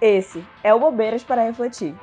Esse 0.00 0.42
é 0.64 0.72
o 0.72 0.80
Bobeiras 0.80 1.22
para 1.22 1.44
Refletir. 1.44 1.94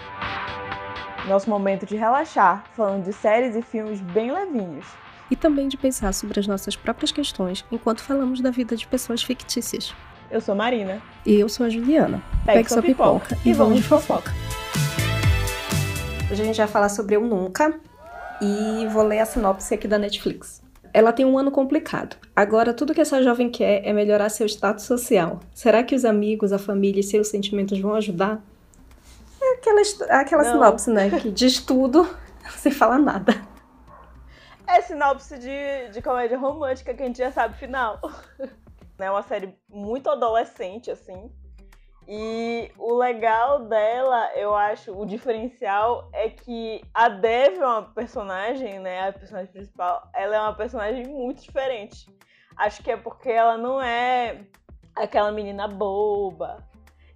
Nosso 1.27 1.49
momento 1.49 1.83
de 1.83 1.95
relaxar, 1.95 2.63
falando 2.75 3.03
de 3.03 3.11
séries 3.11 3.55
e 3.55 3.61
filmes 3.63 3.99
bem 3.99 4.31
levinhos. 4.31 4.85
E 5.31 5.35
também 5.35 5.67
de 5.67 5.77
pensar 5.77 6.13
sobre 6.13 6.39
as 6.39 6.45
nossas 6.45 6.75
próprias 6.75 7.11
questões 7.11 7.65
enquanto 7.71 8.03
falamos 8.03 8.39
da 8.39 8.51
vida 8.51 8.75
de 8.75 8.85
pessoas 8.85 9.23
fictícias. 9.23 9.95
Eu 10.29 10.39
sou 10.39 10.53
Marina. 10.53 11.01
E 11.25 11.39
eu 11.39 11.49
sou 11.49 11.65
a 11.65 11.69
Juliana. 11.69 12.21
Pegue, 12.45 12.59
Pegue 12.59 12.69
sua 12.69 12.83
pipoca, 12.83 13.29
pipoca 13.29 13.49
e 13.49 13.53
vamos 13.53 13.77
de 13.77 13.83
fofoca. 13.83 14.31
Hoje 16.31 16.41
a 16.43 16.45
gente 16.45 16.57
vai 16.57 16.67
falar 16.67 16.89
sobre 16.89 17.15
Eu 17.15 17.21
Nunca 17.21 17.79
e 18.39 18.85
vou 18.91 19.01
ler 19.01 19.21
a 19.21 19.25
sinopse 19.25 19.73
aqui 19.73 19.87
da 19.87 19.97
Netflix. 19.97 20.61
Ela 20.97 21.13
tem 21.13 21.23
um 21.23 21.37
ano 21.37 21.51
complicado. 21.51 22.17
Agora, 22.35 22.73
tudo 22.73 22.91
que 22.91 22.99
essa 22.99 23.21
jovem 23.21 23.51
quer 23.51 23.85
é 23.85 23.93
melhorar 23.93 24.29
seu 24.29 24.47
status 24.47 24.83
social. 24.83 25.39
Será 25.53 25.83
que 25.83 25.93
os 25.93 26.03
amigos, 26.03 26.51
a 26.51 26.57
família 26.57 27.01
e 27.01 27.03
seus 27.03 27.27
sentimentos 27.27 27.79
vão 27.79 27.93
ajudar? 27.93 28.41
É 29.39 29.53
aquela, 29.53 29.81
aquela 30.19 30.43
sinopse, 30.43 30.89
né? 30.89 31.11
Que 31.19 31.29
diz 31.29 31.59
tudo 31.59 32.09
sem 32.57 32.71
falar 32.71 32.97
nada. 32.97 33.39
É 34.65 34.81
sinopse 34.81 35.37
de, 35.37 35.89
de 35.93 36.01
comédia 36.01 36.39
romântica 36.39 36.95
que 36.95 37.03
a 37.03 37.05
gente 37.05 37.19
já 37.19 37.31
sabe 37.31 37.53
o 37.53 37.57
final. 37.59 38.01
É 38.99 39.11
uma 39.11 39.21
série 39.21 39.55
muito 39.69 40.09
adolescente, 40.09 40.89
assim. 40.89 41.31
E 42.07 42.71
o 42.77 42.95
legal 42.95 43.65
dela, 43.65 44.31
eu 44.35 44.55
acho, 44.55 44.97
o 44.97 45.05
diferencial 45.05 46.09
é 46.13 46.29
que 46.29 46.81
a 46.93 47.09
Dev 47.09 47.57
é 47.59 47.65
uma 47.65 47.81
personagem, 47.81 48.79
né? 48.79 49.09
A 49.09 49.11
personagem 49.11 49.51
principal, 49.51 50.09
ela 50.13 50.35
é 50.35 50.39
uma 50.39 50.53
personagem 50.53 51.05
muito 51.05 51.43
diferente. 51.43 52.07
Acho 52.55 52.81
que 52.81 52.91
é 52.91 52.95
porque 52.95 53.29
ela 53.29 53.57
não 53.57 53.81
é 53.81 54.39
aquela 54.95 55.33
menina 55.33 55.67
boba, 55.67 56.63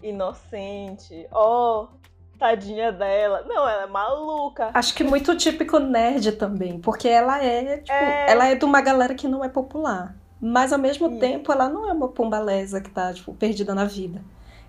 inocente, 0.04 1.26
ó, 1.32 1.84
oh, 1.84 2.38
tadinha 2.38 2.92
dela. 2.92 3.46
Não, 3.48 3.68
ela 3.68 3.84
é 3.84 3.88
maluca. 3.88 4.72
Acho 4.74 4.94
que 4.94 5.06
muito 5.06 5.36
típico 5.38 5.80
nerd 5.80 6.34
também, 6.34 6.80
porque 6.80 7.08
ela 7.08 7.42
é, 7.42 7.78
tipo, 7.78 7.94
é... 7.94 8.30
ela 8.30 8.48
é 8.48 8.56
de 8.56 8.66
uma 8.66 8.82
galera 8.82 9.16
que 9.16 9.28
não 9.28 9.44
é 9.44 9.48
popular. 9.48 10.16
Mas 10.42 10.74
ao 10.74 10.80
mesmo 10.80 11.08
Sim. 11.08 11.20
tempo 11.20 11.52
ela 11.52 11.70
não 11.70 11.88
é 11.88 11.94
uma 11.94 12.08
pombalesa 12.08 12.82
que 12.82 12.90
tá, 12.90 13.14
tipo, 13.14 13.34
perdida 13.34 13.76
na 13.76 13.86
vida. 13.86 14.22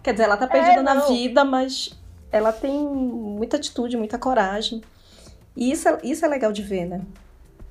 Quer 0.02 0.12
dizer, 0.12 0.24
ela 0.24 0.36
tá 0.36 0.46
perdida 0.46 0.80
é, 0.80 0.82
na 0.82 0.94
vida, 1.06 1.44
mas 1.44 1.98
ela 2.30 2.52
tem 2.52 2.72
muita 2.72 3.56
atitude, 3.56 3.96
muita 3.96 4.18
coragem. 4.18 4.82
E 5.56 5.70
isso 5.70 5.88
é, 5.88 5.98
isso 6.02 6.24
é 6.24 6.28
legal 6.28 6.52
de 6.52 6.62
ver, 6.62 6.86
né? 6.86 7.02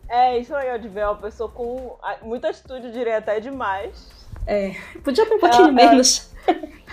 É, 0.08 0.38
isso 0.38 0.54
é 0.54 0.60
legal 0.60 0.80
de 0.80 0.88
ver. 0.88 1.06
Uma 1.06 1.16
pessoa 1.16 1.50
com 1.50 1.98
muita 2.22 2.50
atitude, 2.50 2.88
eu 2.88 2.92
diria 2.92 3.18
até 3.18 3.40
demais. 3.40 4.10
É, 4.46 4.76
podia 5.04 5.26
ter 5.26 5.36
um 5.36 5.40
pouquinho 5.40 5.64
ela, 5.64 5.72
menos. 5.72 6.32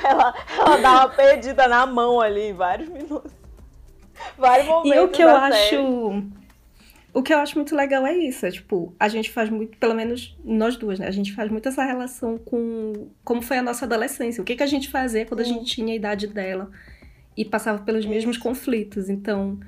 Ela, 0.05 0.34
ela 0.56 0.77
dá 0.77 0.92
uma 0.92 1.08
perdida 1.08 1.67
na 1.67 1.84
mão 1.84 2.20
ali 2.20 2.50
em 2.50 2.52
vários 2.52 2.89
minutos. 2.89 3.33
Vários 4.36 4.69
momentos. 4.69 4.97
E 4.97 5.00
o 5.00 5.08
que 5.08 5.23
eu 5.23 5.28
série. 5.28 5.55
acho 5.55 6.38
o 7.12 7.23
que 7.23 7.33
eu 7.33 7.39
acho 7.39 7.56
muito 7.56 7.75
legal 7.75 8.06
é 8.06 8.14
isso, 8.14 8.45
é 8.45 8.51
tipo, 8.51 8.95
a 8.98 9.09
gente 9.09 9.31
faz 9.31 9.48
muito, 9.48 9.78
pelo 9.78 9.95
menos 9.95 10.37
nós 10.45 10.77
duas, 10.77 10.98
né? 10.98 11.06
A 11.06 11.11
gente 11.11 11.33
faz 11.33 11.51
muito 11.51 11.69
essa 11.69 11.83
relação 11.84 12.39
com 12.39 13.09
como 13.25 13.41
foi 13.42 13.59
a 13.59 13.62
nossa 13.62 13.84
adolescência, 13.84 14.42
o 14.42 14.45
que, 14.45 14.56
que 14.56 14.62
a 14.62 14.67
gente 14.67 14.91
fazia 14.91 15.25
quando 15.25 15.41
a 15.41 15.45
gente 15.45 15.64
tinha 15.64 15.92
a 15.92 15.97
idade 15.97 16.27
dela 16.27 16.70
e 17.36 17.45
passava 17.45 17.83
pelos 17.83 18.05
mesmos 18.05 18.36
conflitos. 18.36 19.09
Então, 19.09 19.59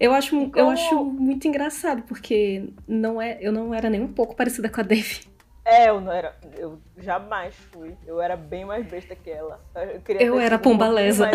eu 0.00 0.12
acho, 0.12 0.30
como... 0.30 0.52
eu 0.56 0.70
acho 0.70 1.04
muito 1.04 1.46
engraçado, 1.46 2.02
porque 2.02 2.70
não 2.88 3.20
é, 3.20 3.38
eu 3.40 3.52
não 3.52 3.74
era 3.74 3.90
nem 3.90 4.00
um 4.00 4.12
pouco 4.12 4.34
parecida 4.34 4.68
com 4.68 4.80
a 4.80 4.84
Devi. 4.84 5.20
É, 5.64 5.90
eu 5.90 6.00
não 6.00 6.12
era. 6.12 6.34
Eu 6.56 6.80
jamais 6.98 7.54
fui. 7.70 7.96
Eu 8.04 8.20
era 8.20 8.36
bem 8.36 8.64
mais 8.64 8.84
besta 8.84 9.14
que 9.14 9.30
ela. 9.30 9.60
Eu, 10.08 10.20
eu 10.20 10.40
era 10.40 10.58
pombalesa. 10.58 11.30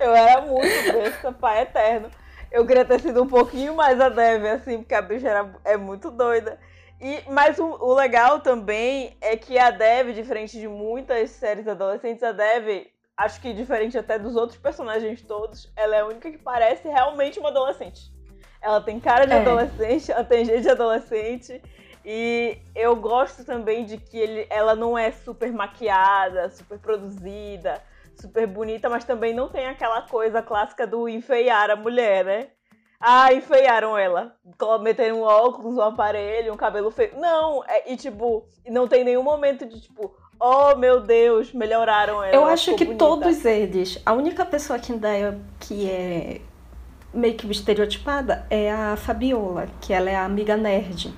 eu 0.00 0.14
era 0.14 0.40
muito 0.40 0.92
besta, 0.92 1.30
pai 1.30 1.62
eterno. 1.62 2.10
Eu 2.50 2.66
queria 2.66 2.84
ter 2.84 3.00
sido 3.00 3.22
um 3.22 3.26
pouquinho 3.26 3.74
mais 3.74 4.00
a 4.00 4.08
Dev, 4.08 4.44
assim, 4.46 4.78
porque 4.78 4.94
a 4.94 5.02
bicha 5.02 5.28
era, 5.28 5.54
é 5.64 5.76
muito 5.76 6.10
doida. 6.10 6.58
E, 7.00 7.22
mas 7.28 7.58
o, 7.58 7.64
o, 7.64 7.94
legal 7.94 8.40
também 8.40 9.16
é 9.20 9.36
que 9.36 9.58
a 9.58 9.70
Dev, 9.70 10.12
diferente 10.12 10.58
de 10.58 10.66
muitas 10.66 11.30
séries 11.30 11.68
adolescentes, 11.68 12.22
a 12.22 12.32
Dev, 12.32 12.86
acho 13.16 13.40
que 13.40 13.52
diferente 13.52 13.98
até 13.98 14.18
dos 14.18 14.36
outros 14.36 14.58
personagens 14.58 15.20
todos, 15.22 15.70
ela 15.76 15.96
é 15.96 16.00
a 16.00 16.06
única 16.06 16.30
que 16.30 16.38
parece 16.38 16.88
realmente 16.88 17.38
uma 17.38 17.50
adolescente. 17.50 18.10
Ela 18.62 18.80
tem 18.80 18.98
cara 18.98 19.26
de 19.26 19.32
é. 19.32 19.36
adolescente, 19.36 20.10
ela 20.10 20.24
tem 20.24 20.44
jeito 20.44 20.62
de 20.62 20.70
adolescente. 20.70 21.62
E 22.04 22.58
eu 22.74 22.96
gosto 22.96 23.44
também 23.44 23.84
de 23.84 23.98
que 23.98 24.16
ele, 24.16 24.46
ela 24.48 24.74
não 24.74 24.96
é 24.96 25.10
super 25.10 25.52
maquiada, 25.52 26.48
super 26.50 26.78
produzida 26.78 27.82
super 28.16 28.46
bonita, 28.46 28.88
mas 28.88 29.04
também 29.04 29.34
não 29.34 29.48
tem 29.48 29.66
aquela 29.66 30.02
coisa 30.02 30.42
clássica 30.42 30.86
do 30.86 31.08
enfeiar 31.08 31.70
a 31.70 31.76
mulher, 31.76 32.24
né? 32.24 32.48
Ah, 33.00 33.32
enfeiaram 33.32 33.96
ela. 33.96 34.34
Meteram 34.80 35.20
um 35.20 35.22
óculos, 35.22 35.76
um 35.76 35.82
aparelho, 35.82 36.52
um 36.52 36.56
cabelo 36.56 36.90
feio. 36.90 37.12
Não, 37.18 37.62
é, 37.64 37.92
e 37.92 37.96
tipo, 37.96 38.46
não 38.68 38.88
tem 38.88 39.04
nenhum 39.04 39.22
momento 39.22 39.66
de 39.66 39.80
tipo, 39.80 40.14
oh 40.40 40.74
meu 40.76 41.00
Deus, 41.00 41.52
melhoraram 41.52 42.22
ela. 42.22 42.34
Eu 42.34 42.46
acho 42.46 42.74
que 42.74 42.84
bonita. 42.84 43.04
todos 43.04 43.44
eles, 43.44 44.00
a 44.04 44.12
única 44.12 44.44
pessoa 44.46 44.78
que 44.78 44.92
ainda 44.92 45.14
é, 45.14 45.38
que 45.60 45.90
é 45.90 46.40
meio 47.12 47.34
que 47.34 47.50
estereotipada 47.50 48.46
é 48.50 48.70
a 48.72 48.96
Fabiola, 48.96 49.68
que 49.80 49.92
ela 49.92 50.10
é 50.10 50.16
a 50.16 50.24
amiga 50.24 50.56
nerd 50.56 51.14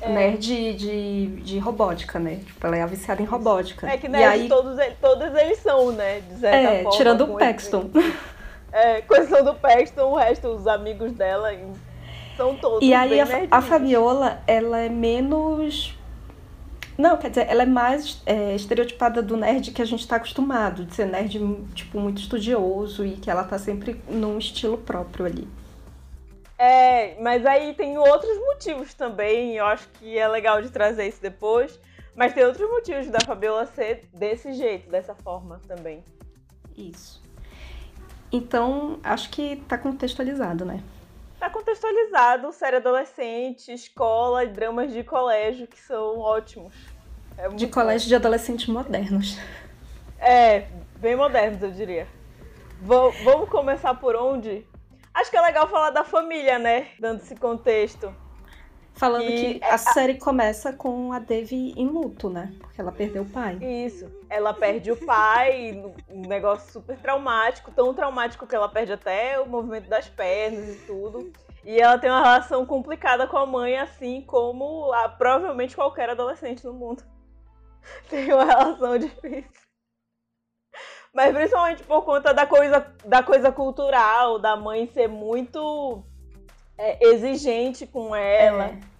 é. 0.00 0.08
nerd 0.08 0.74
de, 0.74 1.26
de 1.26 1.58
robótica, 1.58 2.18
né? 2.18 2.40
Tipo, 2.44 2.66
ela 2.66 2.76
é 2.76 2.86
viciada 2.86 3.22
em 3.22 3.24
robótica. 3.24 3.88
É 3.88 3.96
que 3.96 4.08
nerd 4.08 4.42
aí... 4.42 4.48
todos, 4.48 4.78
todos 5.00 5.34
eles 5.34 5.58
são, 5.58 5.92
né? 5.92 6.20
De 6.20 6.40
certa 6.40 6.56
é, 6.56 6.82
forma, 6.82 6.98
tirando 6.98 7.20
o 7.22 7.38
Paxton. 7.38 7.90
Esse... 7.94 8.34
É, 8.74 9.02
com 9.02 9.14
exceção 9.14 9.44
do 9.44 9.54
Paxton, 9.54 10.02
o 10.10 10.16
resto, 10.16 10.48
os 10.48 10.66
amigos 10.66 11.12
dela 11.12 11.48
são 12.36 12.56
todos 12.56 12.82
E 12.82 12.92
aí 12.92 13.20
a, 13.20 13.26
a, 13.48 13.62
Fabiola, 13.62 14.42
ela 14.48 14.80
é 14.80 14.88
menos... 14.88 15.96
Não, 16.98 17.16
quer 17.16 17.28
dizer, 17.28 17.46
ela 17.48 17.62
é 17.62 17.66
mais 17.66 18.20
é, 18.26 18.52
estereotipada 18.56 19.22
do 19.22 19.36
nerd 19.36 19.70
que 19.70 19.80
a 19.80 19.84
gente 19.84 20.06
tá 20.08 20.16
acostumado, 20.16 20.84
de 20.84 20.92
ser 20.92 21.06
nerd, 21.06 21.38
tipo, 21.72 22.00
muito 22.00 22.20
estudioso 22.20 23.06
e 23.06 23.12
que 23.12 23.30
ela 23.30 23.44
tá 23.44 23.58
sempre 23.58 24.02
num 24.08 24.38
estilo 24.38 24.76
próprio 24.76 25.24
ali. 25.24 25.46
É, 26.58 27.20
mas 27.20 27.44
aí 27.44 27.74
tem 27.74 27.98
outros 27.98 28.38
motivos 28.38 28.94
também, 28.94 29.56
eu 29.56 29.66
acho 29.66 29.88
que 29.90 30.16
é 30.18 30.26
legal 30.28 30.62
de 30.62 30.70
trazer 30.70 31.08
isso 31.08 31.20
depois. 31.20 31.78
Mas 32.16 32.32
tem 32.32 32.44
outros 32.44 32.68
motivos 32.70 33.08
da 33.08 33.18
Fabiola 33.20 33.66
ser 33.66 34.08
desse 34.12 34.52
jeito, 34.52 34.88
dessa 34.88 35.14
forma 35.16 35.60
também. 35.66 36.02
Isso. 36.76 37.22
Então, 38.30 38.98
acho 39.02 39.30
que 39.30 39.56
tá 39.68 39.76
contextualizado, 39.76 40.64
né? 40.64 40.82
Tá 41.38 41.50
contextualizado, 41.50 42.52
série 42.52 42.76
adolescente, 42.76 43.72
escola, 43.72 44.46
dramas 44.46 44.92
de 44.92 45.02
colégio, 45.02 45.66
que 45.66 45.78
são 45.78 46.18
ótimos. 46.18 46.74
É 47.36 47.48
de 47.48 47.66
colégio 47.66 48.06
bom. 48.06 48.08
de 48.10 48.14
adolescentes 48.14 48.66
modernos. 48.68 49.36
É, 50.18 50.68
bem 50.98 51.16
modernos, 51.16 51.62
eu 51.62 51.70
diria. 51.70 52.06
vamos 52.80 53.48
começar 53.48 53.94
por 53.94 54.14
onde? 54.14 54.66
Acho 55.14 55.30
que 55.30 55.36
é 55.36 55.40
legal 55.40 55.68
falar 55.68 55.90
da 55.90 56.04
família, 56.04 56.58
né? 56.58 56.88
Dando 56.98 57.20
esse 57.20 57.36
contexto. 57.36 58.14
Falando 58.94 59.26
que 59.26 59.60
a 59.62 59.76
série 59.76 60.18
começa 60.18 60.72
com 60.72 61.12
a 61.12 61.18
Devi 61.18 61.72
em 61.76 61.86
luto, 61.88 62.28
né? 62.28 62.54
Porque 62.60 62.80
ela 62.80 62.92
perdeu 62.92 63.22
o 63.22 63.28
pai. 63.28 63.56
Isso. 63.60 64.08
Ela 64.30 64.54
perde 64.54 64.92
o 64.92 64.96
pai, 64.96 65.82
um 66.08 66.20
negócio 66.22 66.72
super 66.72 66.96
traumático, 66.98 67.72
tão 67.72 67.92
traumático 67.92 68.46
que 68.46 68.54
ela 68.54 68.68
perde 68.68 68.92
até 68.92 69.40
o 69.40 69.46
movimento 69.46 69.88
das 69.88 70.08
pernas 70.08 70.68
e 70.68 70.78
tudo. 70.86 71.32
E 71.64 71.80
ela 71.80 71.98
tem 71.98 72.10
uma 72.10 72.22
relação 72.22 72.64
complicada 72.66 73.26
com 73.26 73.36
a 73.36 73.46
mãe, 73.46 73.76
assim 73.76 74.20
como 74.22 74.92
a, 74.92 75.08
provavelmente 75.08 75.74
qualquer 75.74 76.10
adolescente 76.10 76.64
no 76.64 76.72
mundo 76.72 77.02
tem 78.08 78.32
uma 78.32 78.44
relação 78.44 78.98
difícil. 78.98 79.63
Mas 81.14 81.32
principalmente 81.32 81.82
por 81.84 82.02
conta 82.02 82.34
da 82.34 82.44
coisa, 82.44 82.84
da 83.04 83.22
coisa 83.22 83.52
cultural, 83.52 84.38
da 84.40 84.56
mãe 84.56 84.90
ser 84.92 85.08
muito 85.08 86.02
é, 86.76 87.06
exigente 87.06 87.86
com 87.86 88.14
ela. 88.16 88.64
É. 88.64 88.94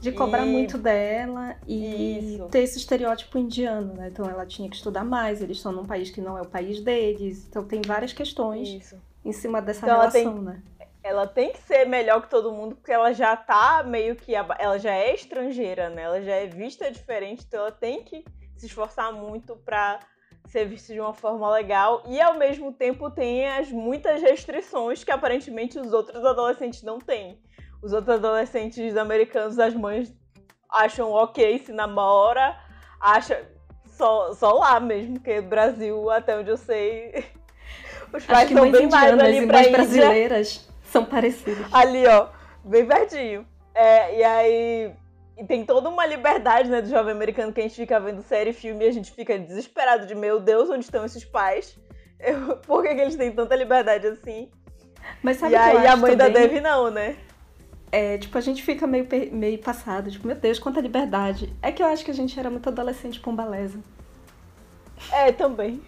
De 0.00 0.12
cobrar 0.12 0.44
e... 0.44 0.50
muito 0.50 0.76
dela 0.76 1.56
e 1.66 2.34
Isso. 2.34 2.48
ter 2.48 2.58
esse 2.58 2.76
estereótipo 2.76 3.38
indiano, 3.38 3.94
né? 3.94 4.08
Então 4.08 4.28
ela 4.28 4.44
tinha 4.44 4.68
que 4.68 4.76
estudar 4.76 5.02
mais, 5.04 5.40
eles 5.40 5.56
estão 5.56 5.72
num 5.72 5.86
país 5.86 6.10
que 6.10 6.20
não 6.20 6.36
é 6.36 6.42
o 6.42 6.46
país 6.46 6.80
deles. 6.80 7.46
Então 7.48 7.64
tem 7.64 7.80
várias 7.80 8.12
questões 8.12 8.68
Isso. 8.68 9.00
em 9.24 9.32
cima 9.32 9.62
dessa 9.62 9.86
então 9.86 9.96
relação, 9.96 10.20
ela 10.20 10.32
tem, 10.32 10.42
né? 10.42 10.62
Ela 11.02 11.26
tem 11.26 11.52
que 11.52 11.58
ser 11.62 11.86
melhor 11.86 12.20
que 12.20 12.28
todo 12.28 12.52
mundo, 12.52 12.74
porque 12.74 12.92
ela 12.92 13.12
já 13.12 13.36
tá 13.36 13.82
meio 13.82 14.16
que. 14.16 14.34
Ela 14.34 14.78
já 14.78 14.92
é 14.92 15.14
estrangeira, 15.14 15.88
né? 15.88 16.02
Ela 16.02 16.20
já 16.20 16.34
é 16.34 16.46
vista 16.46 16.90
diferente, 16.90 17.44
então 17.46 17.60
ela 17.60 17.72
tem 17.72 18.02
que 18.02 18.24
se 18.56 18.66
esforçar 18.66 19.12
muito 19.12 19.56
pra 19.56 20.00
ser 20.46 20.66
visto 20.66 20.92
de 20.92 21.00
uma 21.00 21.14
forma 21.14 21.50
legal 21.50 22.02
e 22.06 22.20
ao 22.20 22.34
mesmo 22.34 22.72
tempo 22.72 23.10
tem 23.10 23.48
as 23.48 23.70
muitas 23.70 24.20
restrições 24.22 25.02
que 25.02 25.10
aparentemente 25.10 25.78
os 25.78 25.92
outros 25.92 26.24
adolescentes 26.24 26.82
não 26.82 26.98
têm. 26.98 27.40
Os 27.82 27.92
outros 27.92 28.16
adolescentes 28.16 28.96
americanos, 28.96 29.58
as 29.58 29.74
mães 29.74 30.14
acham 30.70 31.10
ok 31.10 31.58
se 31.58 31.72
namora, 31.72 32.56
acha 33.00 33.46
só, 33.86 34.32
só 34.32 34.52
lá 34.52 34.80
mesmo, 34.80 35.14
porque 35.14 35.40
Brasil, 35.40 36.10
até 36.10 36.36
onde 36.36 36.50
eu 36.50 36.56
sei, 36.56 37.24
os 38.12 38.24
pais 38.24 38.50
são 38.50 38.70
bem 38.70 38.88
mais 38.88 39.18
ali 39.18 39.46
pra 39.46 39.68
brasileiras 39.70 40.68
são 40.84 41.04
parecidas. 41.04 41.66
Ali, 41.72 42.06
ó, 42.06 42.28
bem 42.64 42.86
pertinho. 42.86 43.46
É, 43.74 44.18
e 44.18 44.22
aí 44.22 44.92
e 45.36 45.44
tem 45.44 45.64
toda 45.64 45.88
uma 45.88 46.06
liberdade, 46.06 46.70
né, 46.70 46.80
do 46.80 46.88
jovem 46.88 47.12
americano 47.12 47.52
que 47.52 47.60
a 47.60 47.64
gente 47.64 47.74
fica 47.74 47.98
vendo 47.98 48.22
série 48.22 48.50
e 48.50 48.52
filme 48.52 48.84
e 48.84 48.88
a 48.88 48.92
gente 48.92 49.12
fica 49.12 49.38
desesperado 49.38 50.06
de, 50.06 50.14
meu 50.14 50.38
Deus, 50.38 50.70
onde 50.70 50.84
estão 50.84 51.04
esses 51.04 51.24
pais? 51.24 51.76
Eu, 52.20 52.56
por 52.66 52.82
que, 52.82 52.94
que 52.94 53.00
eles 53.00 53.16
têm 53.16 53.32
tanta 53.32 53.56
liberdade 53.56 54.06
assim? 54.06 54.50
Mas 55.22 55.38
sabe 55.38 55.54
e 55.54 55.56
aí 55.56 55.86
a 55.86 55.96
mãe 55.96 56.16
também? 56.16 56.32
da 56.32 56.40
Dev 56.40 56.60
não, 56.60 56.90
né? 56.90 57.16
É, 57.90 58.18
tipo, 58.18 58.36
a 58.36 58.40
gente 58.40 58.62
fica 58.62 58.86
meio, 58.86 59.06
meio 59.32 59.58
passado, 59.58 60.10
tipo, 60.10 60.26
meu 60.26 60.36
Deus, 60.36 60.58
quanta 60.58 60.80
liberdade. 60.80 61.54
É 61.62 61.70
que 61.70 61.82
eu 61.82 61.86
acho 61.86 62.04
que 62.04 62.10
a 62.10 62.14
gente 62.14 62.38
era 62.38 62.50
muito 62.50 62.68
adolescente 62.68 63.20
pombalesa. 63.20 63.78
É, 65.12 65.30
também. 65.30 65.82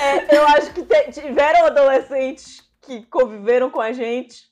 É, 0.00 0.36
eu 0.36 0.46
acho 0.48 0.72
que 0.72 0.82
tiveram 1.12 1.66
adolescentes 1.66 2.62
que 2.80 3.04
conviveram 3.06 3.70
com 3.70 3.80
a 3.80 3.92
gente, 3.92 4.50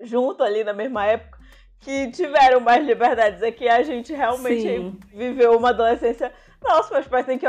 junto 0.00 0.42
ali 0.42 0.62
na 0.62 0.74
mesma 0.74 1.06
época, 1.06 1.38
que 1.84 2.10
tiveram 2.10 2.60
mais 2.60 2.84
liberdades. 2.84 3.42
É 3.42 3.52
que 3.52 3.68
a 3.68 3.82
gente 3.82 4.12
realmente 4.12 4.62
Sim. 4.62 4.98
viveu 5.12 5.56
uma 5.56 5.68
adolescência. 5.68 6.32
Nossa, 6.62 6.94
meus 6.94 7.06
pais 7.06 7.26
têm 7.26 7.38
que 7.38 7.46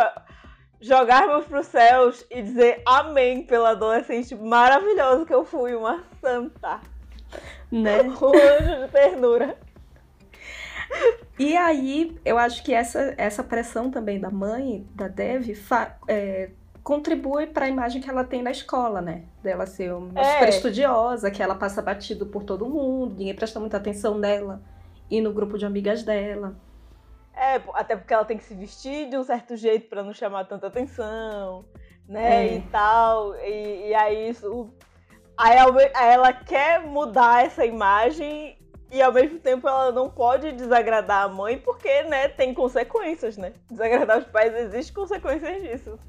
jogar 0.82 1.26
meus 1.28 1.46
pros 1.46 1.68
céus 1.68 2.26
e 2.30 2.42
dizer 2.42 2.82
amém 2.86 3.44
pela 3.44 3.70
adolescente 3.70 4.36
maravilhosa 4.36 5.26
que 5.26 5.34
eu 5.34 5.46
fui, 5.46 5.74
uma 5.74 6.04
santa. 6.22 6.82
Né? 7.72 8.04
Um 8.22 8.28
anjo 8.28 8.86
de 8.86 8.92
ternura. 8.92 9.58
E 11.40 11.56
aí, 11.58 12.18
eu 12.24 12.38
acho 12.38 12.64
que 12.64 12.74
essa, 12.74 13.14
essa 13.18 13.44
pressão 13.44 13.90
também 13.90 14.20
da 14.20 14.30
mãe, 14.30 14.88
da 14.94 15.08
Dev, 15.08 15.50
é, 16.08 16.50
contribui 16.86 17.48
para 17.48 17.66
a 17.66 17.68
imagem 17.68 18.00
que 18.00 18.08
ela 18.08 18.24
tem 18.24 18.44
na 18.44 18.52
escola, 18.52 19.02
né? 19.02 19.24
Dela 19.42 19.66
ser 19.66 19.92
uma 19.92 20.22
é. 20.22 20.34
super 20.34 20.50
estudiosa, 20.50 21.32
que 21.32 21.42
ela 21.42 21.56
passa 21.56 21.82
batido 21.82 22.28
por 22.28 22.44
todo 22.44 22.70
mundo, 22.70 23.16
ninguém 23.18 23.34
presta 23.34 23.60
muita 23.60 23.78
atenção 23.78 24.20
nela, 24.20 24.62
e 25.10 25.20
no 25.20 25.34
grupo 25.34 25.58
de 25.58 25.66
amigas 25.66 26.04
dela. 26.04 26.56
É, 27.34 27.60
até 27.74 27.96
porque 27.96 28.14
ela 28.14 28.24
tem 28.24 28.38
que 28.38 28.44
se 28.44 28.54
vestir 28.54 29.10
de 29.10 29.18
um 29.18 29.24
certo 29.24 29.56
jeito 29.58 29.90
para 29.90 30.04
não 30.04 30.14
chamar 30.14 30.46
tanta 30.46 30.68
atenção, 30.68 31.66
né? 32.08 32.46
É. 32.46 32.56
E 32.58 32.62
tal. 32.62 33.36
E, 33.38 33.90
e 33.90 33.96
aí 33.96 34.30
isso. 34.30 34.70
Aí 35.36 35.58
ela 35.96 36.32
quer 36.34 36.82
mudar 36.82 37.46
essa 37.46 37.66
imagem 37.66 38.60
e 38.92 39.02
ao 39.02 39.12
mesmo 39.12 39.40
tempo 39.40 39.68
ela 39.68 39.92
não 39.92 40.08
pode 40.08 40.52
desagradar 40.52 41.24
a 41.24 41.28
mãe 41.28 41.58
porque, 41.58 42.04
né, 42.04 42.30
tem 42.30 42.54
consequências, 42.54 43.38
né? 43.38 43.54
Desagradar 43.70 44.20
os 44.20 44.26
pais 44.26 44.54
existe 44.54 44.94
consequências 44.94 45.64
disso. 45.64 46.00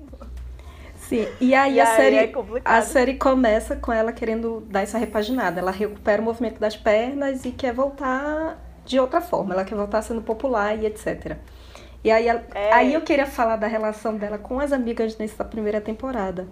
Sim, 1.08 1.28
e 1.40 1.54
aí, 1.54 1.74
e 1.74 1.80
a, 1.80 1.88
aí 1.88 1.96
série, 1.96 2.16
é 2.16 2.32
a 2.64 2.82
série 2.82 3.14
começa 3.14 3.76
com 3.76 3.92
ela 3.92 4.12
querendo 4.12 4.60
dar 4.68 4.82
essa 4.82 4.98
repaginada. 4.98 5.60
Ela 5.60 5.70
recupera 5.70 6.20
o 6.20 6.24
movimento 6.24 6.58
das 6.58 6.76
pernas 6.76 7.44
e 7.44 7.52
quer 7.52 7.72
voltar 7.72 8.58
de 8.84 8.98
outra 8.98 9.20
forma. 9.20 9.54
Ela 9.54 9.64
quer 9.64 9.76
voltar 9.76 10.02
sendo 10.02 10.20
popular 10.20 10.76
e 10.76 10.84
etc. 10.84 11.36
E 12.02 12.10
aí, 12.10 12.26
ela, 12.26 12.44
é. 12.52 12.72
aí 12.72 12.94
eu 12.94 13.00
queria 13.02 13.26
falar 13.26 13.54
da 13.54 13.68
relação 13.68 14.16
dela 14.16 14.36
com 14.36 14.58
as 14.58 14.72
amigas 14.72 15.16
nessa 15.16 15.44
primeira 15.44 15.80
temporada. 15.80 16.48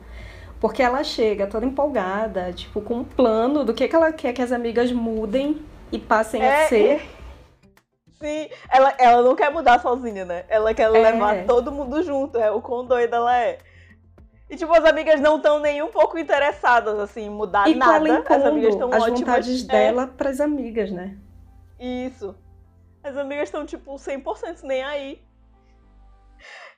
Porque 0.60 0.82
ela 0.82 1.02
chega 1.02 1.48
toda 1.48 1.66
empolgada, 1.66 2.52
tipo, 2.52 2.80
com 2.80 2.98
um 2.98 3.04
plano 3.04 3.64
do 3.64 3.74
que, 3.74 3.88
que 3.88 3.96
ela 3.96 4.12
quer 4.12 4.32
que 4.32 4.40
as 4.40 4.52
amigas 4.52 4.92
mudem 4.92 5.60
e 5.90 5.98
passem 5.98 6.40
é, 6.40 6.64
a 6.64 6.68
ser. 6.68 7.08
Sim, 8.20 8.48
ela, 8.70 8.94
ela 8.98 9.22
não 9.22 9.34
quer 9.34 9.50
mudar 9.50 9.80
sozinha, 9.80 10.24
né? 10.24 10.44
Ela 10.48 10.72
quer 10.72 10.84
é. 10.84 10.88
levar 10.88 11.44
todo 11.44 11.72
mundo 11.72 12.02
junto, 12.04 12.38
é 12.38 12.52
o 12.52 12.62
quão 12.62 12.86
doida 12.86 13.16
ela 13.16 13.36
é. 13.36 13.58
E, 14.54 14.56
tipo, 14.56 14.72
as 14.72 14.84
amigas 14.84 15.20
não 15.20 15.36
estão 15.36 15.58
nem 15.58 15.82
um 15.82 15.88
pouco 15.88 16.16
interessadas, 16.16 16.96
assim, 17.00 17.22
em 17.22 17.28
mudar 17.28 17.68
e 17.68 17.74
nada. 17.74 18.08
Ela 18.08 18.20
as 18.20 18.44
amigas 18.44 18.74
estão 18.74 18.88
ótimas. 18.88 19.12
As 19.12 19.18
vontades 19.18 19.64
é. 19.64 19.66
dela 19.66 20.06
pras 20.06 20.40
amigas, 20.40 20.92
né? 20.92 21.18
Isso. 21.80 22.36
As 23.02 23.16
amigas 23.16 23.48
estão, 23.48 23.66
tipo, 23.66 23.96
100% 23.96 24.62
nem 24.62 24.84
aí. 24.84 25.20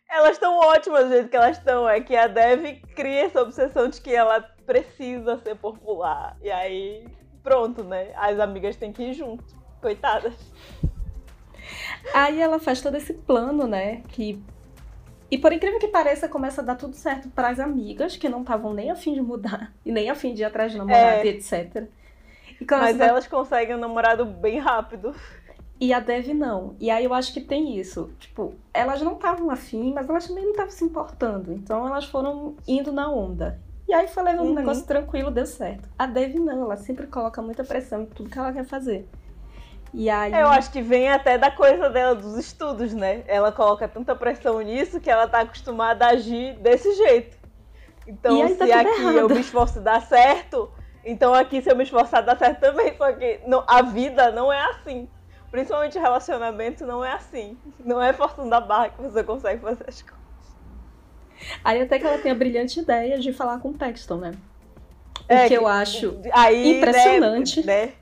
Elas 0.09 0.33
estão 0.33 0.59
ótimas 0.59 1.05
do 1.05 1.11
jeito 1.11 1.29
que 1.29 1.37
elas 1.37 1.59
estão. 1.59 1.87
É 1.87 2.01
que 2.01 2.17
a 2.17 2.27
Dev 2.27 2.81
cria 2.95 3.27
essa 3.27 3.43
obsessão 3.43 3.91
de 3.91 4.01
que 4.01 4.15
ela 4.15 4.41
precisa 4.65 5.37
ser 5.41 5.57
popular. 5.57 6.35
E 6.41 6.51
aí, 6.51 7.07
pronto, 7.43 7.85
né? 7.85 8.11
As 8.17 8.41
amigas 8.41 8.77
têm 8.77 8.91
que 8.91 9.03
ir 9.03 9.13
junto. 9.13 9.45
Coitadas. 9.83 10.33
Aí 12.15 12.41
ela 12.41 12.59
faz 12.59 12.81
todo 12.81 12.97
esse 12.97 13.13
plano, 13.13 13.67
né? 13.67 14.03
Que 14.09 14.43
e 15.31 15.39
por 15.39 15.53
incrível 15.53 15.79
que 15.79 15.89
pareça, 15.89 16.29
começa 16.29 16.61
a 16.61 16.65
dar 16.65 16.77
tudo 16.77 16.95
certo 16.95 17.29
para 17.31 17.49
as 17.49 17.59
amigas, 17.59 18.17
que 18.17 18.29
não 18.29 18.43
estavam 18.43 18.73
nem 18.73 18.91
afim 18.91 19.15
de 19.15 19.21
mudar, 19.21 19.73
e 19.85 19.91
nem 19.91 20.09
afim 20.09 20.35
de 20.35 20.43
ir 20.43 20.45
atrás 20.45 20.73
de 20.73 20.79
namorado 20.79 21.21
é. 21.21 21.27
e 21.27 21.29
etc. 21.31 21.89
E 22.61 22.67
Mas 22.69 22.99
elas 22.99 23.27
conseguem 23.27 23.77
um 23.77 23.81
namorado 23.81 24.25
bem 24.25 24.59
rápido. 24.59 25.15
E 25.79 25.93
a 25.93 26.01
Dev 26.01 26.29
não. 26.29 26.75
E 26.81 26.91
aí 26.91 27.05
eu 27.05 27.13
acho 27.13 27.35
que 27.35 27.41
tem 27.41 27.79
isso. 27.79 28.11
Tipo, 28.19 28.55
elas 28.73 29.03
não 29.03 29.13
estavam 29.13 29.51
afim, 29.51 29.93
mas 29.93 30.09
elas 30.09 30.27
também 30.27 30.45
não 30.45 30.53
estavam 30.53 30.71
se 30.71 30.85
importando. 30.85 31.53
Então 31.53 31.87
elas 31.87 32.07
foram 32.07 32.57
indo 32.67 32.91
na 32.93 33.11
onda. 33.11 33.61
E 33.87 33.93
aí 33.93 34.09
foi 34.09 34.23
levando 34.23 34.47
uhum. 34.47 34.53
um 34.53 34.55
negócio 34.55 34.87
tranquilo, 34.87 35.31
deu 35.31 35.47
certo. 35.47 35.89
A 35.99 36.07
Dev 36.07 36.37
não, 36.37 36.63
ela 36.63 36.77
sempre 36.77 37.07
coloca 37.07 37.43
muita 37.43 37.63
pressão 37.63 38.03
em 38.03 38.07
tudo 38.07 38.31
que 38.31 38.39
ela 38.39 38.53
quer 38.53 38.65
fazer. 38.65 39.07
E 39.99 40.11
aí... 40.11 40.31
Eu 40.31 40.49
acho 40.49 40.71
que 40.71 40.83
vem 40.83 41.09
até 41.09 41.39
da 41.39 41.51
coisa 41.51 41.89
dela, 41.89 42.15
dos 42.15 42.37
estudos, 42.37 42.93
né? 42.93 43.25
Ela 43.27 43.51
coloca 43.51 43.89
tanta 43.89 44.15
pressão 44.15 44.61
nisso 44.61 45.01
que 45.01 45.09
ela 45.09 45.27
tá 45.27 45.41
acostumada 45.41 46.05
a 46.05 46.11
agir 46.11 46.55
desse 46.59 46.95
jeito. 46.95 47.39
Então, 48.07 48.39
tá 48.57 48.67
se 48.67 48.73
aqui 48.73 49.01
errado. 49.01 49.17
eu 49.17 49.29
me 49.31 49.41
esforço 49.41 49.81
dar 49.81 50.03
certo, 50.03 50.71
então 51.03 51.33
aqui 51.33 51.63
se 51.63 51.71
eu 51.71 51.75
me 51.75 51.83
esforçar 51.83 52.23
dar 52.23 52.39
certo 52.39 52.61
também. 52.61 52.95
Só 52.95 53.11
que 53.11 53.41
não, 53.47 53.65
a 53.67 53.81
vida 53.81 54.31
não 54.33 54.53
é 54.53 54.61
assim. 54.67 55.09
Principalmente 55.51 55.99
relacionamento 55.99 56.85
não 56.85 57.03
é 57.03 57.13
assim. 57.13 57.57
Não 57.83 58.01
é 58.01 58.13
forçando 58.13 58.55
a 58.55 58.61
barra 58.61 58.91
que 58.91 59.01
você 59.01 59.25
consegue 59.25 59.63
fazer 59.63 59.87
as 59.89 60.03
coisas. 60.03 60.27
Aí 61.65 61.81
até 61.81 61.99
que 61.99 62.07
ela 62.07 62.19
tem 62.19 62.33
a 62.33 62.35
brilhante 62.35 62.81
ideia 62.81 63.19
de 63.19 63.33
falar 63.33 63.61
com 63.61 63.71
o 63.71 63.75
Paxton, 63.75 64.17
né? 64.17 64.33
O 65.29 65.33
é, 65.33 65.49
que 65.49 65.55
eu 65.55 65.67
acho 65.67 66.21
aí, 66.33 66.75
né, 66.75 66.79
impressionante. 66.79 67.67
Né, 67.67 67.87
né? 67.87 67.93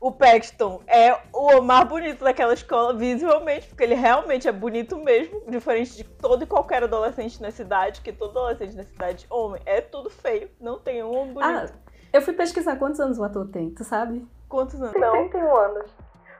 O 0.00 0.12
Paxton 0.12 0.82
é 0.86 1.16
o 1.32 1.60
mais 1.62 1.88
bonito 1.88 2.22
daquela 2.22 2.52
escola 2.52 2.94
visualmente, 2.94 3.66
porque 3.68 3.82
ele 3.82 3.94
realmente 3.94 4.46
é 4.46 4.52
bonito 4.52 4.96
mesmo, 4.98 5.42
diferente 5.48 5.96
de 5.96 6.04
todo 6.04 6.44
e 6.44 6.46
qualquer 6.46 6.82
adolescente 6.82 7.40
na 7.40 7.50
cidade, 7.50 8.00
que 8.00 8.12
todo 8.12 8.38
adolescente 8.38 8.76
na 8.76 8.84
cidade, 8.84 9.26
homem, 9.30 9.60
é 9.64 9.80
tudo 9.80 10.10
feio, 10.10 10.50
não 10.60 10.78
tem 10.78 11.02
um 11.02 11.10
homem 11.10 11.32
bonito. 11.32 11.72
Ah, 11.74 11.96
eu 12.12 12.20
fui 12.20 12.34
pesquisar 12.34 12.76
quantos 12.76 13.00
anos 13.00 13.18
o 13.18 13.24
ator 13.24 13.48
tem, 13.48 13.70
tu 13.70 13.84
sabe? 13.84 14.26
Quantos 14.48 14.80
anos? 14.80 14.94
Não. 14.98 15.12
31 15.28 15.56
anos. 15.56 15.90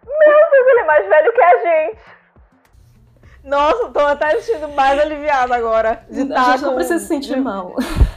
Meu 0.07 0.51
Deus, 0.51 0.67
ele 0.69 0.81
é 0.81 0.85
mais 0.85 1.09
velho 1.09 1.33
que 1.33 1.43
a 1.43 1.59
gente! 1.59 1.99
Nossa, 3.43 3.89
tô 3.91 4.01
até 4.01 4.41
sentindo 4.41 4.69
mais 4.69 4.99
aliviada 4.99 5.55
agora. 5.55 6.05
De 6.11 6.33
a 6.33 6.53
gente 6.53 6.63
não 6.63 6.75
precisa 6.75 6.99
se 6.99 7.07
sentir 7.07 7.41
mal. 7.41 7.75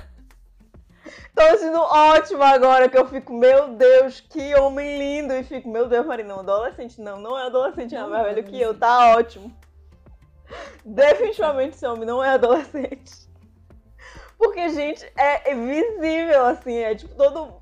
Tô 1.36 1.58
sendo 1.58 1.80
ótimo 1.80 2.44
agora, 2.44 2.90
que 2.90 2.98
eu 2.98 3.08
fico, 3.08 3.32
meu 3.32 3.70
Deus, 3.70 4.20
que 4.20 4.54
homem 4.56 4.98
lindo. 4.98 5.34
E 5.34 5.44
fico, 5.44 5.70
meu 5.70 5.88
Deus, 5.88 6.06
Marina, 6.06 6.30
não, 6.30 6.40
adolescente 6.40 7.00
não, 7.00 7.20
não 7.20 7.38
é 7.38 7.46
adolescente, 7.46 7.96
é 7.96 8.04
mais 8.06 8.26
velho 8.26 8.44
que 8.44 8.60
eu, 8.60 8.78
tá 8.78 9.16
ótimo. 9.16 9.56
Definitivamente 10.84 11.76
esse 11.76 11.86
homem 11.86 12.06
não 12.06 12.24
é 12.24 12.30
adolescente. 12.30 13.30
Porque, 14.38 14.70
gente, 14.70 15.06
é, 15.18 15.54
visível, 15.54 16.46
assim, 16.46 16.78
é 16.78 16.96
tipo 16.96 17.14
todo. 17.16 17.54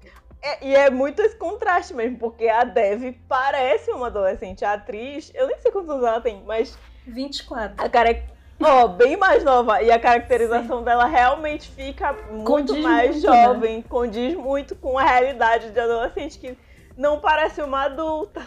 É, 0.41 0.65
e 0.65 0.75
é 0.75 0.89
muito 0.89 1.21
esse 1.21 1.35
contraste 1.35 1.93
mesmo, 1.93 2.19
porque 2.19 2.47
a 2.47 2.63
Dev 2.63 3.15
parece 3.27 3.91
uma 3.91 4.07
adolescente. 4.07 4.63
A 4.63 4.73
atriz, 4.73 5.31
eu 5.33 5.47
nem 5.47 5.59
sei 5.59 5.71
quantos 5.71 5.89
anos 5.89 6.05
ela 6.05 6.21
tem, 6.21 6.43
mas. 6.45 6.77
24. 7.07 7.83
A 7.83 7.89
cara 7.89 8.11
é 8.11 8.36
Ó, 8.59 8.85
oh, 8.85 8.87
bem 8.87 9.15
mais 9.15 9.43
nova. 9.43 9.81
E 9.83 9.91
a 9.91 9.99
caracterização 9.99 10.79
Sim. 10.79 10.85
dela 10.85 11.05
realmente 11.05 11.69
fica 11.71 12.13
muito 12.31 12.45
condiz 12.45 12.83
mais 12.83 13.11
muito, 13.11 13.29
né? 13.29 13.43
jovem. 13.43 13.77
Né? 13.77 13.83
Condiz 13.87 14.35
muito 14.35 14.75
com 14.75 14.97
a 14.97 15.03
realidade 15.03 15.71
de 15.71 15.79
adolescente, 15.79 16.39
que 16.39 16.57
não 16.95 17.19
parece 17.19 17.61
uma 17.61 17.83
adulta. 17.83 18.41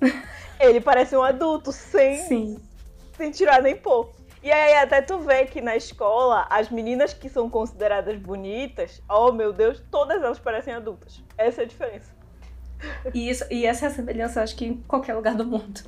Ele 0.60 0.80
parece 0.80 1.16
um 1.16 1.22
adulto, 1.22 1.72
sem, 1.72 2.18
Sim. 2.18 2.62
sem 3.16 3.32
tirar 3.32 3.60
nem 3.60 3.76
pôr. 3.76 4.10
E 4.42 4.50
aí 4.50 4.74
até 4.74 5.00
tu 5.00 5.18
vê 5.18 5.44
que 5.44 5.60
na 5.60 5.76
escola, 5.76 6.46
as 6.50 6.68
meninas 6.68 7.12
que 7.12 7.28
são 7.28 7.48
consideradas 7.50 8.16
bonitas, 8.18 9.02
oh 9.08 9.32
meu 9.32 9.52
Deus, 9.52 9.82
todas 9.90 10.22
elas 10.22 10.38
parecem 10.38 10.74
adultas. 10.74 11.22
Essa 11.36 11.62
é 11.62 11.64
a 11.64 11.68
diferença. 11.68 12.12
E, 13.14 13.28
isso, 13.28 13.44
e 13.50 13.64
essa 13.64 13.86
é 13.86 13.88
a 13.88 13.92
semelhança, 13.92 14.42
acho 14.42 14.56
que 14.56 14.66
em 14.66 14.74
qualquer 14.82 15.14
lugar 15.14 15.34
do 15.34 15.44
mundo. 15.44 15.82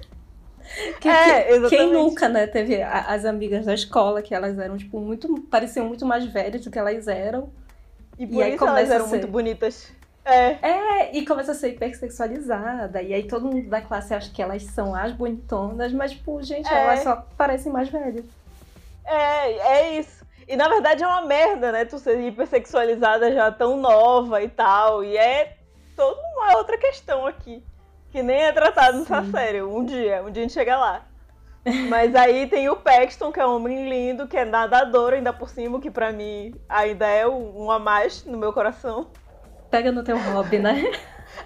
Que, 1.01 1.09
é. 1.09 1.69
Quem 1.69 1.93
nunca, 1.93 2.29
né, 2.29 2.47
teve 2.47 2.83
as 2.83 3.25
amigas 3.25 3.67
da 3.67 3.75
escola 3.75 4.23
que 4.23 4.35
elas 4.35 4.59
eram, 4.59 4.77
tipo, 4.77 4.99
muito. 4.99 5.43
pareciam 5.51 5.87
muito 5.87 6.07
mais 6.07 6.25
velhas 6.25 6.65
do 6.65 6.71
que 6.71 6.79
elas 6.79 7.07
eram. 7.07 7.51
E 8.19 8.27
por 8.27 8.45
e 8.45 8.55
isso 8.55 8.65
elas 8.65 8.91
eram 8.91 9.05
ser... 9.05 9.11
muito 9.11 9.29
bonitas. 9.29 9.93
É. 10.25 10.57
É, 10.63 11.17
e 11.17 11.27
começa 11.27 11.53
a 11.53 11.55
ser 11.55 11.71
hipersexualizada. 11.71 13.03
E 13.03 13.13
aí 13.13 13.25
todo 13.25 13.47
mundo 13.47 13.69
da 13.69 13.83
classe 13.83 14.15
acha 14.15 14.31
que 14.33 14.41
elas 14.43 14.63
são 14.63 14.95
as 14.95 15.13
bonitonas, 15.13 15.93
mas, 15.93 16.13
tipo, 16.13 16.43
gente, 16.43 16.67
É. 16.73 16.85
elas 16.85 17.01
só 17.01 17.27
parecem 17.37 17.71
mais 17.71 17.89
velhas. 17.91 18.25
É, 19.05 19.51
é 19.53 19.99
isso. 19.99 20.25
E 20.49 20.57
na 20.57 20.69
verdade 20.69 21.03
é 21.03 21.07
uma 21.07 21.23
merda, 21.27 21.73
né? 21.73 21.85
Tu 21.85 21.99
ser 21.99 22.19
hipersexualizada 22.21 23.33
já 23.33 23.51
tão 23.51 23.77
nova 23.77 24.43
e 24.43 24.49
tal. 24.49 25.05
E 25.05 25.17
é 25.17 25.57
toda 25.97 26.21
uma 26.35 26.57
outra 26.57 26.77
questão 26.79 27.27
aqui. 27.27 27.63
Que 28.15 28.23
nem 28.23 28.45
é 28.45 28.53
tratado 28.53 29.01
nessa 29.01 29.25
série. 29.25 29.61
Um 29.61 29.85
dia, 29.85 30.23
um 30.23 30.31
dia 30.31 30.43
a 30.43 30.47
gente 30.47 30.53
chega 30.53 30.77
lá. 30.77 31.03
Mas 31.89 32.15
aí 32.15 32.47
tem 32.47 32.69
o 32.69 32.77
Paxton, 32.77 33.33
que 33.33 33.41
é 33.41 33.45
um 33.45 33.57
homem 33.57 33.89
lindo, 33.89 34.29
que 34.29 34.37
é 34.37 34.45
nadador 34.45 35.15
ainda 35.15 35.33
por 35.33 35.49
cima, 35.49 35.81
que 35.81 35.91
pra 35.91 36.13
mim 36.13 36.55
ainda 36.69 37.09
é 37.09 37.27
um 37.27 37.69
a 37.73 37.81
mais 37.81 38.25
no 38.25 38.39
meu 38.39 38.53
coração. 38.53 39.09
Pega 39.69 39.91
no 39.91 40.05
teu 40.05 40.17
hobby, 40.17 40.61
né? 40.61 40.93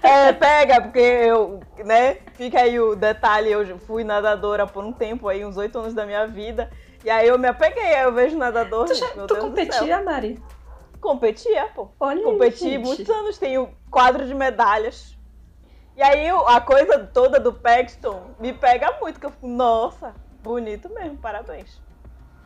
É, 0.02 0.30
pega, 0.34 0.82
porque 0.82 0.98
eu, 0.98 1.60
né, 1.86 2.18
fica 2.34 2.60
aí 2.60 2.78
o 2.78 2.94
detalhe, 2.94 3.50
eu 3.50 3.78
fui 3.78 4.04
nadadora 4.04 4.66
por 4.66 4.84
um 4.84 4.92
tempo 4.92 5.26
aí, 5.26 5.46
uns 5.46 5.56
oito 5.56 5.78
anos 5.78 5.94
da 5.94 6.04
minha 6.04 6.26
vida, 6.26 6.68
e 7.02 7.08
aí 7.08 7.26
eu 7.26 7.38
me 7.38 7.48
apeguei, 7.48 7.94
aí 7.94 8.02
eu 8.02 8.12
vejo 8.12 8.36
nadador, 8.36 8.84
Tu, 8.84 8.94
já, 8.94 9.14
meu 9.14 9.26
tu 9.26 9.32
Deus 9.32 9.46
competia, 9.46 10.02
Mari? 10.02 10.38
Competia, 11.00 11.68
pô. 11.74 11.88
Olha 11.98 12.18
aí, 12.18 12.24
Competi 12.24 12.58
gente. 12.58 12.84
muitos 12.84 13.08
anos, 13.08 13.38
tenho 13.38 13.70
quadro 13.90 14.26
de 14.26 14.34
medalhas. 14.34 15.17
E 15.98 16.02
aí 16.02 16.28
a 16.28 16.60
coisa 16.60 16.96
toda 17.12 17.40
do 17.40 17.52
Paxton 17.52 18.30
me 18.38 18.52
pega 18.52 18.96
muito, 19.00 19.18
que 19.18 19.26
eu 19.26 19.32
fico, 19.32 19.48
nossa, 19.48 20.14
bonito 20.44 20.88
mesmo, 20.94 21.18
parabéns. 21.18 21.82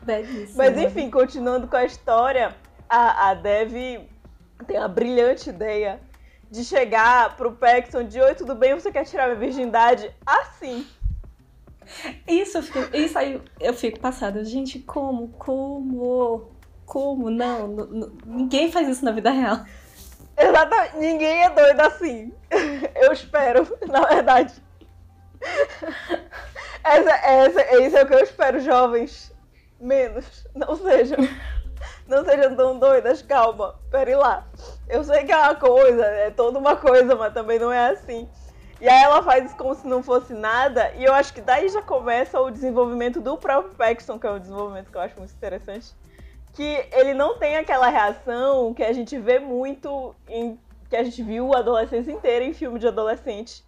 Belíssimo. 0.02 0.56
Mas 0.56 0.74
enfim, 0.78 1.10
continuando 1.10 1.68
com 1.68 1.76
a 1.76 1.84
história, 1.84 2.56
a, 2.88 3.28
a 3.28 3.34
Dev 3.34 4.08
tem 4.66 4.78
a 4.78 4.88
brilhante 4.88 5.50
ideia 5.50 6.00
de 6.50 6.64
chegar 6.64 7.36
pro 7.36 7.52
Paxton 7.52 8.04
de 8.04 8.18
oi, 8.22 8.34
tudo 8.34 8.54
bem, 8.54 8.72
você 8.72 8.90
quer 8.90 9.04
tirar 9.04 9.26
minha 9.26 9.38
virgindade? 9.38 10.10
Assim. 10.24 10.86
Isso, 12.26 12.56
eu 12.56 12.62
fico, 12.62 12.96
isso 12.96 13.18
aí 13.18 13.38
eu 13.60 13.74
fico 13.74 14.00
passada. 14.00 14.42
Gente, 14.46 14.78
como? 14.78 15.28
Como? 15.28 16.52
Como? 16.86 17.28
Não, 17.28 17.68
n- 17.68 17.98
n- 17.98 18.12
ninguém 18.24 18.72
faz 18.72 18.88
isso 18.88 19.04
na 19.04 19.12
vida 19.12 19.30
real. 19.30 19.58
Exatamente. 20.36 20.96
Ninguém 20.96 21.44
é 21.44 21.50
doido 21.50 21.80
assim. 21.80 22.32
Eu 22.94 23.12
espero, 23.12 23.78
na 23.86 24.00
verdade. 24.06 24.54
Essa, 26.84 27.10
essa, 27.10 27.80
isso 27.80 27.96
é 27.96 28.02
o 28.02 28.06
que 28.06 28.14
eu 28.14 28.20
espero, 28.20 28.60
jovens. 28.60 29.32
Menos. 29.80 30.46
Não 30.54 30.76
sejam. 30.76 31.18
Não 32.06 32.24
sejam 32.24 32.54
tão 32.54 32.78
doidas, 32.78 33.22
calma. 33.22 33.74
Pera 33.90 34.16
lá. 34.16 34.46
Eu 34.88 35.02
sei 35.02 35.24
que 35.24 35.32
é 35.32 35.36
uma 35.36 35.54
coisa, 35.54 36.04
é 36.04 36.30
toda 36.30 36.58
uma 36.58 36.76
coisa, 36.76 37.14
mas 37.16 37.32
também 37.32 37.58
não 37.58 37.72
é 37.72 37.90
assim. 37.90 38.28
E 38.80 38.88
aí 38.88 39.02
ela 39.04 39.22
faz 39.22 39.44
isso 39.44 39.56
como 39.56 39.74
se 39.74 39.86
não 39.86 40.02
fosse 40.02 40.34
nada, 40.34 40.90
e 40.96 41.04
eu 41.04 41.14
acho 41.14 41.32
que 41.32 41.40
daí 41.40 41.68
já 41.68 41.80
começa 41.80 42.40
o 42.40 42.50
desenvolvimento 42.50 43.20
do 43.20 43.36
próprio 43.36 43.74
Paxton, 43.74 44.18
que 44.18 44.26
é 44.26 44.30
um 44.32 44.40
desenvolvimento 44.40 44.90
que 44.90 44.96
eu 44.96 45.00
acho 45.00 45.16
muito 45.16 45.32
interessante. 45.32 45.94
Que 46.54 46.84
ele 46.92 47.14
não 47.14 47.38
tem 47.38 47.56
aquela 47.56 47.88
reação 47.88 48.74
que 48.74 48.82
a 48.82 48.92
gente 48.92 49.18
vê 49.18 49.38
muito 49.38 50.14
em. 50.28 50.58
que 50.90 50.96
a 50.96 51.02
gente 51.02 51.22
viu 51.22 51.54
a 51.54 51.58
adolescência 51.58 52.12
inteira 52.12 52.44
em 52.44 52.52
filme 52.52 52.78
de 52.78 52.86
adolescente. 52.86 53.64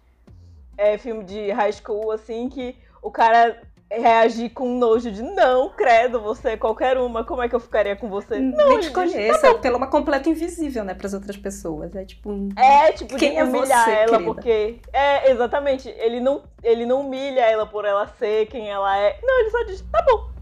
É, 0.77 0.97
filme 0.97 1.23
de 1.23 1.51
high 1.51 1.71
school, 1.71 2.11
assim, 2.11 2.49
que 2.49 2.75
o 3.01 3.09
cara 3.09 3.57
reagir 3.89 4.49
com 4.49 4.67
nojo 4.77 5.09
de 5.11 5.21
não, 5.21 5.69
credo, 5.69 6.19
você 6.19 6.49
é 6.49 6.57
qualquer 6.57 6.97
uma, 6.97 7.23
como 7.23 7.41
é 7.41 7.47
que 7.47 7.55
eu 7.55 7.59
ficaria 7.59 7.95
com 7.95 8.09
você? 8.09 8.39
Não, 8.39 8.67
Nem 8.69 8.79
te 8.79 8.85
diz, 8.85 8.89
conheça, 8.93 9.53
pela 9.55 9.77
uma 9.77 9.87
completa 9.87 10.27
invisível, 10.27 10.83
né, 10.83 10.93
pras 10.95 11.13
outras 11.13 11.37
pessoas. 11.37 11.95
É 11.95 12.03
tipo. 12.03 12.29
um- 12.29 12.49
É, 12.57 12.91
tipo, 12.91 13.15
Quem 13.15 13.31
de 13.33 13.37
é 13.37 13.43
humilhar 13.43 13.85
você, 13.85 13.91
ela, 13.91 14.09
querida? 14.17 14.25
porque. 14.33 14.79
É, 14.91 15.31
exatamente. 15.31 15.87
Ele 15.89 16.19
não, 16.19 16.43
ele 16.61 16.85
não 16.85 17.01
humilha 17.01 17.41
ela 17.41 17.65
por 17.65 17.85
ela 17.85 18.05
ser 18.19 18.47
quem 18.47 18.69
ela 18.69 18.97
é. 18.97 19.17
Não, 19.23 19.39
ele 19.39 19.49
só 19.51 19.63
diz, 19.63 19.81
tá 19.91 20.01
bom. 20.03 20.34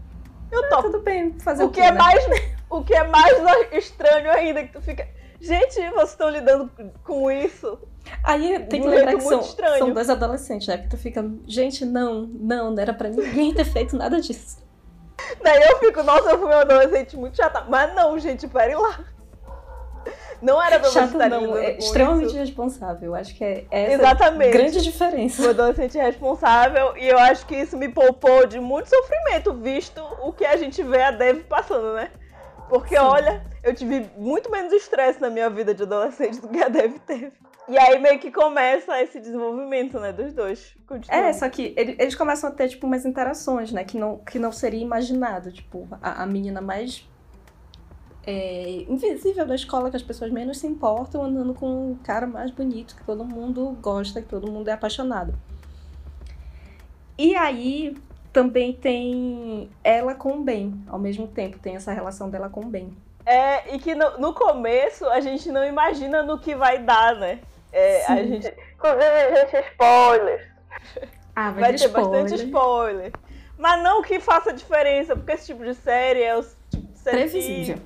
Eu 0.54 0.68
topo. 0.68 0.82
Tudo 0.84 1.00
bem, 1.00 1.32
fazer 1.40 1.64
o, 1.64 1.66
o 1.66 1.70
que 1.70 1.80
quê, 1.80 1.86
é 1.86 1.92
né? 1.92 1.98
mais. 1.98 2.24
O 2.70 2.84
que 2.84 2.94
é 2.94 3.04
mais 3.04 3.36
estranho 3.72 4.30
ainda, 4.30 4.62
que 4.62 4.72
tu 4.72 4.80
fica. 4.80 5.06
Gente, 5.40 5.74
vocês 5.74 6.10
estão 6.10 6.30
lidando 6.30 6.70
com 7.02 7.30
isso. 7.30 7.78
Aí 8.22 8.58
tem 8.66 8.80
que 8.80 8.86
um 8.86 8.90
lembrar 8.90 9.14
que 9.14 9.22
são, 9.22 9.42
são 9.42 9.92
dois 9.92 10.08
adolescentes, 10.08 10.68
né? 10.68 10.78
Que 10.78 10.88
tu 10.88 10.96
fica, 10.96 11.24
gente, 11.46 11.84
não, 11.84 12.22
não, 12.22 12.70
não 12.70 12.82
era 12.82 12.94
pra 12.94 13.08
ninguém 13.08 13.52
ter 13.52 13.64
feito 13.64 13.96
nada 13.96 14.20
disso. 14.20 14.58
Daí 15.42 15.62
eu 15.62 15.78
fico, 15.78 16.02
nossa, 16.02 16.30
eu 16.30 16.38
fui 16.38 16.46
uma 16.46 16.60
adolescente 16.60 17.16
muito 17.16 17.36
chata. 17.36 17.64
Mas 17.68 17.94
não, 17.94 18.18
gente, 18.18 18.48
pare 18.48 18.74
lá. 18.74 19.00
Não 20.42 20.62
era 20.62 20.78
pra 20.78 20.88
você 20.88 20.98
Chato 21.00 21.12
estar 21.12 21.28
não, 21.28 21.56
é 21.56 21.78
extremamente 21.78 22.28
isso. 22.28 22.36
responsável. 22.36 23.14
Acho 23.14 23.34
que 23.34 23.44
é 23.44 23.64
essa 23.70 23.92
Exatamente. 23.94 24.52
grande 24.52 24.82
diferença. 24.82 25.42
o 25.46 25.50
adolescente 25.50 25.96
responsável 25.98 26.96
e 26.96 27.06
eu 27.08 27.18
acho 27.18 27.46
que 27.46 27.54
isso 27.56 27.76
me 27.76 27.88
poupou 27.88 28.46
de 28.46 28.60
muito 28.60 28.88
sofrimento, 28.88 29.52
visto 29.54 30.00
o 30.22 30.32
que 30.32 30.44
a 30.44 30.56
gente 30.56 30.82
vê 30.82 31.02
a 31.02 31.10
Dev 31.10 31.42
passando, 31.44 31.94
né? 31.94 32.10
Porque 32.68 32.96
Sim. 32.96 33.02
olha, 33.02 33.44
eu 33.62 33.74
tive 33.74 34.10
muito 34.16 34.50
menos 34.50 34.72
estresse 34.72 35.20
na 35.20 35.28
minha 35.30 35.50
vida 35.50 35.74
de 35.74 35.82
adolescente 35.82 36.40
do 36.40 36.48
que 36.48 36.62
a 36.62 36.68
Dev 36.68 36.96
teve. 37.06 37.32
E 37.66 37.78
aí 37.78 37.98
meio 37.98 38.18
que 38.18 38.30
começa 38.30 39.00
esse 39.00 39.18
desenvolvimento, 39.20 39.98
né, 39.98 40.12
dos 40.12 40.34
dois. 40.34 40.74
É, 41.08 41.32
só 41.32 41.48
que 41.48 41.72
ele- 41.76 41.96
eles 41.98 42.14
começam 42.14 42.50
a 42.50 42.52
ter, 42.52 42.68
tipo, 42.68 42.86
umas 42.86 43.06
interações, 43.06 43.72
né? 43.72 43.84
Que 43.84 43.96
não, 43.98 44.18
que 44.18 44.38
não 44.38 44.52
seria 44.52 44.82
imaginado. 44.82 45.50
Tipo, 45.50 45.88
a, 46.02 46.22
a 46.22 46.26
menina 46.26 46.60
mais 46.60 47.08
é, 48.26 48.84
invisível 48.88 49.46
da 49.46 49.54
escola, 49.54 49.90
que 49.90 49.96
as 49.96 50.02
pessoas 50.02 50.30
menos 50.30 50.58
se 50.58 50.66
importam, 50.66 51.22
andando 51.24 51.54
com 51.54 51.92
o 51.92 51.98
cara 52.02 52.26
mais 52.26 52.50
bonito, 52.50 52.96
que 52.96 53.04
todo 53.04 53.24
mundo 53.24 53.76
gosta, 53.80 54.20
que 54.22 54.28
todo 54.28 54.50
mundo 54.50 54.68
é 54.68 54.72
apaixonado. 54.72 55.34
E 57.16 57.36
aí 57.36 57.96
também 58.32 58.72
tem 58.72 59.70
ela 59.82 60.14
com 60.14 60.38
o 60.38 60.42
Ben, 60.42 60.74
ao 60.88 60.98
mesmo 60.98 61.28
tempo, 61.28 61.58
tem 61.58 61.76
essa 61.76 61.92
relação 61.92 62.28
dela 62.28 62.48
com 62.48 62.60
o 62.60 62.66
Ben. 62.66 62.96
É, 63.26 63.74
e 63.74 63.78
que 63.78 63.94
no, 63.94 64.18
no 64.18 64.34
começo 64.34 65.06
a 65.08 65.20
gente 65.20 65.50
não 65.50 65.64
imagina 65.64 66.22
no 66.22 66.38
que 66.38 66.54
vai 66.54 66.78
dar, 66.78 67.14
né? 67.16 67.40
É, 67.72 68.04
a 68.06 68.16
gente. 68.22 68.46
Inclusive, 68.74 69.36
gente, 69.52 69.66
spoilers. 69.70 70.46
Ah, 71.34 71.50
Vai 71.50 71.74
ter 71.74 71.88
bastante 71.88 72.34
spoiler. 72.34 73.12
Mas 73.56 73.82
não 73.82 74.02
que 74.02 74.20
faça 74.20 74.52
diferença, 74.52 75.16
porque 75.16 75.32
esse 75.32 75.46
tipo 75.46 75.64
de 75.64 75.74
série 75.74 76.22
é 76.22 76.36
o 76.36 76.42
tipo 76.42 76.86
de 76.92 76.98
série 76.98 77.16
que- 77.24 77.30
Previsível. 77.30 77.78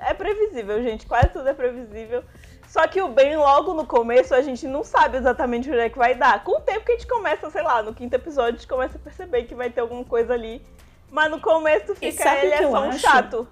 É 0.00 0.14
previsível, 0.14 0.82
gente. 0.82 1.06
Quase 1.06 1.28
tudo 1.28 1.48
é 1.48 1.54
previsível. 1.54 2.22
Só 2.68 2.86
que 2.86 3.02
o 3.02 3.08
bem, 3.08 3.36
logo 3.36 3.74
no 3.74 3.84
começo, 3.86 4.34
a 4.34 4.40
gente 4.40 4.66
não 4.66 4.82
sabe 4.82 5.18
exatamente 5.18 5.68
onde 5.68 5.78
é 5.80 5.90
que 5.90 5.98
vai 5.98 6.14
dar. 6.14 6.42
Com 6.42 6.52
o 6.58 6.60
tempo 6.60 6.86
que 6.86 6.92
a 6.92 6.94
gente 6.96 7.06
começa, 7.06 7.50
sei 7.50 7.62
lá, 7.62 7.82
no 7.82 7.92
quinto 7.92 8.14
episódio, 8.14 8.54
a 8.54 8.58
gente 8.58 8.66
começa 8.68 8.96
a 8.96 9.00
perceber 9.00 9.44
que 9.44 9.54
vai 9.54 9.68
ter 9.70 9.80
alguma 9.80 10.04
coisa 10.04 10.32
ali. 10.32 10.62
Mas 11.10 11.30
no 11.30 11.38
começo 11.40 11.94
fica, 11.94 12.34
ele 12.42 12.52
é 12.54 12.62
só 12.62 12.70
um 12.70 12.76
acho? 12.88 12.98
chato. 13.00 13.46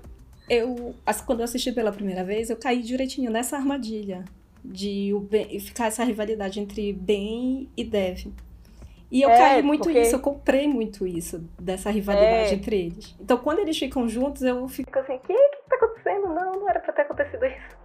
Eu, 0.48 0.94
quando 1.26 1.40
eu 1.40 1.44
assisti 1.44 1.70
pela 1.70 1.92
primeira 1.92 2.24
vez, 2.24 2.48
eu 2.48 2.56
caí 2.56 2.82
direitinho 2.82 3.30
nessa 3.30 3.56
armadilha 3.56 4.24
de 4.64 5.12
o 5.14 5.28
ficar 5.60 5.86
essa 5.86 6.02
rivalidade 6.02 6.58
entre 6.58 6.92
Ben 6.92 7.68
e 7.76 7.84
Dev. 7.84 8.26
E 9.10 9.22
eu 9.22 9.30
É, 9.30 9.36
caí 9.36 9.62
muito 9.62 9.82
porque- 9.84 10.00
isso, 10.00 10.14
eu 10.14 10.20
comprei 10.20 10.66
muito 10.68 11.06
isso, 11.06 11.44
dessa 11.58 11.90
rivalidade 11.90 12.52
É. 12.52 12.54
entre 12.54 12.76
eles. 12.86 13.14
Então, 13.20 13.36
quando 13.38 13.58
eles 13.58 13.76
ficam 13.76 14.08
juntos, 14.08 14.42
eu 14.42 14.66
fico 14.68 14.96
assim, 14.98 15.18
que, 15.18 15.49
acontecendo? 15.90 16.28
Não, 16.34 16.52
não 16.52 16.68
era 16.68 16.80
pra 16.80 16.92
ter 16.92 17.02
acontecido 17.02 17.44
isso. 17.46 17.80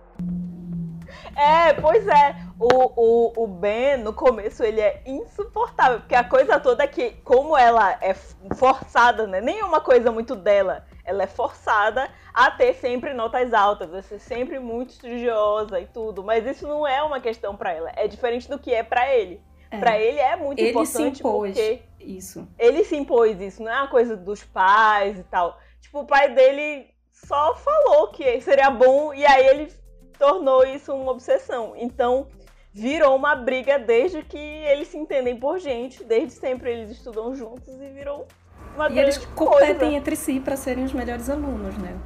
É, 1.36 1.74
pois 1.74 2.08
é. 2.08 2.36
O, 2.60 2.68
o, 2.96 3.44
o 3.44 3.48
Ben, 3.48 3.98
no 3.98 4.14
começo, 4.14 4.64
ele 4.64 4.80
é 4.82 5.02
insuportável. 5.06 6.00
Porque 6.00 6.16
a 6.16 6.24
coisa 6.24 6.60
toda 6.60 6.84
é 6.84 6.88
que, 6.88 7.12
como 7.24 7.58
ela 7.58 7.98
é 8.02 8.14
forçada, 8.56 9.28
né? 9.28 9.42
Nenhuma 9.42 9.82
coisa 9.82 10.12
muito 10.12 10.36
dela. 10.36 10.86
Ela 11.04 11.24
é 11.24 11.28
forçada 11.28 12.10
a 12.34 12.50
ter 12.52 12.74
sempre 12.76 13.14
notas 13.14 13.54
altas, 13.54 13.94
a 13.94 14.02
ser 14.02 14.20
sempre 14.20 14.60
muito 14.60 14.92
estudiosa 14.92 15.80
e 15.80 15.86
tudo. 15.88 16.24
Mas 16.24 16.46
isso 16.46 16.68
não 16.68 16.88
é 16.88 17.04
uma 17.04 17.20
questão 17.20 17.56
pra 17.56 17.74
ela. 17.74 17.92
É 17.96 18.08
diferente 18.08 18.50
do 18.50 18.58
que 18.58 18.74
é 18.74 18.84
pra 18.84 19.14
ele. 19.14 19.42
É, 19.70 19.78
Pra 19.78 20.00
ele 20.00 20.20
é 20.20 20.36
muito 20.36 20.60
Ele 20.60 20.68
se 20.86 21.02
importante 21.02 21.20
impôs. 21.20 21.54
porque 21.54 21.82
Isso. 22.00 22.48
ele 22.58 22.84
se 22.86 22.96
impôs 22.96 23.42
isso, 23.42 23.64
não 23.64 23.72
é 23.72 23.78
uma 23.82 23.88
coisa 23.88 24.16
dos 24.16 24.44
pais 24.44 25.20
e 25.20 25.24
tal. 25.24 25.60
Tipo, 25.82 26.02
o 26.02 26.06
pai 26.06 26.30
dele 26.34 26.88
só 27.16 27.56
falou 27.56 28.10
que 28.10 28.40
seria 28.42 28.70
bom 28.70 29.14
e 29.14 29.26
aí 29.26 29.48
ele 29.48 29.74
tornou 30.20 30.64
isso 30.66 30.94
uma 30.94 31.12
obsessão. 31.12 31.74
Então, 31.76 32.28
virou 32.74 33.16
uma 33.16 33.36
briga 33.36 33.80
desde 33.80 34.22
que 34.22 34.38
eles 34.38 34.90
se 34.90 34.98
entendem 34.98 35.40
por 35.40 35.58
gente, 35.60 36.04
desde 36.04 36.34
sempre 36.34 36.72
eles 36.72 36.92
estudam 36.92 37.34
juntos 37.34 37.68
e 37.82 37.90
virou 37.90 38.28
uma 38.76 38.90
E 38.92 39.00
eles 39.00 39.18
competem 39.18 39.78
coisa. 39.78 39.96
entre 39.96 40.16
si 40.16 40.40
pra 40.40 40.58
serem 40.58 40.84
os 40.84 40.94
melhores 40.94 41.30
alunos, 41.30 41.78
né? 41.78 41.98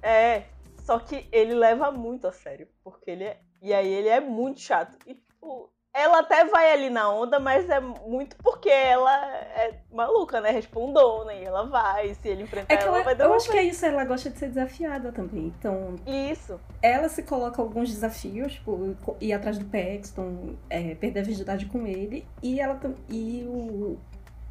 É, 0.00 0.44
só 0.78 0.98
que 0.98 1.26
ele 1.32 1.54
leva 1.54 1.90
muito 1.90 2.26
a 2.26 2.32
sério, 2.32 2.68
porque 2.82 3.10
ele 3.10 3.24
é 3.24 3.40
e 3.60 3.72
aí 3.72 3.90
ele 3.90 4.08
é 4.08 4.20
muito 4.20 4.60
chato. 4.60 4.96
E 5.06 5.14
tipo, 5.14 5.70
ela 5.94 6.18
até 6.18 6.44
vai 6.46 6.72
ali 6.72 6.90
na 6.90 7.08
onda, 7.08 7.38
mas 7.38 7.70
é 7.70 7.78
muito 7.78 8.34
porque 8.42 8.68
ela 8.68 9.14
é 9.56 9.74
maluca, 9.92 10.40
né? 10.40 10.50
Respondona 10.50 11.32
e 11.32 11.44
ela 11.44 11.66
vai. 11.66 12.12
Se 12.14 12.28
ele 12.28 12.42
enfrentar 12.42 12.74
É 12.74 12.78
ela, 12.82 12.96
ela, 12.96 13.02
vai 13.04 13.12
eu 13.12 13.16
devolver. 13.16 13.36
acho 13.36 13.50
que 13.50 13.56
é 13.56 13.62
isso, 13.62 13.86
ela 13.86 14.04
gosta 14.04 14.28
de 14.28 14.36
ser 14.38 14.48
desafiada 14.48 15.12
também. 15.12 15.52
Então, 15.58 15.94
Isso. 16.04 16.60
ela 16.82 17.08
se 17.08 17.22
coloca 17.22 17.62
alguns 17.62 17.88
desafios, 17.90 18.54
tipo, 18.54 18.96
ir 19.20 19.32
atrás 19.32 19.56
do 19.56 19.64
Paxton, 19.66 20.56
é, 20.68 20.96
perder 20.96 21.20
a 21.20 21.22
virgindade 21.22 21.66
com 21.66 21.86
ele, 21.86 22.26
e 22.42 22.60
ela 22.60 22.78
e 23.08 23.44
o, 23.48 23.96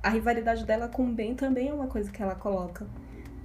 a 0.01 0.09
rivalidade 0.09 0.63
dela 0.65 0.87
com 0.87 1.03
o 1.03 1.07
Ben 1.07 1.35
também 1.35 1.67
é 1.67 1.73
uma 1.73 1.87
coisa 1.87 2.09
que 2.09 2.23
ela 2.23 2.35
coloca 2.35 2.87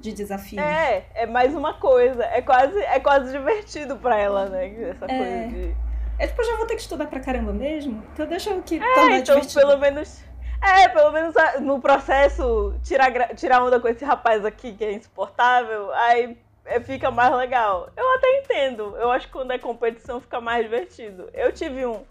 de 0.01 0.13
desafio. 0.13 0.61
É, 0.61 1.05
é 1.17 1.27
mais 1.27 1.53
uma 1.53 1.75
coisa. 1.75 2.25
É 2.27 2.41
quase, 2.41 2.79
é 2.79 3.01
quase 3.01 3.33
divertido 3.33 3.97
pra 3.97 4.17
ela, 4.17 4.49
né? 4.49 4.69
Essa 4.91 5.07
É. 5.07 5.19
coisa 5.19 5.49
de. 5.49 5.88
É 6.19 6.27
tipo, 6.27 6.43
eu 6.43 6.47
já 6.47 6.57
vou 6.57 6.67
ter 6.67 6.75
que 6.75 6.81
estudar 6.83 7.07
pra 7.07 7.21
caramba 7.21 7.53
mesmo, 7.53 8.03
então 8.13 8.27
deixa 8.27 8.51
eu 8.51 8.61
que 8.63 8.77
É, 8.77 8.95
tornar 8.95 9.19
então 9.19 9.37
divertido. 9.37 9.61
pelo 9.61 9.79
menos. 9.79 10.25
É, 10.61 10.89
pelo 10.89 11.13
menos 11.13 11.35
no 11.61 11.81
processo, 11.81 12.75
tirar, 12.83 13.13
tirar 13.37 13.63
onda 13.63 13.79
com 13.79 13.87
esse 13.87 14.05
rapaz 14.05 14.45
aqui 14.45 14.73
que 14.73 14.85
é 14.85 14.93
insuportável, 14.93 15.93
aí 15.93 16.37
é, 16.65 16.81
fica 16.81 17.11
mais 17.13 17.33
legal. 17.33 17.89
Eu 17.97 18.15
até 18.15 18.39
entendo. 18.41 18.97
Eu 18.97 19.11
acho 19.13 19.27
que 19.29 19.33
quando 19.33 19.53
é 19.53 19.59
competição 19.59 20.21
fica 20.21 20.41
mais 20.41 20.65
divertido. 20.65 21.31
Eu 21.33 21.53
tive 21.53 21.87
um. 21.87 22.03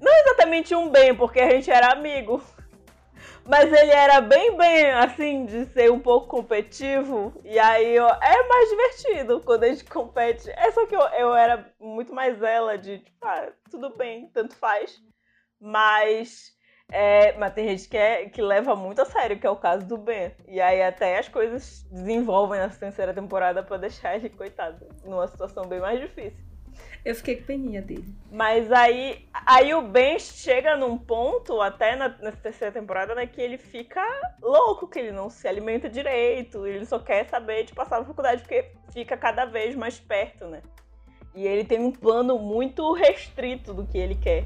Não 0.00 0.12
exatamente 0.20 0.74
um 0.74 0.88
bem, 0.90 1.14
porque 1.14 1.38
a 1.38 1.48
gente 1.50 1.70
era 1.70 1.92
amigo. 1.92 2.42
Mas 3.44 3.72
ele 3.72 3.90
era 3.90 4.20
bem, 4.20 4.56
bem 4.56 4.90
assim, 4.92 5.44
de 5.44 5.66
ser 5.66 5.90
um 5.90 5.98
pouco 5.98 6.28
competitivo. 6.28 7.32
E 7.44 7.58
aí 7.58 7.98
ó, 7.98 8.08
é 8.08 8.48
mais 8.48 8.68
divertido 8.68 9.40
quando 9.40 9.64
a 9.64 9.68
gente 9.68 9.84
compete. 9.84 10.48
É 10.50 10.70
só 10.70 10.86
que 10.86 10.94
eu, 10.94 11.00
eu 11.00 11.34
era 11.34 11.72
muito 11.80 12.14
mais 12.14 12.40
ela 12.40 12.78
de, 12.78 12.98
tipo, 12.98 13.16
ah, 13.22 13.52
tudo 13.70 13.96
bem, 13.96 14.28
tanto 14.32 14.56
faz. 14.56 15.00
Mas, 15.60 16.52
é, 16.90 17.32
mas 17.38 17.52
tem 17.52 17.68
gente 17.68 17.88
que, 17.88 17.96
é, 17.96 18.28
que 18.28 18.40
leva 18.40 18.76
muito 18.76 19.02
a 19.02 19.04
sério, 19.04 19.38
que 19.38 19.46
é 19.46 19.50
o 19.50 19.56
caso 19.56 19.86
do 19.86 19.98
Ben. 19.98 20.32
E 20.46 20.60
aí 20.60 20.82
até 20.82 21.18
as 21.18 21.28
coisas 21.28 21.84
desenvolvem 21.90 22.60
nessa 22.60 22.78
terceira 22.78 23.12
temporada 23.12 23.62
pra 23.62 23.76
deixar 23.76 24.16
ele, 24.16 24.30
coitado, 24.30 24.86
numa 25.04 25.26
situação 25.26 25.66
bem 25.66 25.80
mais 25.80 26.00
difícil. 26.00 26.51
Eu 27.04 27.14
fiquei 27.16 27.36
com 27.36 27.44
peninha 27.44 27.82
dele. 27.82 28.14
Mas 28.30 28.70
aí, 28.70 29.26
aí 29.46 29.74
o 29.74 29.82
Ben 29.82 30.18
chega 30.18 30.76
num 30.76 30.96
ponto, 30.96 31.60
até 31.60 31.96
na, 31.96 32.08
nessa 32.08 32.36
terceira 32.36 32.72
temporada, 32.72 33.14
né, 33.14 33.26
que 33.26 33.40
ele 33.40 33.58
fica 33.58 34.00
louco, 34.40 34.86
que 34.86 35.00
ele 35.00 35.10
não 35.10 35.28
se 35.28 35.48
alimenta 35.48 35.88
direito, 35.88 36.64
ele 36.66 36.86
só 36.86 36.98
quer 37.00 37.28
saber 37.28 37.64
de 37.64 37.74
passar 37.74 37.98
na 37.98 38.06
faculdade, 38.06 38.42
porque 38.42 38.70
fica 38.92 39.16
cada 39.16 39.44
vez 39.44 39.74
mais 39.74 39.98
perto, 39.98 40.46
né? 40.46 40.62
E 41.34 41.46
ele 41.46 41.64
tem 41.64 41.80
um 41.80 41.90
plano 41.90 42.38
muito 42.38 42.92
restrito 42.92 43.74
do 43.74 43.84
que 43.86 43.98
ele 43.98 44.14
quer. 44.14 44.44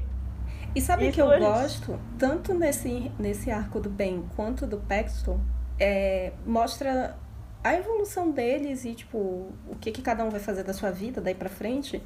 E 0.73 0.81
sabe 0.81 1.09
o 1.09 1.11
que 1.11 1.21
eu 1.21 1.29
gente- 1.29 1.39
gosto? 1.39 1.99
Tanto 2.17 2.53
nesse, 2.53 3.11
nesse 3.19 3.51
arco 3.51 3.79
do 3.79 3.89
Ben 3.89 4.27
quanto 4.35 4.65
do 4.65 4.77
Paxton, 4.77 5.39
é, 5.79 6.31
mostra 6.45 7.17
a 7.63 7.75
evolução 7.75 8.31
deles 8.31 8.85
e, 8.85 8.93
tipo, 8.95 9.17
o 9.67 9.75
que, 9.79 9.91
que 9.91 10.01
cada 10.01 10.23
um 10.23 10.29
vai 10.29 10.39
fazer 10.39 10.63
da 10.63 10.73
sua 10.73 10.89
vida 10.91 11.19
daí 11.19 11.35
pra 11.35 11.49
frente, 11.49 12.01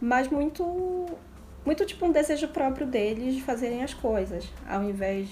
mas 0.00 0.28
muito, 0.28 1.06
muito 1.64 1.84
tipo, 1.84 2.06
um 2.06 2.12
desejo 2.12 2.48
próprio 2.48 2.86
deles 2.86 3.34
de 3.34 3.42
fazerem 3.42 3.82
as 3.82 3.94
coisas, 3.94 4.48
ao 4.68 4.82
invés, 4.82 5.28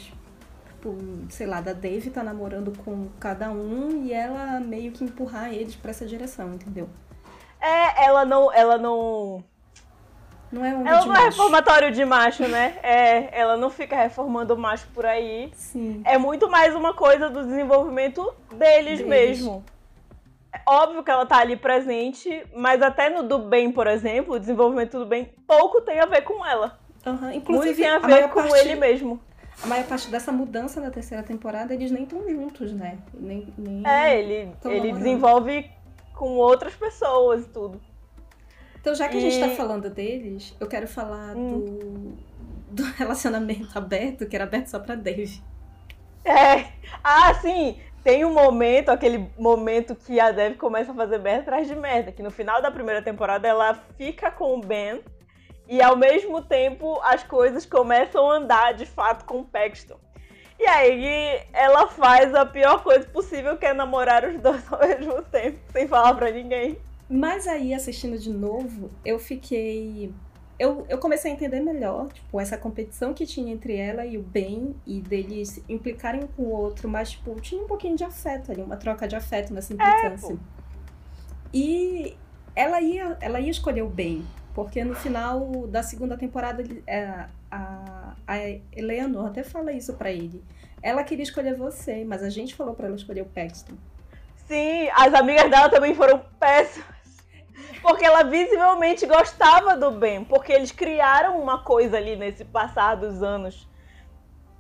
tipo, 0.68 0.96
sei 1.28 1.46
lá, 1.46 1.60
da 1.60 1.72
Dave 1.72 2.10
tá 2.10 2.22
namorando 2.22 2.72
com 2.84 3.08
cada 3.20 3.50
um 3.50 4.04
e 4.04 4.12
ela 4.12 4.60
meio 4.60 4.92
que 4.92 5.04
empurrar 5.04 5.52
eles 5.52 5.74
pra 5.74 5.90
essa 5.90 6.06
direção, 6.06 6.54
entendeu? 6.54 6.88
É, 7.60 8.06
ela 8.06 8.24
não. 8.24 8.52
Ela 8.52 8.76
não. 8.76 9.44
Não 10.50 10.64
é 10.64 10.74
um 10.74 10.86
Ela 10.86 11.06
não 11.06 11.14
é 11.14 11.18
macho. 11.18 11.24
reformatório 11.24 11.92
de 11.92 12.04
macho, 12.04 12.46
né? 12.46 12.76
É, 12.82 13.40
ela 13.40 13.56
não 13.56 13.70
fica 13.70 13.96
reformando 13.96 14.52
o 14.52 14.58
macho 14.58 14.86
por 14.92 15.06
aí. 15.06 15.50
Sim. 15.54 16.02
É 16.04 16.18
muito 16.18 16.50
mais 16.50 16.74
uma 16.74 16.92
coisa 16.92 17.30
do 17.30 17.46
desenvolvimento 17.46 18.20
deles, 18.50 18.98
Deles. 18.98 19.06
mesmo. 19.06 19.64
É 20.52 20.60
óbvio 20.66 21.02
que 21.02 21.10
ela 21.10 21.24
tá 21.24 21.38
ali 21.38 21.56
presente, 21.56 22.44
mas 22.54 22.82
até 22.82 23.08
no 23.08 23.22
do 23.22 23.38
bem, 23.38 23.72
por 23.72 23.86
exemplo, 23.86 24.34
o 24.34 24.38
desenvolvimento 24.38 24.98
do 24.98 25.06
bem 25.06 25.32
pouco 25.46 25.80
tem 25.80 25.98
a 26.00 26.06
ver 26.06 26.22
com 26.22 26.44
ela. 26.44 26.78
Muito 27.06 27.36
Inclusive, 27.36 27.74
tem 27.82 27.90
a 27.90 27.98
ver 27.98 28.28
com 28.28 28.42
parte- 28.42 28.58
ele 28.58 28.74
mesmo. 28.76 29.18
A 29.62 29.66
maior 29.66 29.84
parte 29.86 30.10
dessa 30.10 30.30
mudança 30.30 30.80
na 30.80 30.90
terceira 30.90 31.22
temporada, 31.22 31.72
eles 31.74 31.90
nem 31.90 32.02
estão 32.04 32.28
juntos, 32.28 32.72
né? 32.72 32.98
Nem, 33.14 33.52
nem... 33.56 33.86
É, 33.86 34.18
ele, 34.20 34.52
ele 34.64 34.92
desenvolve 34.92 35.70
com 36.14 36.30
outras 36.36 36.74
pessoas 36.74 37.44
e 37.44 37.48
tudo. 37.48 37.80
Então, 38.80 38.94
já 38.94 39.08
que 39.08 39.16
a 39.16 39.20
gente 39.20 39.36
E- 39.36 39.40
tá 39.40 39.48
falando 39.50 39.88
deles, 39.88 40.54
eu 40.60 40.66
quero 40.66 40.86
falar 40.88 41.36
Hum. 41.36 42.16
do, 42.70 42.82
do 42.82 42.90
relacionamento 42.98 43.76
aberto, 43.78 44.26
que 44.26 44.34
era 44.36 44.44
aberto 44.44 44.66
só 44.68 44.78
pra 44.80 44.94
Dave. 44.96 45.40
É. 46.24 46.66
Ah, 47.02 47.32
sim! 47.34 47.78
Tem 48.02 48.24
um 48.24 48.34
momento, 48.34 48.88
aquele 48.88 49.30
momento 49.38 49.94
que 49.94 50.18
a 50.18 50.32
Dev 50.32 50.56
começa 50.56 50.90
a 50.90 50.94
fazer 50.94 51.18
merda 51.18 51.42
atrás 51.42 51.68
de 51.68 51.76
merda. 51.76 52.10
Que 52.10 52.22
no 52.22 52.30
final 52.30 52.60
da 52.60 52.70
primeira 52.70 53.00
temporada 53.00 53.46
ela 53.46 53.74
fica 53.96 54.30
com 54.30 54.58
o 54.58 54.60
Ben 54.60 55.00
e 55.68 55.80
ao 55.80 55.96
mesmo 55.96 56.42
tempo 56.42 57.00
as 57.02 57.22
coisas 57.22 57.64
começam 57.64 58.28
a 58.30 58.36
andar 58.36 58.74
de 58.74 58.86
fato 58.86 59.24
com 59.24 59.40
o 59.40 59.44
Paxton. 59.44 59.98
E 60.58 60.66
aí 60.66 61.40
ela 61.52 61.88
faz 61.88 62.34
a 62.34 62.44
pior 62.44 62.82
coisa 62.82 63.06
possível, 63.08 63.56
que 63.56 63.66
é 63.66 63.72
namorar 63.72 64.24
os 64.24 64.38
dois 64.40 64.62
ao 64.72 64.78
mesmo 64.86 65.22
tempo, 65.22 65.58
sem 65.72 65.86
falar 65.88 66.14
pra 66.14 66.30
ninguém. 66.30 66.78
Mas 67.08 67.46
aí, 67.46 67.74
assistindo 67.74 68.18
de 68.18 68.30
novo, 68.30 68.90
eu 69.04 69.18
fiquei. 69.18 70.12
Eu, 70.62 70.86
eu 70.88 70.98
comecei 70.98 71.30
a 71.30 71.34
entender 71.34 71.58
melhor, 71.60 72.12
tipo, 72.12 72.38
essa 72.40 72.56
competição 72.56 73.12
que 73.12 73.26
tinha 73.26 73.52
entre 73.52 73.74
ela 73.76 74.06
e 74.06 74.16
o 74.16 74.22
Ben, 74.22 74.74
e 74.86 75.00
deles 75.00 75.60
implicarem 75.68 76.22
um 76.22 76.26
com 76.28 76.42
o 76.42 76.50
outro, 76.50 76.88
mas, 76.88 77.10
tipo, 77.12 77.34
tinha 77.40 77.60
um 77.60 77.66
pouquinho 77.66 77.96
de 77.96 78.04
afeto 78.04 78.52
ali, 78.52 78.62
uma 78.62 78.76
troca 78.76 79.08
de 79.08 79.16
afeto 79.16 79.52
nessa 79.52 79.72
implicância. 79.72 80.36
pô. 80.36 80.38
e 81.52 82.16
ela 82.54 82.80
ia, 82.80 83.16
ela 83.20 83.40
ia 83.40 83.50
escolher 83.50 83.82
o 83.82 83.88
Ben, 83.88 84.24
porque 84.54 84.84
no 84.84 84.94
final 84.94 85.66
da 85.66 85.82
segunda 85.82 86.16
temporada, 86.16 86.62
ele- 86.62 86.82
é, 86.86 87.26
a, 87.50 88.14
a 88.26 88.38
Eleanor 88.74 89.26
até 89.26 89.42
fala 89.42 89.72
isso 89.72 89.94
pra 89.94 90.10
ele. 90.12 90.42
Ela 90.82 91.02
queria 91.04 91.22
escolher 91.22 91.54
você, 91.56 92.04
mas 92.04 92.22
a 92.22 92.28
gente 92.30 92.54
falou 92.54 92.74
pra 92.74 92.86
ela 92.86 92.96
escolher 92.96 93.22
o 93.22 93.26
Paxton. 93.26 93.74
Sim, 94.46 94.88
as 94.94 95.14
amigas 95.14 95.50
dela 95.50 95.68
também 95.68 95.94
foram 95.94 96.22
péssimas. 96.38 96.86
Porque 97.80 98.04
ela 98.04 98.22
visivelmente 98.22 99.06
gostava 99.06 99.76
do 99.76 99.90
Ben. 99.90 100.24
Porque 100.24 100.52
eles 100.52 100.70
criaram 100.70 101.40
uma 101.40 101.58
coisa 101.58 101.96
ali 101.96 102.16
nesse 102.16 102.44
passar 102.44 102.96
dos 102.96 103.22
anos. 103.22 103.68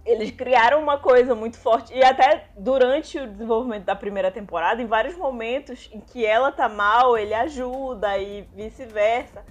Eles 0.04 0.32
criaram 0.32 0.80
uma 0.80 0.98
coisa 0.98 1.34
muito 1.34 1.58
forte. 1.58 1.94
E 1.94 2.02
até 2.02 2.48
durante 2.56 3.18
o 3.18 3.26
desenvolvimento 3.26 3.84
da 3.84 3.94
primeira 3.94 4.30
temporada, 4.30 4.82
em 4.82 4.86
vários 4.86 5.16
momentos 5.16 5.88
em 5.92 6.00
que 6.00 6.26
ela 6.26 6.50
tá 6.50 6.68
mal, 6.68 7.16
ele 7.16 7.34
ajuda 7.34 8.18
e 8.18 8.42
vice-versa. 8.54 9.44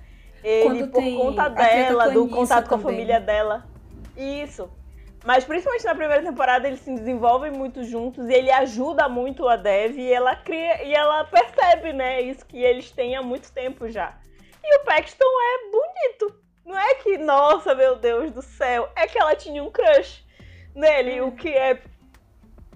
Ele, 0.44 0.88
Quando 0.88 0.92
por 0.92 1.04
conta 1.18 1.50
dela, 1.50 2.10
do 2.10 2.28
contato 2.28 2.68
com 2.68 2.76
a 2.76 2.80
família 2.80 3.20
dela. 3.20 3.66
Isso. 4.18 4.70
Mas 5.24 5.44
principalmente 5.46 5.86
na 5.86 5.94
primeira 5.96 6.24
temporada 6.24 6.68
eles 6.68 6.80
se 6.80 6.94
desenvolvem 6.96 7.52
muito 7.52 7.84
juntos 7.84 8.28
e 8.28 8.34
ele 8.34 8.52
ajuda 8.52 9.08
muito 9.08 9.48
a 9.48 9.56
Dev 9.56 9.98
e 9.98 10.12
ela 10.12 10.36
cria 10.36 10.84
e 10.84 10.94
ela 10.94 11.24
percebe, 11.26 11.94
né, 11.94 12.22
isso 12.22 12.46
que 12.46 12.62
eles 12.64 12.90
têm 12.92 13.16
há 13.16 13.22
muito 13.22 13.52
tempo 13.52 13.88
já. 13.90 14.14
E 14.64 14.78
o 14.78 14.84
Paxton 14.86 15.26
é 15.26 15.72
bonito. 15.72 16.42
Não 16.66 16.78
é 16.78 16.96
que, 16.96 17.18
nossa, 17.18 17.76
meu 17.76 17.96
Deus 17.96 18.32
do 18.32 18.42
céu, 18.42 18.90
é 18.96 19.06
que 19.08 19.20
ela 19.20 19.36
tinha 19.36 19.64
um 19.64 19.70
crush 19.72 20.24
nele, 20.74 21.22
o 21.22 21.32
que 21.32 21.50
é 21.50 21.80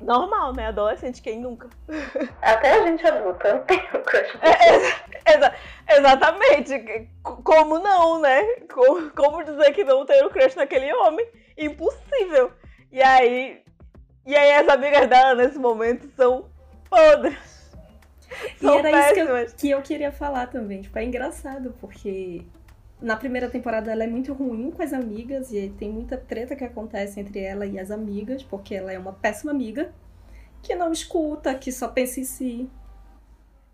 normal, 0.01 0.53
né? 0.53 0.67
Adolescente, 0.67 1.21
quem 1.21 1.39
nunca? 1.39 1.69
Até 2.41 2.73
a 2.73 2.85
gente 2.87 3.05
adulta 3.07 3.59
tem 3.59 3.79
o 3.93 3.99
crush. 4.03 4.37
É, 4.41 5.33
exa- 5.35 5.55
exatamente. 5.89 6.69
C- 6.69 7.09
Como 7.23 7.79
não, 7.79 8.19
né? 8.19 8.43
Co- 8.73 9.11
Como 9.15 9.43
dizer 9.43 9.71
que 9.73 9.83
não 9.83 10.05
ter 10.05 10.23
um 10.25 10.29
crush 10.29 10.55
naquele 10.55 10.91
homem? 10.93 11.25
Impossível. 11.57 12.51
E 12.91 13.01
aí. 13.01 13.63
E 14.25 14.35
aí 14.35 14.53
as 14.53 14.67
amigas 14.67 15.07
dela 15.07 15.35
nesse 15.35 15.57
momento 15.57 16.09
são 16.15 16.49
podres. 16.89 17.55
E 18.59 18.59
São 18.59 18.79
era 18.79 18.91
isso 18.91 19.13
que 19.13 19.19
eu, 19.19 19.27
péssimas. 19.27 19.53
que 19.53 19.69
eu 19.69 19.81
queria 19.81 20.11
falar 20.11 20.47
também. 20.47 20.81
Tipo, 20.81 20.97
é 20.97 21.03
engraçado, 21.03 21.75
porque 21.79 22.41
na 22.99 23.15
primeira 23.15 23.49
temporada 23.49 23.91
ela 23.91 24.03
é 24.03 24.07
muito 24.07 24.33
ruim 24.33 24.71
com 24.71 24.81
as 24.81 24.93
amigas 24.93 25.51
e 25.51 25.69
tem 25.69 25.89
muita 25.89 26.17
treta 26.17 26.55
que 26.55 26.63
acontece 26.63 27.19
entre 27.19 27.41
ela 27.41 27.65
e 27.65 27.79
as 27.79 27.91
amigas, 27.91 28.41
porque 28.43 28.73
ela 28.73 28.91
é 28.91 28.97
uma 28.97 29.13
péssima 29.13 29.51
amiga 29.51 29.93
que 30.63 30.73
não 30.73 30.91
escuta, 30.91 31.53
que 31.53 31.71
só 31.71 31.87
pensa 31.87 32.19
em 32.19 32.23
si. 32.23 32.69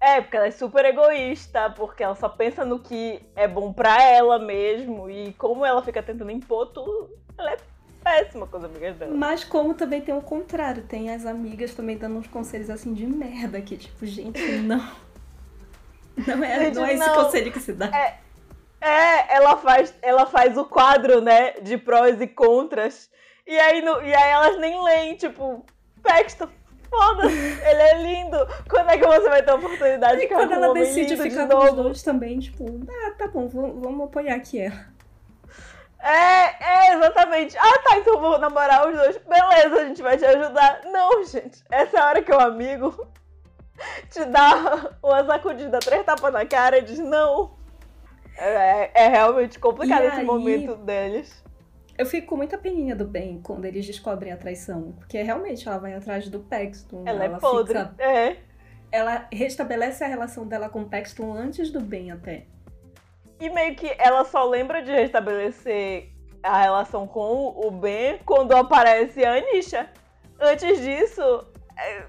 É, 0.02 0.20
porque 0.20 0.36
ela 0.36 0.48
é 0.48 0.52
super 0.52 0.84
egoísta, 0.84 1.70
porque 1.70 2.04
ela 2.04 2.16
só 2.16 2.28
pensa 2.28 2.66
no 2.66 2.80
que 2.80 3.22
é 3.36 3.48
bom 3.48 3.72
pra 3.72 4.04
ela 4.04 4.40
mesmo. 4.40 5.10
E 5.10 5.32
como 5.34 5.64
ela 5.66 5.84
fica 5.84 6.02
tentando 6.02 6.32
impor 6.32 6.68
tudo, 6.74 7.10
ela 7.38 7.54
é 7.54 7.58
péssima 8.12 8.46
com 8.46 8.58
as 8.58 8.64
amigas 8.64 8.96
dela. 8.98 9.14
Mas 9.16 9.44
como 9.44 9.74
também 9.74 10.02
tem 10.02 10.16
o 10.16 10.22
contrário, 10.22 10.84
tem 10.84 11.10
as 11.10 11.26
amigas 11.26 11.74
também 11.74 11.98
dando 11.98 12.18
uns 12.18 12.28
conselhos 12.28 12.70
assim 12.70 12.94
de 12.94 13.06
merda, 13.06 13.62
que 13.62 13.78
tipo, 13.78 14.06
gente, 14.06 14.42
não. 14.60 14.86
Não 16.28 16.44
é, 16.44 16.66
Gente, 16.66 16.76
não 16.76 16.86
é 16.86 16.94
esse 16.94 17.08
não. 17.08 17.16
conselho 17.16 17.52
que 17.52 17.60
se 17.60 17.74
dá. 17.74 17.90
É, 18.82 19.36
ela 19.36 19.58
faz, 19.58 19.94
ela 20.02 20.26
faz 20.26 20.58
o 20.58 20.66
quadro, 20.66 21.22
né, 21.22 21.54
de 21.62 21.78
prós 21.78 22.20
e 22.20 22.28
contras. 22.28 23.10
E 23.48 23.58
aí, 23.58 23.82
no, 23.82 24.02
e 24.02 24.14
aí 24.14 24.32
elas 24.32 24.60
nem 24.60 24.84
leem, 24.84 25.16
tipo, 25.16 25.66
Paxton, 26.04 26.50
foda-se, 26.90 27.34
ele 27.34 27.82
é 27.82 28.02
lindo. 28.02 28.38
Quando 28.70 28.90
é 28.90 28.98
que 28.98 29.06
você 29.06 29.30
vai 29.30 29.42
ter 29.44 29.52
a 29.52 29.56
oportunidade 29.56 30.18
de 30.18 30.26
E 30.26 30.28
ficar 30.28 30.40
quando 30.42 30.50
com 30.50 30.56
ela 30.56 30.74
decide 30.74 31.16
ficar 31.16 31.46
de 31.46 31.56
com 31.56 31.64
os 31.64 31.74
dois 31.74 32.04
também, 32.04 32.40
tipo, 32.40 32.66
ah, 32.90 33.12
tá 33.18 33.28
bom, 33.28 33.48
vamos, 33.48 33.82
vamos 33.82 34.06
apoiar 34.06 34.36
aqui 34.36 34.60
ela. 34.60 34.92
É, 36.02 36.64
é, 36.90 36.96
exatamente. 36.96 37.58
Ah, 37.58 37.80
tá, 37.88 37.98
então 37.98 38.20
vou 38.20 38.40
namorar 38.40 38.88
os 38.90 38.96
dois. 38.96 39.18
Beleza, 39.18 39.76
a 39.82 39.86
gente 39.86 40.02
vai 40.02 40.18
te 40.18 40.26
ajudar. 40.26 40.82
Não, 40.86 41.24
gente, 41.24 41.64
essa 41.72 41.98
é 41.98 42.00
a 42.02 42.08
hora 42.08 42.22
que 42.24 42.32
o 42.32 42.40
amigo 42.40 43.08
te 44.10 44.26
dá 44.26 44.90
uma 45.04 45.24
sacudida, 45.26 45.80
três 45.80 46.04
tapas 46.06 46.34
na 46.34 46.46
cara 46.46 46.80
e 46.80 46.82
diz 46.82 47.00
não. 47.00 47.56
É, 48.38 49.04
é 49.06 49.08
realmente 49.10 49.60
complicado 49.60 50.04
E 50.04 50.08
esse 50.08 50.20
aí- 50.22 50.26
momento 50.26 50.76
deles. 50.78 51.42
Eu 51.98 52.06
fico 52.06 52.28
com 52.30 52.38
muita 52.38 52.58
peninha 52.58 52.96
do 52.96 53.06
Ben 53.06 53.40
quando 53.44 53.66
eles 53.66 53.86
descobrem 53.86 54.32
a 54.34 54.38
traição. 54.38 54.94
Porque 54.94 55.22
realmente 55.22 55.68
ela 55.68 55.78
vai 55.78 55.94
atrás 55.94 56.28
do 56.30 56.40
Paxton. 56.40 57.04
Ela, 57.06 57.26
é 57.26 57.30
podre. 57.30 57.78
fica- 57.78 57.94
É. 58.00 58.38
ela 58.92 59.28
restabelece 59.32 60.04
a 60.04 60.08
relação 60.08 60.48
dela 60.48 60.68
com 60.68 60.82
o 60.82 60.90
Paxton 60.90 61.32
antes 61.34 61.70
do 61.70 61.80
Ben 61.80 62.10
até. 62.12 62.46
E 63.42 63.50
meio 63.50 63.76
que 63.76 63.92
ela 63.98 64.24
só 64.24 64.46
lembra 64.46 64.84
de 64.84 64.92
restabelecer 64.92 66.10
a 66.44 66.62
relação 66.62 67.08
com 67.08 67.48
o 67.58 67.72
Ben 67.72 68.20
quando 68.24 68.52
aparece 68.54 69.26
a 69.26 69.34
Anisha. 69.34 69.90
Antes 70.40 70.80
disso, 70.80 71.46
é, 71.76 72.04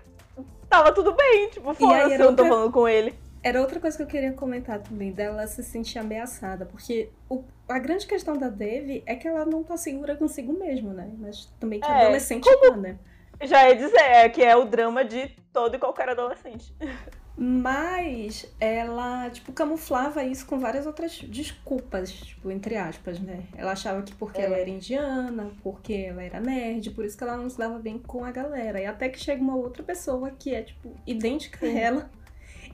tava 0.68 0.92
tudo 0.92 1.14
bem. 1.14 1.48
Tipo, 1.48 1.72
foda-se, 1.72 2.12
eu 2.12 2.18
não 2.18 2.26
tô 2.36 2.42
outra- 2.42 2.48
falando 2.48 2.72
com 2.72 2.86
ele. 2.86 3.14
Era 3.42 3.60
outra 3.60 3.80
coisa 3.80 3.96
que 3.96 4.02
eu 4.02 4.06
queria 4.06 4.32
comentar 4.34 4.78
também, 4.80 5.10
dela 5.10 5.46
se 5.46 5.62
sentir 5.64 5.98
ameaçada. 5.98 6.66
Porque 6.66 7.08
o- 7.30 7.42
a 7.68 7.78
grande 7.78 8.06
questão 8.06 8.36
da 8.36 8.48
Dev 8.48 9.02
é 9.06 9.14
que 9.16 9.26
ela 9.26 9.46
não 9.46 9.64
tá 9.64 9.76
segura 9.78 10.14
consigo 10.14 10.52
mesmo, 10.52 10.92
né? 10.92 11.10
Mas 11.18 11.46
também 11.58 11.80
que 11.80 11.90
É, 11.90 12.02
adolescente 12.04 12.46
tá, 12.60 12.76
né? 12.76 12.98
Já 13.40 13.68
ia 13.68 13.74
dizer, 13.74 13.98
é 14.00 14.28
que 14.28 14.44
é 14.44 14.54
o 14.54 14.64
drama 14.66 15.02
de 15.04 15.28
todo 15.52 15.74
e 15.74 15.78
qualquer 15.78 16.10
adolescente. 16.10 16.74
Mas 17.36 18.46
ela, 18.60 19.30
tipo, 19.30 19.52
camuflava 19.52 20.22
isso 20.22 20.44
com 20.46 20.58
várias 20.58 20.86
outras 20.86 21.18
desculpas, 21.18 22.12
tipo, 22.12 22.50
entre 22.50 22.76
aspas, 22.76 23.18
né? 23.18 23.44
Ela 23.56 23.72
achava 23.72 24.02
que 24.02 24.14
porque 24.14 24.40
É. 24.40 24.44
ela 24.44 24.56
era 24.58 24.68
indiana, 24.68 25.50
porque 25.62 25.94
ela 25.94 26.22
era 26.22 26.40
nerd, 26.40 26.90
por 26.90 27.04
isso 27.04 27.16
que 27.16 27.24
ela 27.24 27.36
não 27.36 27.48
se 27.48 27.58
dava 27.58 27.78
bem 27.78 27.98
com 27.98 28.24
a 28.24 28.30
galera. 28.30 28.80
E 28.80 28.86
até 28.86 29.08
que 29.08 29.18
chega 29.18 29.42
uma 29.42 29.56
outra 29.56 29.82
pessoa 29.82 30.30
que 30.30 30.54
é, 30.54 30.62
tipo, 30.62 30.94
idêntica 31.06 31.64
a 31.66 31.68
Sim. 31.70 31.78
ela. 31.78 32.10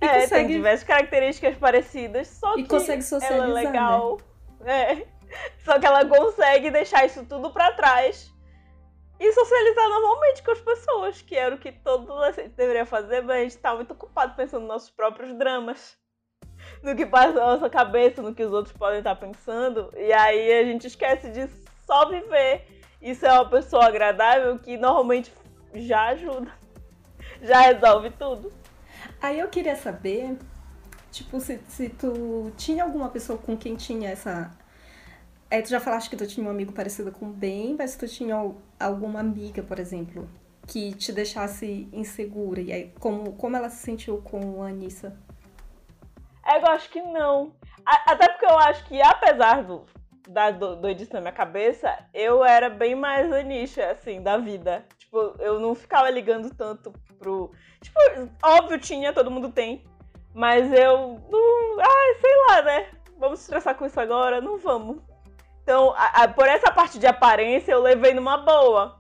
E 0.01 0.05
é, 0.05 0.11
tem 0.13 0.21
consegue, 0.21 0.53
diversas 0.53 0.87
características 0.87 1.57
parecidas, 1.57 2.29
só 2.29 2.57
e 2.57 2.63
que 2.63 2.69
consegue 2.69 2.93
ela 2.93 3.03
socializar, 3.03 3.49
é 3.49 3.49
né? 3.49 3.53
legal. 3.55 4.21
É. 4.65 5.07
Só 5.65 5.77
que 5.79 5.85
ela 5.85 6.05
consegue 6.07 6.71
deixar 6.71 7.05
isso 7.05 7.25
tudo 7.25 7.51
pra 7.53 7.73
trás 7.73 8.33
e 9.21 9.33
socializar 9.33 9.89
normalmente 9.89 10.43
com 10.43 10.53
as 10.53 10.61
pessoas, 10.61 11.23
que 11.23 11.35
era 11.35 11.55
o 11.55 11.59
que 11.59 11.73
todo 11.73 12.13
adolescente 12.13 12.51
deveria 12.51 12.87
fazer, 12.87 13.23
mas 13.23 13.37
a 13.37 13.43
gente 13.43 13.59
tá 13.59 13.75
muito 13.75 13.93
ocupado 13.93 14.35
pensando 14.37 14.61
nos 14.61 14.69
nossos 14.69 14.91
próprios 14.91 15.37
dramas. 15.37 15.97
No 16.83 16.95
que 16.95 17.07
passa 17.07 17.33
na 17.33 17.47
nossa 17.47 17.71
cabeça, 17.71 18.23
no 18.23 18.35
que 18.35 18.45
os 18.45 18.53
outros 18.53 18.77
podem 18.77 18.99
estar 18.99 19.17
pensando. 19.17 19.93
E 19.97 20.13
aí 20.13 20.61
a 20.61 20.65
gente 20.65 20.87
esquece 20.87 21.31
de 21.31 21.49
só 21.85 22.09
viver. 22.09 22.67
Isso 23.01 23.27
é 23.27 23.33
uma 23.33 23.49
pessoa 23.49 23.87
agradável 23.87 24.59
que 24.59 24.77
normalmente 24.77 25.33
já 25.75 26.09
ajuda. 26.09 26.51
Já 27.41 27.61
resolve 27.61 28.11
tudo. 28.11 28.53
Aí 29.21 29.39
eu 29.39 29.49
queria 29.49 29.77
saber, 29.77 30.37
tipo, 31.13 31.41
se, 31.41 31.61
se 31.69 31.89
tu 31.89 32.53
tinha 32.57 32.83
alguma 32.83 33.09
pessoa 33.09 33.39
com 33.39 33.57
quem 33.57 33.77
tinha 33.77 34.11
essa. 34.11 34.51
É, 35.51 35.63
tu 35.63 35.69
já 35.71 35.81
falaste 35.81 36.11
que 36.11 36.17
tu 36.17 36.27
tinha 36.27 36.47
um 36.47 36.51
amigo 36.51 36.73
parecido 36.73 37.11
com 37.11 37.27
o 37.27 37.33
Ben, 37.33 37.75
mas 37.79 37.93
se 37.93 37.99
tu 37.99 38.07
tinha 38.07 38.35
al- 38.35 38.57
alguma 38.79 39.21
amiga, 39.21 39.63
por 39.63 39.79
exemplo, 39.79 40.29
que 40.67 40.93
te 40.95 41.11
deixasse 41.11 41.89
insegura, 41.93 42.61
e 42.61 42.71
aí 42.73 42.93
como, 43.01 43.33
como 43.33 43.57
ela 43.57 43.71
se 43.71 43.79
sentiu 43.79 44.19
com 44.23 44.63
a 44.63 44.69
Anissa? 44.69 45.17
É, 46.47 46.59
eu 46.59 46.67
acho 46.67 46.91
que 46.91 47.01
não. 47.01 47.53
Até 47.85 48.29
porque 48.29 48.45
eu 48.45 48.59
acho 48.59 48.85
que, 48.87 49.01
apesar 49.01 49.65
do, 49.65 49.85
da 50.29 50.51
do- 50.51 50.77
doidice 50.77 51.13
na 51.15 51.21
minha 51.23 51.33
cabeça, 51.33 51.99
eu 52.13 52.45
era 52.45 52.69
bem 52.69 52.95
mais 52.95 53.33
Anisha, 53.33 53.91
assim, 53.91 54.23
da 54.23 54.37
vida. 54.37 54.85
Tipo, 54.99 55.35
eu 55.39 55.59
não 55.59 55.75
ficava 55.75 56.11
ligando 56.11 56.55
tanto 56.55 56.93
pro. 57.19 57.51
Tipo, 57.81 57.99
óbvio 58.43 58.79
tinha, 58.79 59.13
todo 59.15 59.31
mundo 59.31 59.51
tem. 59.51 59.83
Mas 60.35 60.71
eu 60.73 61.19
não. 61.31 61.81
Ai, 61.81 62.15
sei 62.21 62.37
lá, 62.49 62.63
né? 62.63 62.87
Vamos 63.19 63.41
estressar 63.41 63.75
com 63.75 63.87
isso 63.87 63.99
agora? 63.99 64.41
Não 64.43 64.59
vamos. 64.59 64.99
Então, 65.69 65.93
a- 65.99 66.23
a- 66.23 66.29
por 66.29 66.49
essa 66.49 66.73
parte 66.73 66.99
de 66.99 67.07
aparência, 67.07 67.73
eu 67.73 67.83
levei 67.83 68.15
numa 68.15 68.39
boa. 68.39 68.99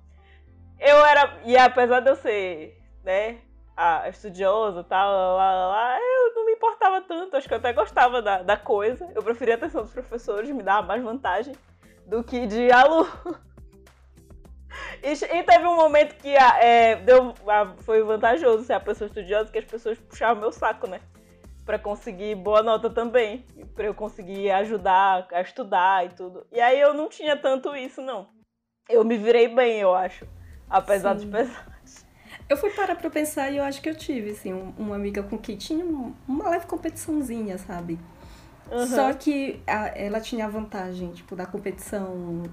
Eu 0.79 1.03
era. 1.03 1.39
E 1.47 1.57
apesar 1.57 2.01
de 2.01 2.11
eu 2.11 2.15
ser, 2.15 2.79
né, 3.03 3.39
a 3.75 4.07
estudiosa 4.11 4.85
tal, 4.85 5.11
lá, 5.11 5.51
lá, 5.51 5.67
lá, 5.69 5.99
eu 5.99 6.35
não 6.35 6.45
me 6.45 6.53
importava 6.53 7.01
tanto. 7.01 7.35
Acho 7.35 7.49
que 7.49 7.55
eu 7.55 7.59
até 7.59 7.73
gostava 7.73 8.21
da, 8.21 8.43
da 8.43 8.55
coisa. 8.59 9.11
Eu 9.15 9.23
preferia 9.23 9.55
a 9.55 9.57
atenção 9.57 9.83
dos 9.83 9.95
professores, 9.95 10.51
me 10.51 10.63
dava 10.63 10.87
mais 10.87 11.03
vantagem 11.03 11.55
do 12.05 12.23
que 12.23 12.47
de 12.47 12.71
aluno. 12.71 13.09
E, 15.03 15.13
e 15.13 15.43
teve 15.45 15.67
um 15.67 15.77
momento 15.77 16.17
que 16.17 16.37
é, 16.37 16.97
deu, 16.97 17.33
foi 17.79 18.03
vantajoso 18.03 18.65
ser 18.65 18.75
a 18.75 18.81
pessoa 18.81 19.07
estudiosa, 19.07 19.51
que 19.51 19.59
as 19.59 19.65
pessoas 19.65 19.99
puxavam 19.99 20.43
meu 20.43 20.53
saco, 20.53 20.87
né? 20.87 21.01
Pra 21.69 21.79
conseguir 21.79 22.35
boa 22.35 22.63
nota 22.63 22.89
também. 22.89 23.45
Pra 23.75 23.85
eu 23.85 23.93
conseguir 23.93 24.51
ajudar 24.53 25.29
a 25.31 25.43
estudar 25.43 26.07
e 26.07 26.09
tudo. 26.09 26.47
E 26.51 26.59
aí 26.59 26.81
eu 26.81 26.95
não 26.95 27.11
tinha 27.11 27.37
tanto 27.37 27.77
isso, 27.77 28.01
não. 28.01 28.27
Eu 28.89 29.05
me 29.05 29.19
virei 29.19 29.49
bem, 29.55 29.79
eu 29.79 29.95
acho. 29.95 30.27
Apesar 30.71 31.11
Sim. 31.11 31.27
dos 31.27 31.37
pesares. 31.37 32.07
Eu 32.49 32.57
fui 32.57 32.71
parar 32.71 32.97
pra 32.97 33.11
pensar 33.11 33.51
e 33.51 33.59
eu 33.59 33.65
acho 33.65 33.83
que 33.83 33.91
eu 33.91 33.95
tive, 33.95 34.31
assim, 34.31 34.55
um- 34.55 34.73
uma 34.79 34.97
amiga 34.97 35.23
com 35.23 35.37
quem 35.37 35.59
tinha 35.59 35.85
um- 35.85 36.15
uma 36.27 36.49
leve 36.49 36.65
competiçãozinha, 36.65 37.59
sabe? 37.59 37.99
Uhum. 38.73 38.87
Só 38.87 39.13
que 39.13 39.63
a- 39.67 39.89
ela 39.89 40.21
tinha 40.23 40.47
a 40.47 40.49
vantagem, 40.49 41.13
tipo, 41.13 41.37
da 41.37 41.45
competição 41.45 42.45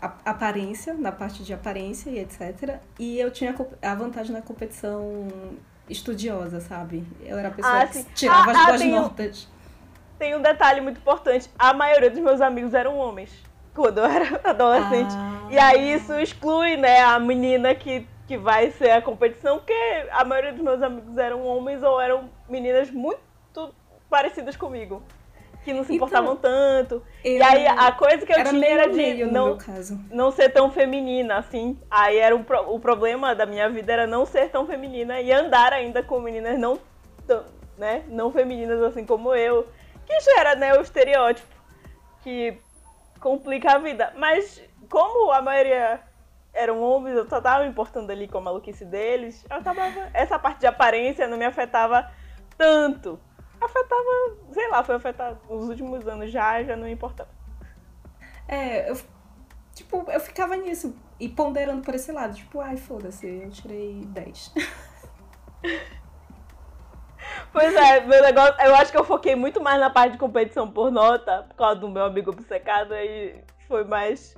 a- 0.00 0.14
aparência, 0.26 0.94
na 0.94 1.10
parte 1.10 1.42
de 1.42 1.52
aparência 1.52 2.08
e 2.08 2.20
etc. 2.20 2.78
E 3.00 3.18
eu 3.18 3.32
tinha 3.32 3.52
a 3.82 3.90
a 3.90 3.94
vantagem 3.96 4.32
na 4.32 4.42
competição 4.42 5.26
estudiosa, 5.90 6.60
sabe? 6.60 7.04
Eu 7.24 7.38
era 7.38 7.48
a 7.48 7.50
pessoa 7.50 7.80
Ah, 7.82 7.86
que 7.86 8.02
tirava 8.14 8.50
Ah, 8.50 8.52
as 8.52 8.56
ah, 8.58 8.66
boas 8.66 8.80
tem 8.80 8.92
um- 8.94 9.00
notas. 9.02 9.48
Tem 10.18 10.36
um 10.36 10.42
detalhe 10.42 10.80
muito 10.80 10.98
importante. 10.98 11.50
A 11.58 11.72
maioria 11.72 12.10
dos 12.10 12.20
meus 12.20 12.40
amigos 12.40 12.74
eram 12.74 12.96
homens. 12.96 13.30
Quando 13.74 13.98
eu 13.98 14.04
era 14.04 14.40
adolescente. 14.44 15.12
Ah. 15.16 15.48
E 15.50 15.58
aí 15.58 15.94
isso 15.94 16.12
exclui, 16.18 16.76
né, 16.76 17.00
a 17.00 17.18
menina 17.18 17.74
que, 17.74 18.06
que 18.26 18.36
vai 18.36 18.70
ser 18.72 18.90
a 18.90 19.02
competição, 19.02 19.58
porque 19.58 19.72
a 20.12 20.24
maioria 20.24 20.52
dos 20.52 20.62
meus 20.62 20.82
amigos 20.82 21.16
eram 21.18 21.44
homens 21.44 21.82
ou 21.82 22.00
eram 22.00 22.28
meninas 22.48 22.90
muito 22.90 23.18
parecidas 24.08 24.56
comigo. 24.56 25.02
Que 25.64 25.72
não 25.74 25.84
se 25.84 25.94
Então, 25.94 26.06
importavam 26.06 26.36
tanto. 26.36 27.02
Eu- 27.22 27.36
E 27.38 27.42
aí 27.42 27.66
a 27.66 27.92
coisa 27.92 28.24
que 28.24 28.32
eu 28.32 28.36
tinha 28.44 28.66
era 28.66 28.88
de 28.88 29.24
não, 29.26 29.58
não 30.10 30.30
ser 30.30 30.48
tão 30.48 30.70
feminina, 30.70 31.36
assim. 31.36 31.78
Aí 31.90 32.16
era 32.18 32.34
um 32.34 32.44
o 32.68 32.80
problema 32.80 33.34
da 33.34 33.44
minha 33.44 33.68
vida 33.68 33.92
era 33.92 34.06
não 34.06 34.24
ser 34.24 34.48
tão 34.50 34.66
feminina 34.66 35.20
e 35.20 35.30
andar 35.32 35.72
ainda 35.72 36.02
com 36.02 36.18
meninas 36.20 36.58
não 36.58 36.78
tão, 37.26 37.44
né, 37.76 38.02
não 38.08 38.32
femininas 38.32 38.82
assim 38.82 39.04
como 39.04 39.34
eu, 39.34 39.66
que 40.06 40.18
já 40.20 40.40
era, 40.40 40.54
né, 40.56 40.74
o 40.74 40.80
estereótipo 40.80 41.54
que 42.22 42.56
complica 43.20 43.72
a 43.72 43.78
vida. 43.78 44.12
Mas 44.16 44.62
como 44.88 45.30
a 45.30 45.40
maioria 45.42 46.00
eram 46.52 46.80
homens, 46.82 47.16
eu 47.16 47.28
só 47.28 47.40
tava 47.40 47.64
me 47.64 47.70
importando 47.70 48.10
ali 48.10 48.26
com 48.26 48.38
a 48.38 48.40
maluquice 48.40 48.84
deles, 48.84 49.44
eu 49.48 49.56
acabava, 49.58 50.08
essa 50.14 50.38
parte 50.38 50.60
de 50.60 50.66
aparência 50.66 51.28
não 51.28 51.36
me 51.38 51.44
afetava 51.44 52.10
tanto. 52.58 53.18
Afetava, 53.60 54.36
sei 54.52 54.68
lá, 54.68 54.82
foi 54.82 54.94
afetado 54.94 55.38
nos 55.48 55.68
últimos 55.68 56.06
anos 56.08 56.30
já, 56.30 56.62
já 56.62 56.76
não 56.76 56.88
importava. 56.88 57.28
É, 58.48 58.90
eu, 58.90 58.98
tipo, 59.74 60.04
eu 60.10 60.20
ficava 60.20 60.56
nisso 60.56 60.96
e 61.18 61.28
ponderando 61.28 61.82
por 61.82 61.94
esse 61.94 62.10
lado. 62.10 62.34
Tipo, 62.34 62.60
ai, 62.60 62.76
foda-se, 62.76 63.26
eu 63.26 63.50
tirei 63.50 64.04
10. 64.06 64.54
Pois 67.52 67.74
é, 67.74 68.00
meu 68.06 68.22
negócio, 68.22 68.54
eu 68.60 68.74
acho 68.76 68.92
que 68.92 68.98
eu 68.98 69.04
foquei 69.04 69.34
muito 69.34 69.60
mais 69.60 69.78
na 69.80 69.90
parte 69.90 70.12
de 70.12 70.18
competição 70.18 70.70
por 70.70 70.90
nota, 70.90 71.44
por 71.48 71.56
causa 71.56 71.80
do 71.80 71.88
meu 71.88 72.04
amigo 72.04 72.30
obcecado, 72.30 72.92
aí 72.94 73.42
foi 73.66 73.84
mais. 73.84 74.34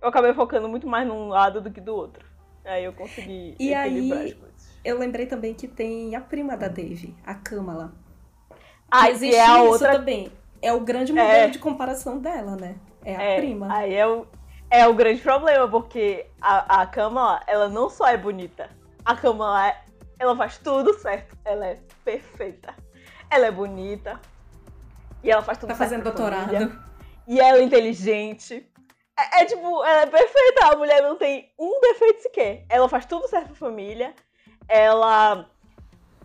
Eu 0.00 0.08
acabei 0.08 0.32
focando 0.32 0.68
muito 0.68 0.86
mais 0.86 1.06
num 1.06 1.28
lado 1.28 1.60
do 1.60 1.70
que 1.70 1.80
do 1.80 1.94
outro. 1.94 2.24
Aí 2.64 2.84
eu 2.84 2.92
consegui 2.92 3.56
E 3.58 3.72
equilibrar 3.72 4.20
aí- 4.20 4.26
as 4.28 4.34
coisas. 4.34 4.80
Eu 4.84 4.98
lembrei 4.98 5.26
também 5.26 5.54
que 5.54 5.66
tem 5.68 6.14
a 6.16 6.20
prima 6.20 6.56
da 6.56 6.68
Dave, 6.68 7.16
a 7.24 7.34
Kamala. 7.34 7.92
Ah, 8.94 9.08
Existe 9.10 9.34
é 9.36 9.40
a 9.40 9.58
isso 9.60 9.68
outra. 9.72 9.92
também. 9.92 10.30
É 10.60 10.72
o 10.72 10.80
grande 10.80 11.12
modelo 11.12 11.30
É. 11.32 11.48
de 11.48 11.58
comparação 11.58 12.18
dela, 12.18 12.54
né? 12.56 12.76
É 13.04 13.16
a 13.16 13.22
É, 13.22 13.36
prima. 13.38 13.74
Aí 13.74 13.94
é 13.94 14.06
o, 14.06 14.26
é 14.70 14.86
o 14.86 14.92
grande 14.94 15.20
problema, 15.22 15.66
porque 15.66 16.26
a, 16.40 16.82
a 16.82 16.86
Kamala, 16.86 17.40
ela 17.46 17.68
não 17.68 17.88
só 17.88 18.06
é 18.06 18.16
bonita, 18.16 18.68
a 19.04 19.16
Kamala, 19.16 19.68
é- 19.68 19.80
ela 20.18 20.36
faz 20.36 20.58
tudo 20.58 20.92
certo. 20.98 21.36
Ela 21.44 21.66
é 21.66 21.78
perfeita. 22.04 22.74
Ela 23.30 23.46
é 23.46 23.50
bonita. 23.50 24.20
E 25.24 25.30
ela 25.30 25.42
faz 25.42 25.56
tudo 25.58 25.68
Tá 25.70 25.74
certo 25.74 25.88
fazendo 25.90 26.02
pra 26.02 26.12
doutorado. 26.12 26.44
família. 26.46 26.78
E 27.26 27.40
ela 27.40 27.58
é 27.58 27.62
inteligente. 27.62 28.68
É, 29.18 29.42
é, 29.42 29.44
tipo, 29.46 29.84
ela 29.84 30.02
é 30.02 30.06
perfeita. 30.06 30.66
A 30.72 30.76
mulher 30.76 31.02
não 31.02 31.16
tem 31.16 31.50
um 31.58 31.80
defeito 31.80 32.22
sequer. 32.22 32.64
Ela 32.68 32.88
faz 32.88 33.04
tudo 33.06 33.26
certo 33.26 33.46
pra 33.48 33.54
família. 33.56 34.14
Ela. 34.68 35.48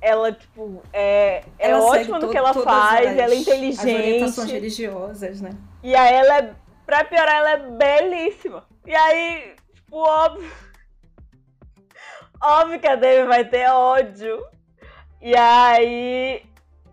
Ela, 0.02 0.32
tipo, 0.32 0.82
é, 0.94 1.44
é 1.58 1.70
Ela 1.72 1.84
ótima 1.84 2.20
no 2.20 2.30
que 2.30 2.38
ela 2.38 2.54
faz, 2.54 3.08
as- 3.08 3.18
ela 3.18 3.34
é 3.34 3.38
As 3.38 3.48
orientações 3.48 3.82
inteligente. 3.88 4.52
religiosas, 4.52 5.42
né? 5.42 5.52
E 5.84 5.96
aí 5.96 6.14
ela 6.14 6.38
é. 6.40 6.54
Pra 6.86 7.04
piorar, 7.04 7.36
ela 7.36 7.50
é 7.52 7.58
belíssima. 7.58 8.64
E 8.86 8.96
aí, 8.96 9.56
tipo, 9.74 9.98
óbvio. 9.98 10.50
Óbvio 12.42 12.80
que 12.80 12.88
a 12.88 12.96
Dave 12.96 13.28
vai 13.28 13.44
ter 13.46 13.68
ódio. 13.70 14.46
E 15.22 15.36
aí. 15.36 16.44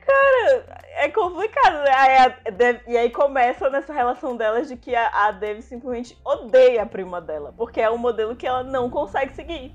Cara, 0.04 0.66
é 0.96 1.08
complicado, 1.08 1.82
né? 1.84 1.90
Aí 1.94 2.80
e 2.88 2.96
aí 2.96 3.10
começa 3.10 3.70
nessa 3.70 3.92
relação 3.92 4.36
delas 4.36 4.68
de 4.68 4.76
que 4.76 4.94
a, 4.94 5.08
a 5.26 5.30
Dev 5.30 5.60
simplesmente 5.62 6.18
odeia 6.24 6.82
a 6.82 6.86
prima 6.86 7.20
dela. 7.20 7.54
Porque 7.56 7.80
é 7.80 7.90
um 7.90 7.96
modelo 7.98 8.36
que 8.36 8.46
ela 8.46 8.62
não 8.64 8.90
consegue 8.90 9.34
seguir. 9.34 9.74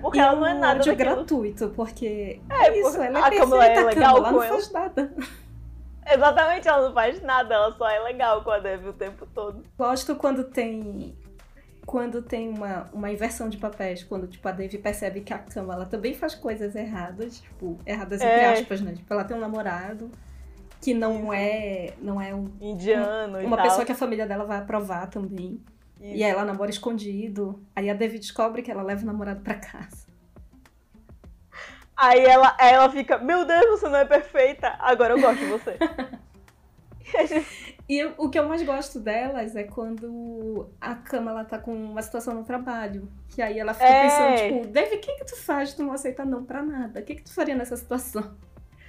Porque 0.00 0.18
e 0.18 0.20
ela 0.20 0.36
não 0.36 0.46
é 0.46 0.54
um 0.54 0.58
nada 0.58 0.80
ódio 0.80 0.92
daquilo. 0.96 1.16
gratuito, 1.16 1.68
porque 1.76 2.40
É, 2.50 2.66
é, 2.68 2.78
isso, 2.80 2.96
ela 2.96 3.04
é 3.04 3.08
a 3.08 3.30
perfeita, 3.30 3.38
Camila 3.44 3.66
é 3.66 3.84
legal 3.84 4.14
com 4.24 4.30
não 4.32 4.42
ela. 4.42 4.54
faz 4.54 4.72
nada. 4.72 5.12
Exatamente, 6.08 6.68
ela 6.68 6.86
não 6.86 6.94
faz 6.94 7.20
nada, 7.22 7.54
ela 7.54 7.72
só 7.76 7.88
é 7.88 7.98
legal 8.00 8.42
com 8.44 8.50
a 8.50 8.58
Dev 8.58 8.86
o 8.86 8.92
tempo 8.92 9.26
todo. 9.34 9.64
Gosto 9.78 10.14
quando 10.16 10.44
tem 10.44 11.16
quando 11.84 12.20
tem 12.20 12.48
uma, 12.48 12.90
uma 12.92 13.10
inversão 13.12 13.48
de 13.48 13.58
papéis, 13.58 14.02
quando 14.02 14.26
tipo 14.26 14.46
a 14.48 14.50
Dave 14.50 14.76
percebe 14.78 15.20
que 15.20 15.32
a 15.32 15.38
Cama 15.38 15.72
ela 15.74 15.86
também 15.86 16.14
faz 16.14 16.34
coisas 16.34 16.74
erradas, 16.74 17.38
tipo, 17.40 17.78
erradas 17.86 18.20
entre 18.20 18.34
É. 18.40 18.52
aspas, 18.54 18.80
né? 18.80 18.92
Tipo, 18.94 19.12
ela 19.14 19.22
tem 19.22 19.36
um 19.36 19.40
namorado 19.40 20.10
que 20.80 20.92
não 20.92 21.32
é 21.32 21.94
não 22.00 22.20
é 22.20 22.34
um- 22.34 22.50
Indiano 22.60 23.40
e 23.40 23.44
uma 23.44 23.56
pessoa 23.62 23.84
que 23.84 23.92
a 23.92 23.94
família 23.94 24.26
dela 24.26 24.44
vai 24.44 24.58
aprovar 24.58 25.08
também. 25.08 25.60
Isso. 26.00 26.14
E 26.16 26.22
aí 26.24 26.30
ela 26.30 26.44
namora 26.44 26.70
escondido. 26.70 27.62
Aí 27.74 27.88
a 27.90 27.94
Dave 27.94 28.18
descobre 28.18 28.62
que 28.62 28.70
ela 28.70 28.82
leva 28.82 29.02
o 29.02 29.06
namorado 29.06 29.40
pra 29.40 29.54
casa. 29.54 30.06
Aí 31.96 32.20
ela, 32.24 32.54
aí 32.60 32.74
ela 32.74 32.90
fica, 32.90 33.16
meu 33.18 33.46
Deus, 33.46 33.80
você 33.80 33.88
não 33.88 33.96
é 33.98 34.04
perfeita, 34.04 34.76
agora 34.80 35.14
eu 35.14 35.20
gosto 35.20 35.38
de 35.40 35.46
você. 35.46 35.76
E 37.88 37.98
eu- 37.98 38.14
o 38.18 38.28
que 38.28 38.36
eu 38.36 38.48
mais 38.48 38.60
gosto 38.64 38.98
delas 38.98 39.54
é 39.54 39.62
quando 39.62 40.68
a 40.80 40.96
Cama 40.96 41.30
ela 41.30 41.44
tá 41.44 41.56
com 41.56 41.72
uma 41.72 42.02
situação 42.02 42.34
no 42.34 42.42
trabalho. 42.42 43.08
Que 43.28 43.40
aí 43.40 43.60
ela 43.60 43.72
fica 43.72 43.86
É. 43.86 44.02
pensando, 44.02 44.58
tipo, 44.58 44.72
Dave, 44.72 44.96
o 44.96 45.00
que 45.00 45.12
que 45.18 45.24
tu 45.24 45.36
faz? 45.36 45.72
Tu 45.72 45.84
não 45.84 45.92
aceita 45.92 46.24
não 46.24 46.44
pra 46.44 46.64
nada. 46.64 46.98
O 46.98 47.02
que 47.04 47.14
que 47.14 47.22
tu 47.22 47.32
faria 47.32 47.54
nessa 47.54 47.76
situação? 47.76 48.34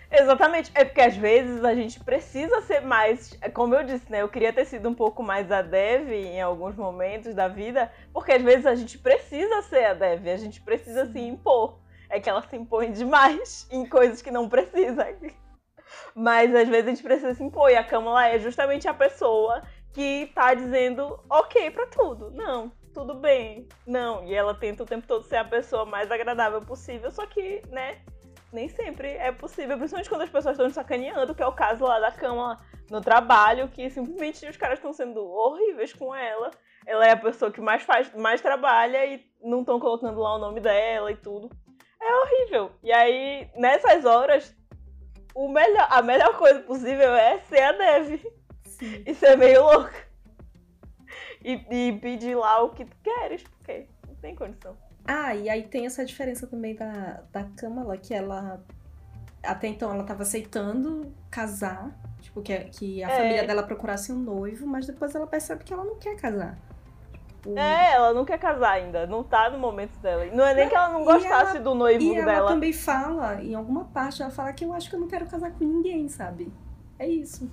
Exatamente, 0.10 0.72
é 0.74 0.86
porque 0.86 1.02
às 1.02 1.17
vezes 1.17 1.63
a 1.63 1.76
gente 1.76 2.00
precisa 2.00 2.62
ser 2.62 2.82
mais, 2.82 3.38
como 3.54 3.76
eu 3.76 3.84
disse, 3.84 4.10
né? 4.10 4.22
Eu 4.22 4.30
queria 4.30 4.54
ter 4.54 4.65
sido 4.65 4.88
um 4.88 4.93
pouco 4.93 5.22
mais 5.22 5.52
a 5.52 5.62
Dev 5.62 6.10
em 6.12 6.41
alguns 6.41 6.76
momentos 6.76 7.36
da 7.36 7.48
vida, 7.48 7.91
porque 8.13 8.32
às 8.32 8.41
vezes 8.41 8.65
a 8.65 8.74
gente 8.74 8.98
precisa 8.98 9.62
ser 9.63 9.86
a 9.86 9.93
Dev, 9.93 10.28
a 10.28 10.38
gente 10.38 10.62
precisa 10.62 11.06
se 11.12 11.20
impor. 11.20 11.80
É 12.10 12.22
que 12.22 12.30
ela 12.30 12.41
se 12.41 12.56
impõe 12.56 12.91
demais 12.93 13.67
em 13.70 13.86
coisas 13.86 14.22
que 14.22 14.32
não 14.32 14.48
precisa. 14.48 15.06
Mas 16.15 16.56
às 16.56 16.70
vezes 16.70 16.86
a 16.86 16.89
gente 16.89 17.04
precisa 17.04 17.34
se 17.34 17.43
impor, 17.43 17.70
e 17.70 17.76
a 17.76 17.84
Kamala 17.84 18.30
é 18.30 18.39
justamente 18.39 18.88
a 18.88 18.93
pessoa 18.93 19.62
que 19.91 20.32
tá 20.34 20.54
dizendo 20.54 21.20
ok 21.30 21.70
pra 21.72 21.86
tudo. 21.88 22.32
Não, 22.32 22.72
tudo 22.93 23.13
bem. 23.13 23.67
Não, 23.86 24.24
e 24.26 24.34
ela 24.34 24.54
tenta 24.54 24.84
o 24.84 24.86
tempo 24.86 25.06
todo 25.06 25.24
ser 25.24 25.38
a 25.38 25.46
pessoa 25.46 25.86
mais 25.86 26.10
agradável 26.10 26.62
possível, 26.62 27.12
só 27.12 27.26
que, 27.26 27.62
né, 27.70 28.00
nem 28.52 28.70
sempre 28.70 29.10
é 29.10 29.32
possível, 29.32 29.78
principalmente 29.78 30.10
quando 30.10 30.22
as 30.22 30.30
pessoas 30.30 30.54
estão 30.54 30.70
sacaneando, 30.70 31.36
que 31.36 31.44
é 31.44 31.48
o 31.48 31.52
caso 31.52 31.84
lá 31.84 32.00
da 32.00 32.12
cama 32.12 32.60
no 32.90 33.02
trabalho, 33.02 33.68
que 33.68 33.90
simplesmente 33.90 34.48
os 34.48 34.58
caras 34.58 34.80
estão 34.80 34.94
sendo 34.94 35.26
horríveis 35.26 35.94
com 35.94 36.16
ela. 36.16 36.52
Ela 36.86 37.08
é 37.08 37.12
a 37.12 37.18
pessoa 37.18 37.52
que 37.52 37.60
mais 37.60 37.84
faz, 37.84 38.14
mais 38.14 38.40
trabalha 38.40 39.06
e 39.06 39.26
não 39.42 39.62
estão 39.62 39.80
colocando 39.80 40.20
lá 40.20 40.36
o 40.36 40.40
nome 40.40 40.62
dela 40.62 41.12
e 41.12 41.16
tudo. 41.16 41.50
É 42.02 42.16
horrível. 42.16 42.72
E 42.82 42.94
aí, 42.94 43.50
nessas 43.56 44.06
horas, 44.06 44.56
o 45.36 45.50
melhor, 45.50 45.88
a 45.90 46.02
melhor 46.02 46.38
coisa 46.38 46.62
possível 46.62 47.14
é 47.16 47.40
ser 47.42 47.62
a 47.62 47.72
Dev 47.74 48.22
Sim. 48.64 49.04
e 49.06 49.14
ser 49.14 49.38
meio 49.38 49.64
louca. 49.64 50.08
E, 51.44 51.54
e 51.70 52.00
pedir 52.00 52.36
lá 52.36 52.62
o 52.64 52.70
que 52.70 52.86
tu 52.86 52.96
queres, 53.04 53.44
porque 53.44 53.88
não 54.08 54.16
tem 54.16 54.36
condição. 54.36 54.78
Ah, 55.08 55.34
e 55.34 55.50
aí 55.50 55.63
tem 55.63 55.86
essa 55.86 56.04
diferença 56.06 56.46
também 56.46 56.76
da, 56.76 57.22
da 57.32 57.43
Kamala, 57.56 57.98
que 57.98 58.13
ela. 58.13 58.62
Até 59.41 59.67
então 59.67 59.91
ela 59.93 60.04
tava 60.04 60.24
aceitando 60.24 61.12
casar. 61.32 61.91
Tipo, 62.20 62.41
que, 62.41 62.58
que 62.65 63.04
a 63.04 63.10
É. 63.10 63.17
família 63.17 63.48
dela 63.48 63.63
procurasse 63.63 64.12
um 64.12 64.17
noivo, 64.20 64.67
mas 64.67 64.86
depois 64.86 65.15
ela 65.15 65.26
percebe 65.28 65.63
que 65.63 65.72
ela 65.72 65.86
não 65.86 65.96
quer 65.98 66.15
casar. 66.17 66.58
Tipo, 67.41 67.58
É, 67.58 67.93
ela 67.93 68.13
não 68.13 68.26
quer 68.26 68.38
casar 68.38 68.72
ainda, 68.72 69.08
não 69.08 69.24
tá 69.24 69.50
no 69.50 69.58
momento 69.58 69.98
dela. 70.00 70.26
Não 70.26 70.43
é 70.46 70.54
nem 70.54 70.67
que 70.67 70.76
ela 70.76 70.89
não 70.89 71.02
E 71.04 71.06
gostasse 71.06 71.52
ela- 71.58 71.60
do 71.63 71.74
noivo 71.76 72.04
E 72.04 72.15
ela 72.15 72.26
dela. 72.26 72.50
também 72.50 72.74
fala, 72.74 73.41
em 73.41 73.54
alguma 73.56 73.86
parte, 73.86 74.22
ela 74.22 74.32
fala 74.32 74.52
que 74.52 74.65
eu 74.65 74.74
acho 74.74 74.89
que 74.89 74.96
eu 74.96 75.00
não 75.00 75.08
quero 75.08 75.26
casar 75.28 75.52
com 75.52 75.63
ninguém, 75.63 76.10
sabe? 76.10 76.52
É 77.00 77.08
isso. 77.08 77.50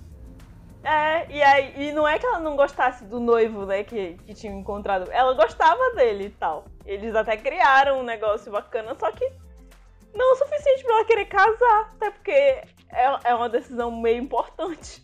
É, 0.85 1.25
e 1.31 1.41
aí, 1.41 1.73
e 1.89 1.91
não 1.91 2.07
é 2.07 2.19
que 2.19 2.25
ela 2.27 2.39
não 2.39 2.55
gostasse 2.55 3.03
do 3.05 3.19
noivo, 3.19 3.65
né, 3.65 3.83
que, 3.83 4.13
que 4.23 4.35
tinha 4.35 4.53
encontrado. 4.53 5.11
Ela 5.11 5.33
gostava 5.33 5.95
dele 5.95 6.25
e 6.25 6.29
tal. 6.29 6.65
Eles 6.85 7.15
até 7.15 7.35
criaram 7.35 8.01
um 8.01 8.03
negócio 8.03 8.51
bacana, 8.51 8.95
só 8.99 9.11
que 9.11 9.27
não 10.13 10.33
o 10.33 10.35
suficiente 10.35 10.83
pra 10.83 10.93
ela 10.97 11.05
querer 11.05 11.25
casar. 11.25 11.89
Até 11.95 12.11
porque 12.11 12.31
é, 12.31 13.19
é 13.23 13.33
uma 13.33 13.49
decisão 13.49 13.89
meio 13.99 14.21
importante. 14.21 15.03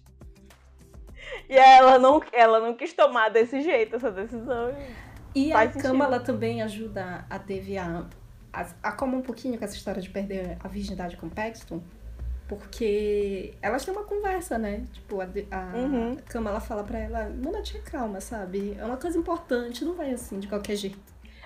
E 1.50 1.58
ela 1.58 1.98
não, 1.98 2.22
ela 2.32 2.60
não 2.60 2.76
quis 2.76 2.94
tomar 2.94 3.30
desse 3.30 3.62
jeito 3.62 3.96
essa 3.96 4.12
decisão. 4.12 4.76
E 5.34 5.52
a 5.52 5.72
sentido. 5.72 6.24
Também 6.26 6.62
ajuda 6.62 7.26
a 7.28 7.38
Devi 7.40 7.80
a, 7.80 8.06
a, 8.54 8.68
a 8.84 8.92
como 8.92 9.18
um 9.18 9.22
pouquinho 9.22 9.58
com 9.58 9.66
essa 9.66 9.76
história 9.76 10.02
de 10.02 10.10
perder 10.12 10.58
a 10.60 10.68
virgindade 10.68 11.18
com 11.18 11.26
o 11.26 11.30
Paxton. 11.30 11.82
Porque 12.56 13.54
elas 13.62 13.86
têm 13.86 13.94
uma 13.94 14.04
conversa, 14.04 14.58
né? 14.58 14.84
Tipo, 14.92 15.22
a, 15.22 15.24
a 15.24 15.78
Uhum. 15.78 16.18
Kamala 16.28 16.60
fala 16.60 16.84
pra 16.84 17.00
ela, 17.00 17.30
Mona, 17.30 17.62
tinha 17.62 17.82
calma, 17.82 18.20
sabe? 18.20 18.76
É 18.78 18.84
uma 18.84 18.98
coisa 18.98 19.18
importante, 19.18 19.86
não 19.86 19.94
vai 19.94 20.12
assim, 20.12 20.38
de 20.38 20.50
qualquer 20.50 20.76
jeito. 20.76 21.00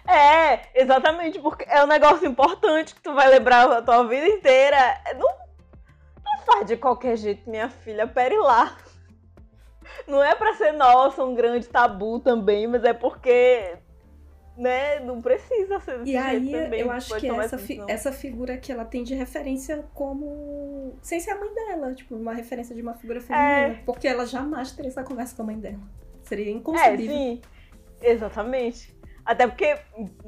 É, 0.07 0.61
exatamente, 0.73 1.37
porque 1.39 1.63
é 1.67 1.83
um 1.83 1.87
negócio 1.87 2.27
importante 2.27 2.95
que 2.95 3.01
tu 3.01 3.13
vai 3.13 3.29
lembrar 3.29 3.71
a 3.71 3.81
tua 3.83 4.07
vida 4.07 4.27
inteira. 4.27 4.77
Não, 5.13 5.29
não 6.23 6.43
faz 6.43 6.65
de 6.65 6.75
qualquer 6.75 7.15
jeito, 7.17 7.47
minha 7.47 7.69
filha, 7.69 8.07
pere 8.07 8.37
lá. 8.39 8.75
Não 10.07 10.23
é 10.23 10.33
pra 10.33 10.55
ser, 10.55 10.71
nossa, 10.71 11.23
um 11.23 11.35
grande 11.35 11.67
tabu 11.67 12.19
também, 12.19 12.65
mas 12.65 12.83
é 12.83 12.93
porque, 12.93 13.77
né, 14.57 14.99
não 15.01 15.21
precisa 15.21 15.79
ser 15.79 15.99
desse 15.99 16.11
E 16.11 16.17
aí 16.17 16.51
também. 16.51 16.81
eu 16.81 16.91
acho 16.91 17.15
que 17.19 17.29
é 17.29 17.35
essa, 17.35 17.57
fi- 17.57 17.81
essa 17.87 18.11
figura 18.11 18.57
que 18.57 18.71
ela 18.71 18.85
tem 18.85 19.03
de 19.03 19.13
referência 19.15 19.83
como. 19.93 20.97
Sem 21.01 21.19
ser 21.19 21.31
a 21.31 21.39
mãe 21.39 21.53
dela, 21.53 21.93
tipo, 21.93 22.15
uma 22.15 22.33
referência 22.33 22.73
de 22.75 22.81
uma 22.81 22.93
figura 22.93 23.19
feminina. 23.21 23.81
Porque 23.85 24.07
ela 24.07 24.25
jamais 24.25 24.71
teria 24.71 24.89
essa 24.89 25.03
conversa 25.03 25.35
com 25.35 25.41
a 25.43 25.45
mãe 25.45 25.59
dela. 25.59 25.79
Seria 26.23 26.47
É, 26.47 26.49
inconcebível. 26.51 27.15
sim, 27.15 27.41
exatamente. 28.01 28.95
Até 29.25 29.47
porque 29.47 29.75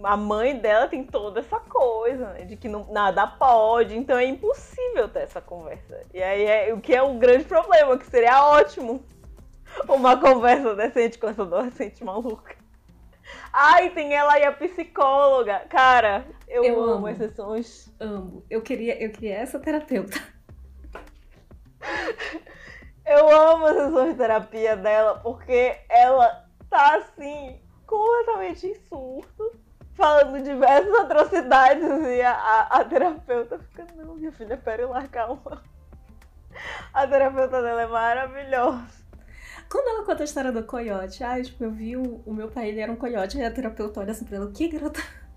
a 0.03 0.17
mãe 0.17 0.57
dela 0.57 0.87
tem 0.87 1.03
toda 1.03 1.39
essa 1.39 1.59
coisa, 1.59 2.33
né, 2.33 2.45
de 2.45 2.57
que 2.57 2.67
não, 2.67 2.91
nada 2.91 3.27
pode, 3.27 3.95
então 3.95 4.17
é 4.17 4.25
impossível 4.25 5.07
ter 5.07 5.19
essa 5.19 5.39
conversa. 5.39 6.01
E 6.13 6.21
aí 6.21 6.43
é 6.45 6.73
o 6.73 6.81
que 6.81 6.95
é 6.95 7.03
um 7.03 7.19
grande 7.19 7.45
problema, 7.45 7.95
que 7.97 8.07
seria 8.07 8.43
ótimo 8.43 9.03
uma 9.87 10.19
conversa 10.19 10.73
decente 10.75 11.19
com 11.19 11.27
essa 11.29 11.43
adolescente 11.43 12.03
maluca. 12.03 12.55
Ai, 13.51 13.89
tem 13.91 14.13
ela 14.13 14.37
e 14.39 14.43
a 14.43 14.51
psicóloga. 14.51 15.59
Cara, 15.69 16.25
eu, 16.47 16.63
Eu 16.63 16.81
amo, 16.83 16.93
amo. 16.93 17.07
as 17.07 17.17
sessões. 17.17 17.93
Amo. 17.99 18.45
Eu 18.49 18.61
queria, 18.61 19.01
eu 19.03 19.11
queria 19.11 19.35
essa 19.35 19.59
terapeuta. 19.59 20.19
Eu 23.05 23.29
amo 23.29 23.65
as 23.67 23.75
sessões 23.77 24.11
de 24.11 24.17
terapia 24.17 24.75
dela, 24.75 25.19
porque 25.19 25.77
ela 25.89 26.45
tá 26.69 26.97
assim, 26.97 27.61
completamente 27.85 28.67
em 28.67 28.75
surto, 28.89 29.51
falando 29.93 30.43
diversas 30.43 30.93
atrocidades, 30.93 31.87
e 32.05 32.21
a, 32.21 32.33
a, 32.33 32.61
a 32.79 32.85
terapeuta 32.85 33.59
fica, 33.59 33.87
não, 33.95 34.15
minha 34.15 34.31
filha, 34.33 34.57
pera 34.57 34.85
lá, 34.87 35.07
calma. 35.07 35.63
A 36.93 37.07
terapeuta 37.07 37.61
dela 37.61 37.83
é 37.83 37.87
maravilhosa. 37.87 39.06
Quando 39.69 39.87
ela 39.89 40.03
conta 40.05 40.23
a 40.23 40.25
história 40.25 40.51
do 40.51 40.63
coiote, 40.63 41.23
ai, 41.23 41.41
tipo, 41.41 41.63
eu 41.63 41.71
vi 41.71 41.97
o, 41.97 42.21
o 42.25 42.33
meu 42.33 42.47
pai, 42.49 42.69
ele 42.69 42.79
era 42.79 42.91
um 42.91 42.95
coiote, 42.95 43.37
aí 43.37 43.45
a 43.45 43.51
terapeuta 43.51 43.99
olha 43.99 44.11
assim 44.11 44.25
pra 44.25 44.37
ela, 44.37 44.45
o 44.45 44.51
que, 44.51 44.67
garota? 44.67 45.01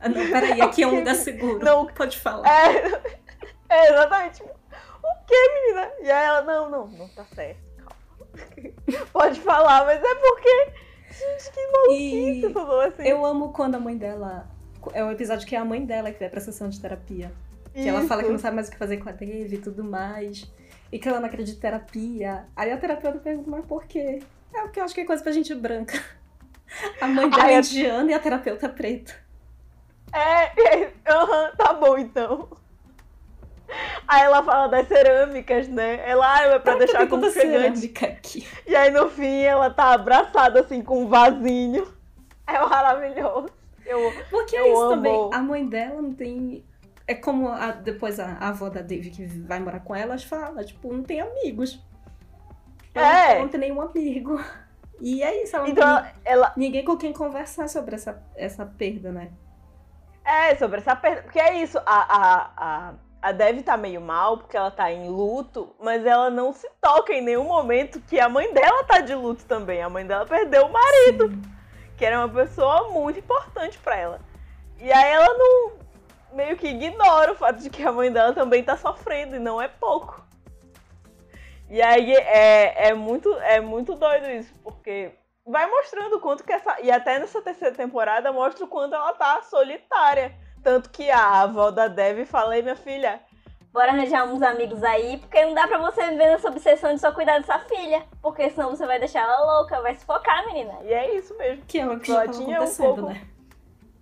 Ah, 0.00 0.08
não, 0.08 0.30
peraí, 0.30 0.60
aqui 0.60 0.84
é 0.84 0.86
um 0.86 0.94
lugar 1.00 1.16
seguro. 1.16 1.58
Não. 1.64 1.84
Pode 1.86 2.20
falar. 2.20 2.46
É, 2.48 2.86
é 3.68 3.88
exatamente. 3.92 4.36
tipo, 4.36 4.48
O 4.50 5.26
que, 5.26 5.54
menina? 5.54 5.90
E 6.00 6.08
aí 6.08 6.24
ela, 6.26 6.42
não, 6.42 6.70
não, 6.70 6.86
não 6.86 7.08
tá 7.08 7.24
certo, 7.34 7.58
calma. 7.76 9.08
Pode 9.12 9.40
falar, 9.40 9.84
mas 9.86 10.00
é 10.00 10.14
porque. 10.14 10.72
Gente, 11.10 11.50
que 11.52 11.66
maluquice 11.72 12.14
E 12.14 12.46
essa 12.46 12.60
adolescente. 12.60 13.08
eu 13.08 13.26
amo 13.26 13.52
quando 13.52 13.74
a 13.74 13.80
mãe 13.80 13.96
dela. 13.96 14.48
É 14.92 15.02
o 15.04 15.10
episódio 15.10 15.44
que 15.48 15.56
é 15.56 15.58
a 15.58 15.64
mãe 15.64 15.84
dela 15.84 16.12
que 16.12 16.20
vai 16.20 16.28
pra 16.28 16.40
sessão 16.40 16.68
de 16.68 16.80
terapia. 16.80 17.32
Que 17.74 17.88
ela 17.88 18.02
fala 18.02 18.22
que 18.22 18.28
não 18.28 18.36
Isso. 18.36 18.42
sabe 18.42 18.54
mais 18.54 18.68
o 18.68 18.70
que 18.70 18.76
fazer 18.78 18.98
com 18.98 19.08
a 19.08 19.12
Dave 19.12 19.56
e 19.56 19.58
tudo 19.58 19.82
mais. 19.82 20.48
E 20.90 20.98
que 20.98 21.08
ela 21.08 21.20
não 21.20 21.26
acredita 21.26 21.58
em 21.58 21.60
terapia. 21.60 22.46
Aí 22.56 22.70
a 22.72 22.76
terapeuta 22.78 23.18
pergunta, 23.18 23.50
mas 23.50 23.64
por 23.66 23.84
quê? 23.84 24.20
É 24.54 24.62
o 24.64 24.70
que 24.70 24.80
eu 24.80 24.84
acho 24.84 24.94
que 24.94 25.02
é 25.02 25.04
coisa 25.04 25.22
pra 25.22 25.32
gente 25.32 25.54
branca. 25.54 26.02
A 27.00 27.06
mãe 27.06 27.28
dela 27.30 27.44
Ai, 27.44 27.54
é 27.54 27.58
indiana 27.60 28.10
e 28.10 28.14
a 28.14 28.18
terapeuta 28.18 28.66
é 28.66 28.68
preta. 28.68 29.14
É, 30.12 30.82
é, 30.84 30.92
aham, 31.08 31.50
tá 31.56 31.72
bom 31.72 31.96
então. 31.96 32.48
Aí 34.06 34.22
ela 34.22 34.42
fala 34.42 34.66
das 34.68 34.86
cerâmicas, 34.88 35.66
né? 35.68 36.00
Ela 36.08 36.34
ah, 36.34 36.42
é 36.42 36.58
pra 36.58 36.72
Tá, 36.72 36.78
deixar 36.78 37.02
aconchegante. 37.02 37.32
cerâmica 37.78 38.06
aqui. 38.06 38.46
E 38.66 38.74
aí 38.76 38.90
no 38.90 39.08
fim 39.10 39.42
ela 39.42 39.70
tá 39.70 39.92
abraçada 39.94 40.60
assim 40.60 40.82
com 40.82 41.04
um 41.04 41.08
vasinho. 41.08 41.86
É 42.46 42.58
maravilhoso. 42.60 43.50
Eu, 43.84 44.12
Porque 44.30 44.56
Eu 44.56 44.64
é 44.64 44.68
isso 44.72 44.82
amo. 44.82 44.90
também. 44.96 45.30
A 45.32 45.38
mãe 45.40 45.66
dela 45.66 46.00
não 46.02 46.12
tem. 46.14 46.64
É 47.08 47.14
como 47.14 47.48
a- 47.48 47.72
depois 47.72 48.20
a, 48.20 48.36
a 48.38 48.48
avó 48.50 48.68
da 48.68 48.82
Dave 48.82 49.10
que 49.10 49.26
vai 49.26 49.58
morar 49.58 49.80
com 49.80 49.94
ela 49.96 50.16
fala, 50.18 50.62
tipo, 50.62 50.92
não 50.92 51.02
tem 51.02 51.20
amigos. 51.20 51.82
Ela 52.94 53.30
É. 53.32 53.38
não 53.40 53.48
tem 53.48 53.58
nenhum 53.60 53.80
amigo. 53.80 54.38
E 55.00 55.22
é 55.22 55.42
isso, 55.42 55.56
ela 55.56 55.64
não 55.64 55.72
então 55.72 56.02
tem 56.02 56.12
ela, 56.24 56.52
ninguém 56.56 56.84
com 56.84 56.96
quem 56.96 57.12
conversar 57.12 57.68
sobre 57.68 57.94
essa, 57.94 58.22
essa 58.36 58.66
perda, 58.66 59.10
né? 59.12 59.30
É, 60.24 60.54
sobre 60.56 60.78
essa 60.78 60.94
perda. 60.94 61.22
Porque 61.22 61.38
é 61.40 61.62
isso, 61.62 61.78
a, 61.78 61.82
a, 61.86 62.50
a, 62.56 62.94
a 63.22 63.32
Dev 63.32 63.62
tá 63.62 63.76
meio 63.76 64.00
mal 64.00 64.38
porque 64.38 64.56
ela 64.56 64.70
tá 64.70 64.92
em 64.92 65.08
luto, 65.08 65.74
mas 65.80 66.04
ela 66.04 66.28
não 66.30 66.52
se 66.52 66.68
toca 66.80 67.12
em 67.14 67.22
nenhum 67.22 67.44
momento 67.44 68.00
que 68.02 68.18
a 68.20 68.28
mãe 68.28 68.52
dela 68.52 68.84
tá 68.84 69.00
de 69.00 69.14
luto 69.14 69.44
também. 69.46 69.80
A 69.82 69.88
mãe 69.88 70.06
dela 70.06 70.26
perdeu 70.26 70.66
o 70.66 70.72
marido. 70.72 71.28
Sim. 71.30 71.42
que 71.96 72.04
era 72.04 72.18
uma 72.18 72.28
pessoa 72.28 72.90
muito 72.90 73.18
importante 73.18 73.78
pra 73.78 73.96
ela. 73.96 74.20
E 74.78 74.92
aí 74.92 75.12
ela 75.12 75.32
não 75.38 75.72
meio 76.32 76.56
que 76.56 76.68
ignora 76.68 77.32
o 77.32 77.34
fato 77.36 77.58
de 77.60 77.70
que 77.70 77.82
a 77.82 77.92
mãe 77.92 78.10
dela 78.12 78.32
também 78.32 78.62
tá 78.62 78.76
sofrendo 78.76 79.36
e 79.36 79.38
não 79.38 79.60
é 79.60 79.68
pouco. 79.68 80.22
E 81.70 81.82
aí 81.82 82.12
é, 82.14 82.88
é 82.88 82.94
muito 82.94 83.32
é 83.40 83.60
muito 83.60 83.94
doido 83.94 84.28
isso, 84.30 84.52
porque 84.62 85.10
vai 85.46 85.66
mostrando 85.68 86.16
o 86.16 86.20
quanto 86.20 86.42
que 86.44 86.52
essa 86.52 86.80
e 86.80 86.90
até 86.90 87.18
nessa 87.18 87.42
terceira 87.42 87.74
temporada 87.74 88.32
mostra 88.32 88.64
o 88.64 88.68
quanto 88.68 88.94
ela 88.94 89.12
tá 89.12 89.42
solitária, 89.42 90.34
tanto 90.62 90.88
que 90.90 91.10
a 91.10 91.42
avó 91.42 91.70
da 91.70 91.86
Dev 91.88 92.24
fala, 92.24 92.56
"Ei, 92.56 92.62
minha 92.62 92.76
filha, 92.76 93.20
Bora 93.70 93.92
arranjar 93.92 94.24
uns 94.24 94.40
amigos 94.42 94.82
aí, 94.82 95.18
porque 95.18 95.44
não 95.44 95.52
dá 95.52 95.68
pra 95.68 95.76
você 95.78 96.02
viver 96.08 96.30
nessa 96.30 96.48
obsessão 96.48 96.94
de 96.94 97.00
só 97.00 97.12
cuidar 97.12 97.38
dessa 97.38 97.58
filha. 97.60 98.02
Porque 98.22 98.48
senão 98.50 98.70
você 98.70 98.86
vai 98.86 98.98
deixar 98.98 99.20
ela 99.20 99.58
louca, 99.58 99.80
vai 99.82 99.94
sufocar, 99.94 100.46
menina. 100.46 100.78
e 100.82 100.92
é 100.92 101.14
isso 101.14 101.36
mesmo. 101.36 101.64
Que 101.66 101.78
é 101.78 101.86
o 101.86 102.00
que 102.00 102.10
Só 102.10 102.26
tinha 102.26 102.62
um 102.62 102.74
pouco- 102.74 103.02
né? 103.02 103.20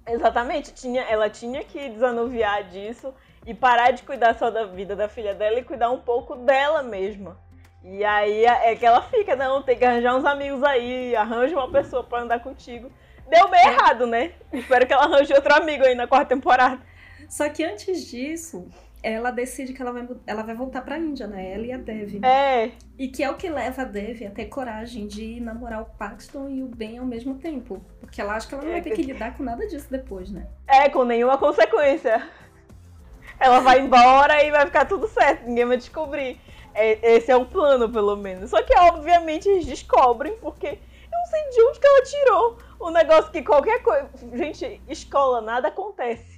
Exatamente, 0.08 0.72
tinha, 0.72 1.02
ela 1.02 1.28
tinha 1.28 1.64
que 1.64 1.88
desanuviar 1.88 2.64
disso 2.64 3.12
e 3.44 3.52
parar 3.52 3.90
de 3.90 4.02
cuidar 4.04 4.34
só 4.34 4.50
da 4.50 4.64
vida 4.64 4.94
da 4.94 5.08
filha 5.08 5.34
dela 5.34 5.58
e 5.58 5.64
cuidar 5.64 5.90
um 5.90 5.98
pouco 5.98 6.36
dela 6.36 6.82
mesma. 6.82 7.38
E 7.82 8.04
aí 8.04 8.44
é 8.44 8.74
que 8.74 8.86
ela 8.86 9.02
fica, 9.02 9.36
não, 9.36 9.62
tem 9.62 9.76
que 9.76 9.84
arranjar 9.84 10.16
uns 10.16 10.24
amigos 10.24 10.62
aí, 10.62 11.14
arranja 11.14 11.56
uma 11.56 11.70
pessoa 11.70 12.02
pra 12.02 12.20
andar 12.20 12.40
contigo. 12.40 12.90
Deu 13.28 13.48
meio 13.48 13.68
errado, 13.68 14.06
né? 14.06 14.32
Espero 14.52 14.86
que 14.86 14.92
ela 14.92 15.04
arranje 15.04 15.32
outro 15.32 15.54
amigo 15.54 15.84
aí 15.84 15.94
na 15.94 16.06
quarta 16.06 16.34
temporada. 16.34 16.80
Só 17.28 17.48
que 17.48 17.64
antes 17.64 18.06
disso, 18.06 18.68
ela 19.12 19.30
decide 19.30 19.72
que 19.72 19.80
ela 19.80 19.92
vai, 19.92 20.08
ela 20.26 20.42
vai 20.42 20.54
voltar 20.54 20.82
pra 20.82 20.98
Índia, 20.98 21.26
né? 21.28 21.52
Ela 21.52 21.66
e 21.66 21.72
a 21.72 21.76
Dev. 21.78 22.24
É, 22.24 22.72
E 22.98 23.06
que 23.06 23.22
é 23.22 23.30
o 23.30 23.34
que 23.36 23.48
leva 23.48 23.82
a 23.82 23.84
Dev 23.84 24.22
a 24.26 24.30
ter 24.30 24.46
coragem 24.46 25.06
de 25.06 25.38
namorar 25.40 25.82
o 25.82 25.84
Paxton 25.84 26.48
e 26.48 26.62
o 26.62 26.66
Ben 26.66 26.98
ao 26.98 27.06
mesmo 27.06 27.36
tempo. 27.36 27.80
Porque 28.00 28.20
ela 28.20 28.34
acha 28.34 28.48
que 28.48 28.54
ela 28.54 28.64
não 28.64 28.72
vai 28.72 28.82
ter 28.82 28.90
que 28.90 29.02
lidar 29.02 29.36
com 29.36 29.44
nada 29.44 29.66
disso 29.66 29.86
depois, 29.90 30.30
né? 30.30 30.46
é, 30.66 30.88
com 30.88 31.04
nenhuma 31.04 31.38
consequência. 31.38 32.28
Ela 33.38 33.60
vai 33.60 33.80
embora 33.80 34.42
e 34.42 34.50
vai 34.50 34.64
ficar 34.66 34.86
tudo 34.86 35.06
certo, 35.06 35.46
ninguém 35.46 35.66
vai 35.66 35.76
descobrir. 35.76 36.40
É, 36.74 37.16
esse 37.16 37.30
é 37.30 37.36
o 37.36 37.46
plano, 37.46 37.88
pelo 37.88 38.16
menos. 38.16 38.50
Só 38.50 38.62
que, 38.62 38.76
obviamente, 38.78 39.48
eles 39.48 39.66
descobrem, 39.66 40.36
porque 40.38 40.66
eu 40.66 41.10
não 41.12 41.26
sei 41.26 41.48
de 41.50 41.62
onde 41.62 41.80
que 41.80 41.86
ela 41.86 42.02
tirou 42.02 42.58
o 42.80 42.90
negócio 42.90 43.30
que 43.30 43.42
qualquer 43.42 43.82
coisa. 43.82 44.08
Gente, 44.34 44.80
escola, 44.88 45.40
nada 45.40 45.68
acontece. 45.68 46.35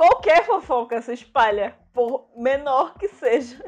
Qualquer 0.00 0.46
fofoca 0.46 1.02
se 1.02 1.12
espalha, 1.12 1.76
por 1.92 2.30
menor 2.34 2.94
que 2.94 3.06
seja. 3.06 3.62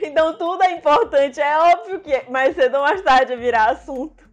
Então 0.00 0.38
tudo 0.38 0.62
é 0.62 0.72
importante, 0.72 1.38
é 1.38 1.58
óbvio 1.58 2.00
que 2.00 2.22
mais 2.30 2.54
cedo 2.54 2.76
ou 2.76 2.80
mais 2.80 3.02
tarde 3.02 3.36
virar 3.36 3.68
assunto. 3.72 4.26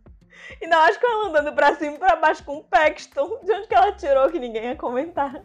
E 0.61 0.65
não 0.65 0.79
acho 0.79 0.97
que 0.97 1.05
ela 1.05 1.27
andando 1.27 1.53
pra 1.53 1.75
cima 1.75 1.95
e 1.95 1.99
pra 1.99 2.15
baixo 2.15 2.41
com 2.45 2.55
o 2.55 2.63
Paxton. 2.63 3.41
De 3.43 3.51
onde 3.51 3.67
que 3.67 3.75
ela 3.75 3.91
tirou 3.91 4.31
que 4.31 4.39
ninguém 4.39 4.63
ia 4.63 4.77
comentar? 4.77 5.41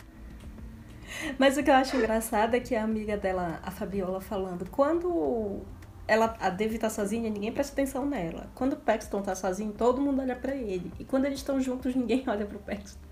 Mas 1.37 1.57
o 1.57 1.65
que 1.65 1.71
eu 1.71 1.75
acho 1.75 1.97
engraçado 1.97 2.55
é 2.55 2.61
que 2.61 2.77
a 2.77 2.85
amiga 2.85 3.17
dela, 3.17 3.59
a 3.65 3.71
Fabiola, 3.73 4.21
falando, 4.21 4.71
quando 4.71 5.63
ela, 6.07 6.37
a 6.39 6.51
Dev 6.51 6.79
tá 6.79 6.89
sozinha, 6.89 7.29
ninguém 7.29 7.51
presta 7.51 7.73
atenção 7.73 8.07
nela. 8.07 8.49
Quando 8.55 8.75
o 8.75 8.81
Paxton 8.81 9.23
tá 9.23 9.35
sozinho, 9.35 9.73
todo 9.73 10.01
mundo 10.01 10.23
olha 10.23 10.37
pra 10.37 10.55
ele. 10.55 10.93
E 11.01 11.05
quando 11.05 11.25
eles 11.25 11.41
estão 11.41 11.61
juntos, 11.61 11.97
ninguém 11.97 12.23
olha 12.31 12.47
pro 12.47 12.61
Paxton. 12.61 13.10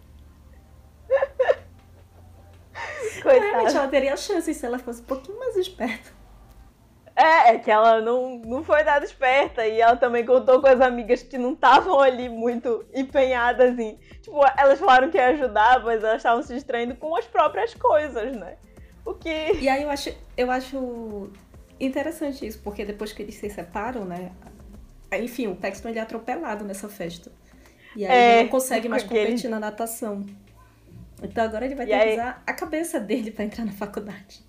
Realmente, 3.23 3.23
Coitada. 3.53 3.79
ela 3.79 3.89
teria 3.89 4.17
chance 4.17 4.53
se 4.53 4.67
ela 4.67 4.79
fosse 4.79 5.03
um 5.03 5.05
pouquinho 5.05 5.39
mais 5.39 5.57
esperta. 5.57 6.17
É, 7.17 7.55
é 7.55 7.59
que 7.59 7.69
ela 7.69 8.01
não, 8.01 8.39
não 8.39 8.63
foi 8.63 8.85
nada 8.85 9.05
esperta 9.05 9.67
e 9.67 9.81
ela 9.81 9.97
também 9.97 10.25
contou 10.25 10.61
com 10.61 10.69
as 10.69 10.81
amigas 10.81 11.21
que 11.21 11.37
não 11.37 11.53
estavam 11.55 11.99
ali 11.99 12.29
muito 12.29 12.85
empenhadas 12.95 13.77
em. 13.77 13.97
Tipo, 14.23 14.41
elas 14.57 14.79
falaram 14.79 15.11
que 15.11 15.17
ia 15.19 15.27
ajudar, 15.31 15.83
mas 15.83 16.05
elas 16.05 16.19
estavam 16.19 16.43
se 16.45 16.55
distraindo 16.55 16.95
com 16.95 17.17
as 17.17 17.25
próprias 17.27 17.75
coisas, 17.75 18.37
né? 18.37 18.57
O 19.05 19.15
que. 19.15 19.29
E 19.61 19.69
aí 19.69 19.83
eu 19.83 19.91
acho, 19.91 20.15
eu 20.37 20.49
acho 20.49 21.31
interessante 21.81 22.47
isso, 22.47 22.61
porque 22.63 22.85
depois 22.85 23.13
que 23.13 23.21
eles 23.23 23.35
se 23.35 23.51
separam, 23.51 24.05
né? 24.05 24.31
Enfim, 25.13 25.49
o 25.49 25.57
Paxton 25.57 25.89
ele 25.89 25.99
é 25.99 26.03
atropelado 26.03 26.65
nessa 26.65 26.89
festa. 26.89 27.33
E 27.97 28.07
aí 28.07 28.13
É, 28.13 28.35
ele 28.35 28.43
não 28.45 28.51
consegue 28.51 28.89
mais 28.89 29.03
porque 29.03 29.17
ele- 29.17 29.27
competir 29.31 29.51
na 29.51 29.59
natação. 29.59 30.25
Então 31.23 31.45
agora 31.45 31.65
ele 31.65 31.75
vai 31.75 31.87
E 31.87 31.89
ter 31.89 31.99
que 31.99 32.05
aí- 32.05 32.13
usar 32.15 32.43
a 32.47 32.53
cabeça 32.53 33.01
dele 33.01 33.31
pra 33.31 33.45
entrar 33.45 33.65
na 33.65 33.73
faculdade. 33.73 34.47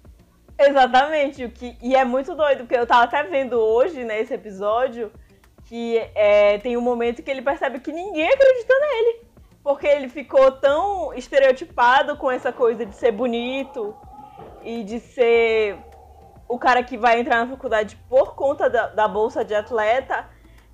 Exatamente, 0.58 1.46
o 1.46 1.50
que, 1.52 1.78
e 1.82 1.96
é 1.96 2.04
muito 2.04 2.36
doido, 2.36 2.60
porque 2.60 2.76
eu 2.76 2.86
tava 2.86 3.04
até 3.06 3.24
vendo 3.24 3.54
hoje, 3.54 4.04
nesse 4.04 4.34
episódio, 4.34 5.12
que 5.66 5.98
é, 6.14 6.58
tem 6.58 6.76
um 6.76 6.82
momento 6.82 7.24
que 7.24 7.32
ele 7.32 7.42
percebe 7.42 7.80
que 7.80 7.92
ninguém 7.94 8.28
acredita 8.28 8.74
nele. 8.80 9.22
Porque 9.64 9.88
ele 9.88 10.10
ficou 10.10 10.52
tão 10.54 11.14
estereotipado 11.14 12.18
com 12.18 12.30
essa 12.30 12.52
coisa 12.52 12.86
de 12.86 12.96
ser 12.96 13.12
bonito 13.12 13.96
e 14.64 14.84
de 14.84 15.00
ser 15.00 15.78
o 16.48 16.58
cara 16.58 16.84
que 16.84 16.98
vai 16.98 17.20
entrar 17.20 17.46
na 17.46 17.48
faculdade 17.52 17.96
por 18.10 18.36
conta 18.36 18.70
da, 18.70 18.88
da 18.88 19.08
bolsa 19.08 19.46
de 19.46 19.54
atleta, 19.54 20.28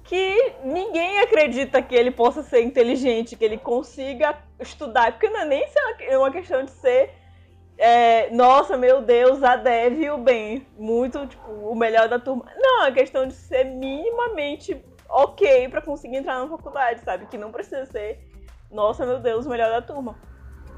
que 0.05 0.53
ninguém 0.63 1.19
acredita 1.19 1.81
que 1.81 1.95
ele 1.95 2.11
possa 2.11 2.41
ser 2.43 2.61
inteligente, 2.61 3.35
que 3.35 3.43
ele 3.43 3.57
consiga 3.57 4.37
estudar. 4.59 5.11
Porque 5.13 5.29
não 5.29 5.41
é 5.41 5.45
nem 5.45 5.67
só 5.67 6.17
uma 6.19 6.31
questão 6.31 6.63
de 6.63 6.71
ser 6.71 7.11
é, 7.77 8.29
nossa, 8.29 8.77
meu 8.77 9.01
Deus, 9.01 9.43
a 9.43 9.55
Dev 9.57 9.99
e 9.99 10.09
o 10.09 10.17
Ben, 10.17 10.65
muito, 10.77 11.27
tipo, 11.27 11.51
o 11.51 11.75
melhor 11.75 12.07
da 12.07 12.17
turma. 12.19 12.45
Não, 12.55 12.85
é 12.85 12.91
questão 12.91 13.27
de 13.27 13.33
ser 13.33 13.65
minimamente 13.65 14.81
ok 15.09 15.67
pra 15.69 15.81
conseguir 15.81 16.17
entrar 16.17 16.39
na 16.39 16.47
faculdade, 16.47 17.01
sabe? 17.03 17.25
Que 17.25 17.37
não 17.37 17.51
precisa 17.51 17.85
ser, 17.85 18.19
nossa, 18.71 19.05
meu 19.05 19.19
Deus, 19.19 19.45
o 19.45 19.49
melhor 19.49 19.69
da 19.71 19.81
turma. 19.81 20.17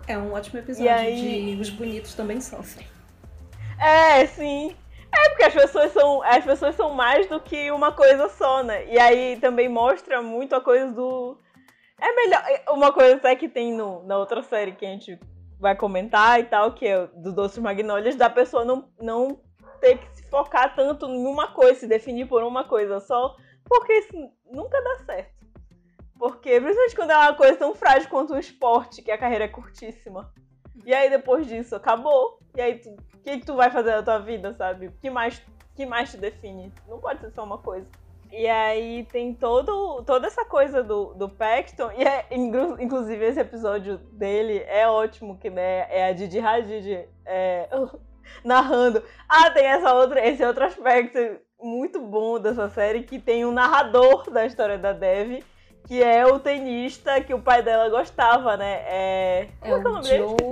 É 0.08 0.18
um 0.18 0.34
ótimo 0.34 0.60
episódio 0.60 0.86
E 0.86 0.90
aí- 0.90 1.56
de 1.56 1.62
Os 1.62 1.70
Bonitos 1.70 2.14
Também 2.16 2.40
Sofrem. 2.42 2.88
É, 3.80 4.26
sim. 4.26 4.76
É 5.26 5.30
porque 5.30 5.44
as 5.44 5.54
pessoas 5.54 5.92
são, 5.92 6.22
as 6.24 6.46
pessoas 6.46 6.76
são 6.76 6.94
mais 6.94 7.28
do 7.28 7.40
que 7.40 7.72
uma 7.72 7.92
coisa 7.92 8.30
só, 8.30 8.64
né? 8.64 8.86
E 8.88 9.00
aí 9.00 9.38
também 9.40 9.68
mostra 9.68 10.22
muito 10.22 10.56
a 10.56 10.62
coisa 10.62 10.92
do 10.92 11.38
é 12.00 12.14
melhor, 12.14 12.44
uma 12.70 12.92
coisa 12.94 13.16
até 13.16 13.36
que 13.36 13.50
tem 13.50 13.74
no, 13.74 14.04
na 14.04 14.18
outra 14.18 14.44
série 14.44 14.74
que 14.74 14.86
a 14.86 14.90
gente 14.90 15.20
vai 15.60 15.76
comentar 15.76 16.40
e 16.40 16.44
tal, 16.44 16.74
que 16.74 16.86
é 16.88 17.00
o 17.00 17.08
do 17.08 17.34
Doces 17.34 17.58
Magnólias, 17.58 18.16
da 18.16 18.30
pessoa 18.30 18.64
não, 18.64 18.88
não 19.00 19.40
ter 19.82 19.98
que 19.98 20.16
se 20.16 20.30
focar 20.30 20.76
tanto 20.76 21.08
em 21.08 21.26
uma 21.26 21.48
coisa, 21.48 21.80
se 21.80 21.88
definir 21.88 22.28
por 22.28 22.44
uma 22.44 22.64
coisa 22.64 23.00
só, 23.00 23.36
porque 23.66 23.94
isso 23.94 24.14
nunca 24.52 24.80
dá 24.82 24.98
certo. 25.06 25.38
Porque, 26.20 26.60
principalmente 26.62 26.96
quando 26.96 27.12
é 27.12 27.18
uma 27.18 27.34
coisa 27.34 27.56
tão 27.58 27.74
frágil 27.74 28.10
quanto 28.10 28.34
um 28.34 28.40
esporte, 28.40 29.02
que 29.02 29.12
a 29.12 29.18
carreira 29.18 29.46
é 29.46 29.50
curtíssima. 29.50 30.32
E 30.86 30.94
aí 30.94 31.10
depois 31.10 31.48
disso, 31.48 31.76
acabou. 31.76 32.40
E 32.56 32.62
aí, 32.62 32.80
tu- 32.80 32.96
o 33.20 33.24
que, 33.24 33.40
que 33.40 33.46
tu 33.46 33.56
vai 33.56 33.70
fazer 33.70 33.92
na 33.96 34.04
tua 34.04 34.20
vida, 34.20 34.54
sabe? 34.54 34.88
O 34.88 34.92
que 35.02 35.10
mais, 35.10 35.42
que 35.76 35.86
mais 35.86 36.12
te 36.12 36.18
define? 36.18 36.72
Não 36.88 37.00
pode 37.00 37.20
ser 37.22 37.32
só 37.32 37.44
uma 37.44 37.58
coisa. 37.58 37.88
E 38.32 38.46
aí 38.48 39.06
tem 39.10 39.34
todo, 39.34 40.04
toda 40.04 40.28
essa 40.28 40.44
coisa 40.44 40.84
do, 40.84 41.14
do 41.14 41.30
Paxton, 41.30 41.92
e 41.98 42.04
é, 42.04 42.26
inclu- 42.32 42.76
inclusive 42.82 43.24
esse 43.26 43.40
episódio 43.40 43.98
dele 44.12 44.64
é 44.68 44.88
ótimo, 44.88 45.38
que 45.38 45.50
né, 45.50 45.88
é 45.90 46.08
a 46.10 46.12
Didi 46.14 46.40
Hadid 46.40 47.08
é, 47.26 47.70
narrando. 48.44 49.02
Ah, 49.30 49.50
tem 49.52 49.66
essa 49.66 49.94
outra, 49.94 50.26
esse 50.28 50.44
outro 50.44 50.66
aspecto 50.66 51.18
muito 51.62 52.00
bom 52.02 52.38
dessa 52.40 52.70
série, 52.70 53.04
que 53.04 53.18
tem 53.18 53.46
um 53.46 53.52
narrador 53.52 54.30
da 54.30 54.46
história 54.46 54.78
da 54.78 54.92
Dev, 54.92 55.42
que 55.88 56.04
é 56.04 56.26
o 56.26 56.38
tenista 56.38 57.22
que 57.22 57.34
o 57.34 57.42
pai 57.42 57.64
dela 57.64 57.88
gostava, 57.90 58.58
né? 58.58 58.84
É, 58.88 59.48
É 59.62 59.70
como 59.70 59.76
é 59.76 59.82
que 59.82 59.88
é 59.88 59.90
o 59.90 59.94
nome 59.94 60.08
dele? 60.10 60.24
Joe 60.24 60.50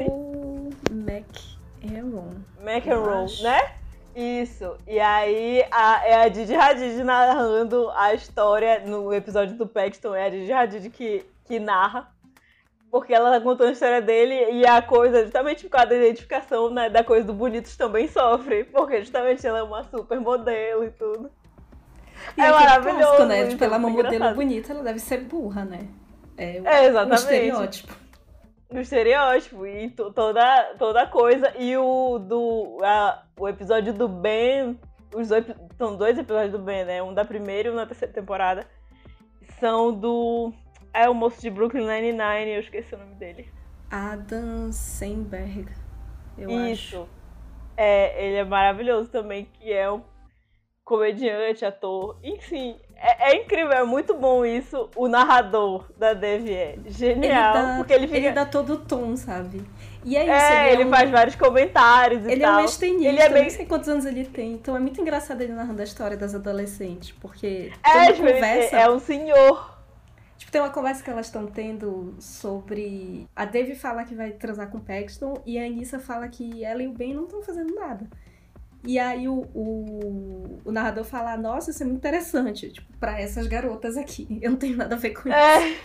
McEnroe. 2.66 2.99
McEnroe, 3.01 3.24
acho. 3.26 3.43
né? 3.43 3.72
Isso. 4.16 4.78
E 4.88 4.97
aí 4.99 5.66
a, 5.70 6.07
é 6.07 6.16
a 6.24 6.28
Didi 6.30 6.55
Hadid 6.55 7.03
narrando 7.03 7.89
a 7.91 8.13
história 8.13 8.80
no 8.86 9.13
episódio 9.13 9.57
do 9.57 9.68
Paxton. 9.68 10.16
É 10.16 10.28
a 10.28 10.30
Didi 10.30 10.51
Hadid 10.53 10.89
que, 10.89 11.26
que 11.43 11.59
narra. 11.59 12.09
Porque 12.89 13.13
ela 13.13 13.30
tá 13.30 13.41
contando 13.41 13.68
a 13.70 13.72
história 13.74 14.01
dele 14.01 14.51
e 14.53 14.66
a 14.66 14.82
coisa, 14.82 15.24
justamente 15.24 15.63
por 15.63 15.72
causa 15.72 15.88
da 15.88 15.97
identificação 15.97 16.70
né, 16.70 16.89
da 16.89 17.03
coisa 17.03 17.26
do 17.28 17.34
Bonitos 17.34 17.76
também 17.76 18.07
sofre. 18.07 18.63
Porque 18.63 18.99
justamente 19.01 19.45
ela 19.45 19.59
é 19.59 19.63
uma 19.63 19.84
super 19.84 20.18
modelo 20.22 20.86
e 20.86 20.91
tudo. 20.91 21.30
E 22.38 22.41
é 22.41 22.49
maravilhoso. 22.49 22.99
Clássico, 22.99 23.26
né? 23.26 23.47
Tipo, 23.47 23.63
ela 23.66 23.76
é 23.76 23.80
uma 23.80 23.89
modelo 23.89 24.34
bonita, 24.34 24.72
ela 24.72 24.82
deve 24.84 24.99
ser 24.99 25.18
burra, 25.26 25.66
né? 25.66 25.88
É, 26.38 26.57
É, 26.57 26.82
um 26.82 26.86
exatamente. 26.86 27.20
estereótipo. 27.20 27.93
O 28.80 28.82
estereótipo 28.82 29.65
e 29.65 29.89
to- 29.89 30.11
toda, 30.11 30.76
toda 30.78 31.07
coisa. 31.07 31.53
E 31.57 31.76
o 31.78 32.19
do 32.19 32.80
a- 32.84 33.23
o 33.39 33.47
episódio 33.47 33.93
do 33.93 34.07
Ben, 34.07 34.80
os 35.13 35.30
dois, 35.30 35.45
são 35.78 35.95
dois 35.95 36.17
episódios 36.17 36.51
do 36.51 36.59
Ben, 36.59 36.86
né? 36.86 37.01
Um 37.03 37.13
da 37.13 37.23
primeira 37.26 37.69
e 37.69 37.71
um 37.71 37.76
na 37.76 37.86
terceira 37.86 38.13
temporada. 38.13 38.67
São 39.59 39.93
do 39.93 40.53
é 40.93 41.09
o 41.09 41.13
moço 41.13 41.41
de 41.41 41.49
Brooklyn 41.49 41.86
Nine-Nine, 41.86 42.51
eu 42.51 42.59
esqueci 42.61 42.95
o 42.95 42.97
nome 42.97 43.15
dele. 43.15 43.51
Adam 43.91 44.71
Sandberg, 44.71 45.67
eu 46.38 46.49
acho. 46.49 46.71
Isso. 46.71 47.09
É, 47.78 48.26
ele 48.26 48.36
é 48.38 48.43
maravilhoso 48.45 49.09
também, 49.09 49.45
que 49.45 49.71
é 49.71 49.91
um 49.91 50.01
comediante, 50.84 51.65
ator. 51.65 52.17
Enfim, 52.23 52.80
é, 52.96 53.32
é 53.32 53.43
incrível, 53.43 53.72
é 53.74 53.84
muito 53.84 54.14
bom 54.14 54.46
isso. 54.46 54.89
O 54.96 55.08
narrador 55.08 55.86
da 55.98 56.14
Dev 56.14 56.48
é 56.50 56.76
genial, 56.88 57.56
ele 57.56 57.66
dá, 57.68 57.78
porque 57.78 57.93
ele 57.93 58.08
fica 58.08 58.18
ele 58.20 58.32
dá 58.32 58.46
todo 58.46 58.74
o 58.74 58.78
tom, 58.78 59.16
sabe? 59.16 59.62
E 60.04 60.16
é 60.16 60.24
isso, 60.24 60.32
É, 60.32 60.64
ele, 60.68 60.74
ele 60.74 60.84
é 60.84 60.86
um, 60.86 60.89
faz 60.91 61.10
vários 61.10 61.36
comentários 61.36 62.26
e 62.28 62.32
Ele 62.32 62.43
é 62.43 62.46
tal. 62.46 62.58
um 62.58 62.60
ex-tenista, 62.62 63.08
Ele 63.08 63.20
é 63.20 63.26
eu 63.28 63.32
bem- 63.34 63.41
nem 63.41 63.50
sei 63.50 63.66
quantos 63.66 63.89
anos 63.89 64.06
ele 64.06 64.24
tem. 64.26 64.54
Então 64.54 64.76
é 64.76 64.80
muito 64.80 65.02
engraçado 65.02 65.41
ele 65.41 65.52
narrando 65.54 65.82
a 65.82 65.84
história 65.84 66.16
das 66.16 66.36
adolescentes, 66.36 67.12
porque 67.20 67.72
É, 67.84 68.10
ele- 68.10 68.18
conversa... 68.18 68.76
é 68.78 68.89
um 68.89 69.00
senhor. 69.00 69.74
Tipo, 70.38 70.52
tem 70.52 70.62
uma 70.62 70.70
conversa 70.70 71.02
que 71.04 71.10
elas 71.10 71.26
estão 71.26 71.48
tendo 71.48 72.14
sobre. 72.20 73.28
A 73.36 73.46
Dave 73.46 73.74
fala 73.74 74.04
que 74.04 74.14
vai 74.14 74.32
transar 74.32 74.70
com 74.70 74.78
o 74.78 74.82
Paxton 74.82 75.41
e 75.46 75.58
a 75.58 75.64
Anissa 75.66 75.98
fala 75.98 76.28
que 76.28 76.64
ela 76.64 76.84
e 76.84 76.88
o 76.88 76.91
Ben 76.91 77.14
não 77.16 77.24
estão 77.24 77.41
fazendo 77.41 77.74
nada. 77.74 78.06
E 78.86 78.99
aí 78.99 79.27
o, 79.27 79.45
o, 79.53 80.61
o 80.65 80.71
narrador 80.71 81.03
fala: 81.03 81.36
Nossa, 81.36 81.71
isso 81.71 81.83
é 81.83 81.86
muito 81.86 81.97
interessante. 81.97 82.71
Tipo, 82.71 82.97
pra 82.99 83.19
essas 83.19 83.47
garotas 83.47 83.97
aqui. 83.97 84.27
Eu 84.41 84.51
não 84.51 84.57
tenho 84.57 84.77
nada 84.77 84.95
a 84.95 84.97
ver 84.97 85.11
com 85.11 85.27
isso. 85.27 85.38
É, 85.38 85.75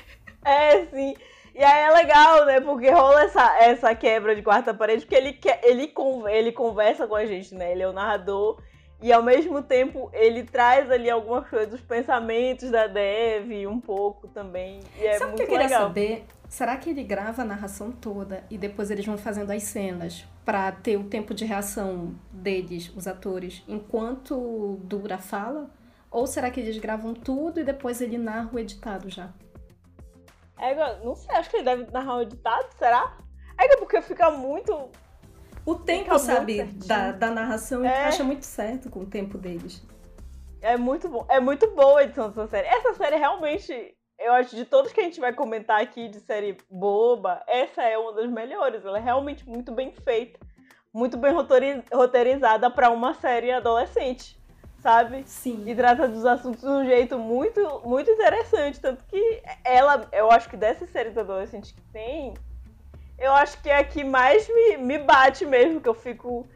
é, 0.45 0.87
sim. 0.87 1.15
E 1.55 1.65
aí 1.65 1.83
é 1.83 1.91
legal, 1.91 2.47
né? 2.47 2.61
Porque 2.61 2.91
rola 2.91 3.25
essa, 3.25 3.59
essa 3.59 3.95
quebra 3.95 4.37
de 4.37 4.43
quarta 4.43 4.73
parede, 4.73 5.05
porque 5.05 5.17
ele, 5.17 5.39
ele, 5.63 5.93
ele 6.31 6.53
conversa 6.53 7.07
com 7.07 7.17
a 7.17 7.27
gente, 7.27 7.55
né? 7.55 7.73
Ele 7.73 7.83
é 7.83 7.89
o 7.89 7.93
narrador. 7.93 8.63
E 9.03 9.13
ao 9.13 9.23
mesmo 9.23 9.63
tempo 9.63 10.11
ele 10.13 10.43
traz 10.45 10.91
ali 10.91 11.09
algumas 11.09 11.49
coisas, 11.49 11.73
os 11.73 11.81
pensamentos 11.81 12.71
da 12.71 12.87
Dev, 12.87 13.67
um 13.67 13.81
pouco 13.81 14.29
também. 14.29 14.81
E 14.99 15.07
é 15.07 15.19
Sabe 15.19 15.33
o 15.33 15.37
que 15.37 15.43
eu 15.43 15.47
queria 15.47 15.65
legal. 15.65 15.83
saber? 15.85 16.25
Será 16.51 16.77
que 16.77 16.91
ele 16.91 17.05
grava 17.05 17.43
a 17.43 17.45
narração 17.45 17.93
toda 17.93 18.43
e 18.51 18.59
depois 18.59 18.91
eles 18.91 19.07
vão 19.07 19.17
fazendo 19.17 19.53
as 19.53 19.63
cenas 19.63 20.27
pra 20.45 20.73
ter 20.73 20.97
o 20.97 21.05
tempo 21.05 21.33
de 21.33 21.45
reação 21.45 22.13
deles, 22.33 22.91
os 22.97 23.07
atores, 23.07 23.63
enquanto 23.69 24.81
dura 24.83 25.15
a 25.15 25.19
fala? 25.19 25.71
Ou 26.11 26.27
será 26.27 26.51
que 26.51 26.59
eles 26.59 26.77
gravam 26.79 27.15
tudo 27.15 27.61
e 27.61 27.65
depois 27.65 28.01
ele 28.01 28.19
narra 28.19 28.51
o 28.53 28.59
editado 28.59 29.09
já? 29.09 29.31
É, 30.59 30.75
não 31.05 31.15
sei, 31.15 31.33
acho 31.37 31.49
que 31.49 31.57
ele 31.59 31.65
deve 31.65 31.89
narrar 31.93 32.17
um 32.17 32.23
editado, 32.23 32.67
será? 32.77 33.17
É 33.57 33.69
que 33.69 33.77
porque 33.77 34.03
fica 34.03 34.29
muito. 34.33 34.91
O 35.65 35.77
tempo, 35.77 36.05
Fica 36.07 36.19
sabe, 36.19 36.65
da, 36.65 37.13
da 37.13 37.31
narração 37.31 37.85
É. 37.85 37.89
encaixa 37.89 38.25
muito 38.25 38.45
certo 38.45 38.91
com 38.91 39.01
o 39.01 39.07
tempo 39.07 39.39
deles. 39.39 39.87
É 40.61 40.77
muito 40.77 41.09
bom. 41.09 41.25
É 41.29 41.39
muito 41.39 41.71
boa 41.77 42.01
a 42.01 42.03
edição 42.03 42.29
dessa 42.29 42.49
série. 42.49 42.67
Essa 42.67 42.93
série 42.95 43.17
realmente, 43.17 43.95
eu 44.21 44.33
acho, 44.35 44.55
de 44.55 44.65
todos 44.65 44.93
que 44.93 45.01
a 45.01 45.05
gente 45.05 45.19
vai 45.19 45.33
comentar 45.33 45.81
aqui 45.81 46.07
de 46.09 46.21
série 46.21 46.57
boba, 46.71 47.43
essa 47.47 47.83
é 47.83 47.97
uma 47.97 48.13
das 48.13 48.31
melhores. 48.31 48.85
Ela 48.85 48.99
é 48.99 49.01
realmente 49.01 49.49
muito 49.49 49.73
bem 49.73 49.91
feita. 49.91 50.39
Muito 50.93 51.17
bem 51.17 51.33
roteiri- 51.33 51.83
roteirizada 51.93 52.69
pra 52.71 52.91
uma 52.91 53.15
série 53.15 53.51
adolescente, 53.51 54.37
sabe? 54.81 55.23
Sim. 55.25 55.65
E 55.67 55.75
trata 55.75 56.07
dos 56.07 56.27
assuntos 56.27 56.61
de 56.61 56.67
um 56.69 56.85
jeito 56.85 57.19
muito, 57.19 57.81
muito 57.85 58.11
interessante. 58.11 58.79
Tanto 58.81 59.05
que 59.05 59.43
ela, 59.65 60.07
eu 60.13 60.31
acho 60.31 60.51
que 60.51 60.57
dessas 60.57 60.91
séries 60.91 61.17
adolescentes 61.17 61.71
que 61.73 61.81
tem, 61.93 62.35
eu 63.19 63.33
acho 63.33 63.63
que 63.63 63.71
é 63.71 63.79
a 63.79 63.85
que 63.85 64.03
mais 64.05 64.49
me, 64.49 64.77
me 64.79 64.99
bate 64.99 65.47
mesmo, 65.47 65.81
que 65.81 65.89
eu 65.89 65.95
fico. 65.95 66.47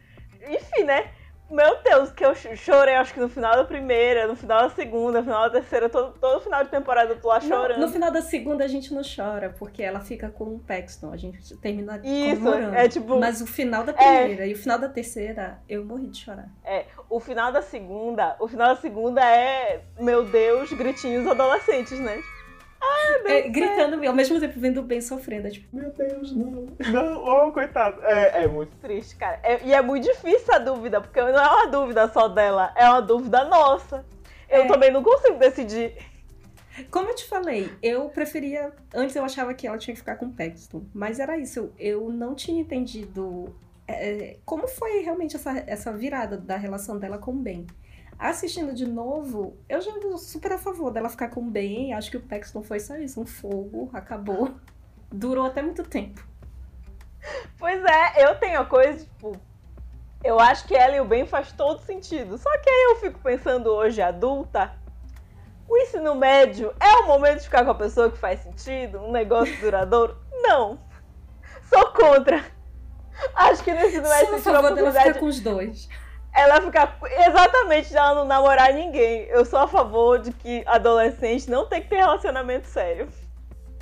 Enfim, 0.47 0.83
né? 0.83 1.11
Meu 1.49 1.77
Deus, 1.83 2.11
que 2.11 2.25
eu 2.25 2.33
ch- 2.33 2.55
chorei, 2.57 2.95
acho 2.95 3.13
que 3.13 3.19
no 3.19 3.29
final 3.29 3.55
da 3.55 3.63
primeira, 3.63 4.25
no 4.27 4.35
final 4.35 4.63
da 4.63 4.69
segunda, 4.71 5.19
no 5.19 5.23
final 5.25 5.43
da 5.43 5.49
terceira, 5.51 5.87
todo, 5.87 6.17
todo 6.19 6.41
final 6.41 6.63
de 6.63 6.69
temporada 6.71 7.11
eu 7.13 7.19
tô 7.21 7.27
lá 7.27 7.35
No, 7.39 7.41
chorando. 7.47 7.79
no 7.79 7.87
final 7.87 8.11
da 8.11 8.21
segunda 8.21 8.63
a 8.63 8.67
gente 8.67 8.91
não 8.93 9.03
chora, 9.03 9.53
porque 9.57 9.83
ela 9.83 9.99
fica 9.99 10.27
com 10.29 10.55
o 10.55 10.59
Paxton. 10.59 11.11
A 11.13 11.17
gente 11.17 11.55
termina 11.57 12.01
Isso, 12.03 12.39
comemorando. 12.39 12.75
é 12.75 12.89
tipo. 12.89 13.19
Mas 13.19 13.41
o 13.41 13.45
final 13.47 13.83
da 13.83 13.93
primeira 13.93 14.47
e 14.47 14.53
o 14.53 14.57
final 14.57 14.79
da 14.79 14.89
terceira, 14.89 15.59
eu 15.69 15.85
morri 15.85 16.07
de 16.07 16.17
chorar. 16.17 16.49
O 17.09 17.19
final 17.19 17.51
da 17.51 17.61
segunda, 17.61 18.35
o 18.39 18.47
final 18.47 18.69
da 18.73 18.81
segunda 18.81 19.23
é, 19.23 19.81
meu 19.99 20.25
Deus, 20.25 20.73
gritinhos 20.73 21.27
adolescentes, 21.27 21.99
né? 21.99 22.19
É, 23.25 23.49
gritando 23.49 24.05
ao 24.07 24.13
mesmo 24.13 24.39
tempo 24.39 24.59
vendo 24.59 24.79
o 24.79 24.83
Ben 24.83 25.01
sofrendo. 25.01 25.47
é 25.47 25.51
tipo, 25.51 25.75
meu 25.75 25.89
Deus, 25.91 26.35
não. 26.35 26.67
Não, 26.91 27.23
oh, 27.47 27.51
coitado. 27.51 27.99
É, 28.03 28.43
é 28.43 28.47
muito 28.47 28.75
triste, 28.77 29.15
cara. 29.15 29.39
É- 29.43 29.61
e 29.65 29.73
é 29.73 29.81
muito 29.81 30.03
difícil 30.03 30.53
a 30.53 30.59
dúvida, 30.59 31.01
porque 31.01 31.19
não 31.19 31.29
é 31.29 31.47
uma 31.49 31.67
dúvida 31.67 32.07
só 32.09 32.27
dela, 32.27 32.71
é 32.75 32.87
uma 32.87 33.01
dúvida 33.01 33.43
nossa. 33.45 34.05
Eu 34.49 34.63
É. 34.63 34.67
também 34.67 34.91
não 34.91 35.01
consigo 35.03 35.37
decidir. 35.39 35.93
Como 36.91 37.09
eu 37.09 37.15
te 37.15 37.25
falei, 37.25 37.71
eu 37.81 38.09
preferia. 38.09 38.71
Antes 38.93 39.15
eu 39.15 39.23
achava 39.23 39.53
que 39.53 39.65
ela 39.65 39.77
tinha 39.77 39.93
que 39.93 39.99
ficar 40.01 40.17
com 40.17 40.25
o 40.25 40.33
Paxton. 40.33 40.83
Mas 40.93 41.19
era 41.19 41.37
isso, 41.37 41.59
eu, 41.59 41.73
eu 41.79 42.09
não 42.09 42.35
tinha 42.35 42.59
entendido 42.61 43.55
é, 43.87 44.37
como 44.45 44.67
foi 44.67 44.99
realmente 44.99 45.35
essa, 45.35 45.63
essa 45.67 45.91
virada 45.93 46.37
da 46.37 46.57
relação 46.57 46.99
dela 46.99 47.17
com 47.17 47.31
o 47.31 47.35
Ben. 47.35 47.65
Assistindo 48.17 48.73
de 48.73 48.87
novo, 48.87 49.57
eu 49.67 49.81
já 49.81 49.91
sou 50.01 50.17
super 50.17 50.53
a 50.53 50.57
favor 50.57 50.89
dela 50.89 51.09
ficar 51.09 51.29
com 51.29 51.41
o 51.41 51.51
Ben. 51.51 51.93
Acho 51.93 52.09
que 52.09 52.17
o 52.17 52.21
Paxton 52.21 52.63
foi 52.63 52.79
só 52.79 52.95
isso, 52.97 53.19
um 53.19 53.25
fogo, 53.25 53.89
acabou. 53.93 54.55
Durou 55.11 55.45
até 55.45 55.61
muito 55.61 55.83
tempo. 55.83 56.25
Pois 57.57 57.83
é, 57.83 58.25
eu 58.25 58.35
tenho 58.35 58.59
a 58.59 58.65
coisa, 58.65 59.03
tipo. 59.03 59.39
Eu 60.23 60.39
acho 60.39 60.65
que 60.67 60.75
ela 60.75 60.95
e 60.95 61.01
o 61.01 61.05
Ben 61.05 61.25
faz 61.25 61.51
todo 61.51 61.81
sentido. 61.81 62.37
Só 62.37 62.49
que 62.57 62.69
aí 62.69 62.83
eu 62.91 62.95
fico 62.97 63.19
pensando 63.19 63.67
hoje, 63.67 64.01
adulta. 64.01 64.73
O 65.67 65.77
ensino 65.77 66.15
médio 66.15 66.73
é 66.79 66.93
o 66.97 67.07
momento 67.07 67.39
de 67.39 67.45
ficar 67.45 67.65
com 67.65 67.71
a 67.71 67.75
pessoa 67.75 68.09
que 68.09 68.17
faz 68.17 68.39
sentido? 68.41 68.99
Um 68.99 69.11
negócio 69.11 69.59
duradouro? 69.59 70.17
Não. 70.31 70.79
Sou 71.69 71.91
contra. 71.91 72.43
Acho 73.35 73.63
que 73.63 73.73
no 73.73 73.81
ensino 73.81 74.07
médio 74.07 74.27
Sou 74.27 74.35
a 74.35 74.61
favor 74.61 74.75
dela 74.75 74.91
ficar 74.91 75.19
com 75.19 75.25
os 75.25 75.39
dois. 75.39 75.89
Ela 76.35 76.61
ficar 76.61 76.97
exatamente 77.25 77.95
ela 77.95 78.15
não 78.15 78.25
namorar 78.25 78.73
ninguém. 78.73 79.23
Eu 79.23 79.45
sou 79.45 79.59
a 79.59 79.67
favor 79.67 80.19
de 80.19 80.31
que 80.31 80.63
adolescente 80.67 81.49
não 81.49 81.65
tem 81.67 81.81
que 81.81 81.89
ter 81.89 81.97
relacionamento 81.97 82.67
sério. 82.67 83.07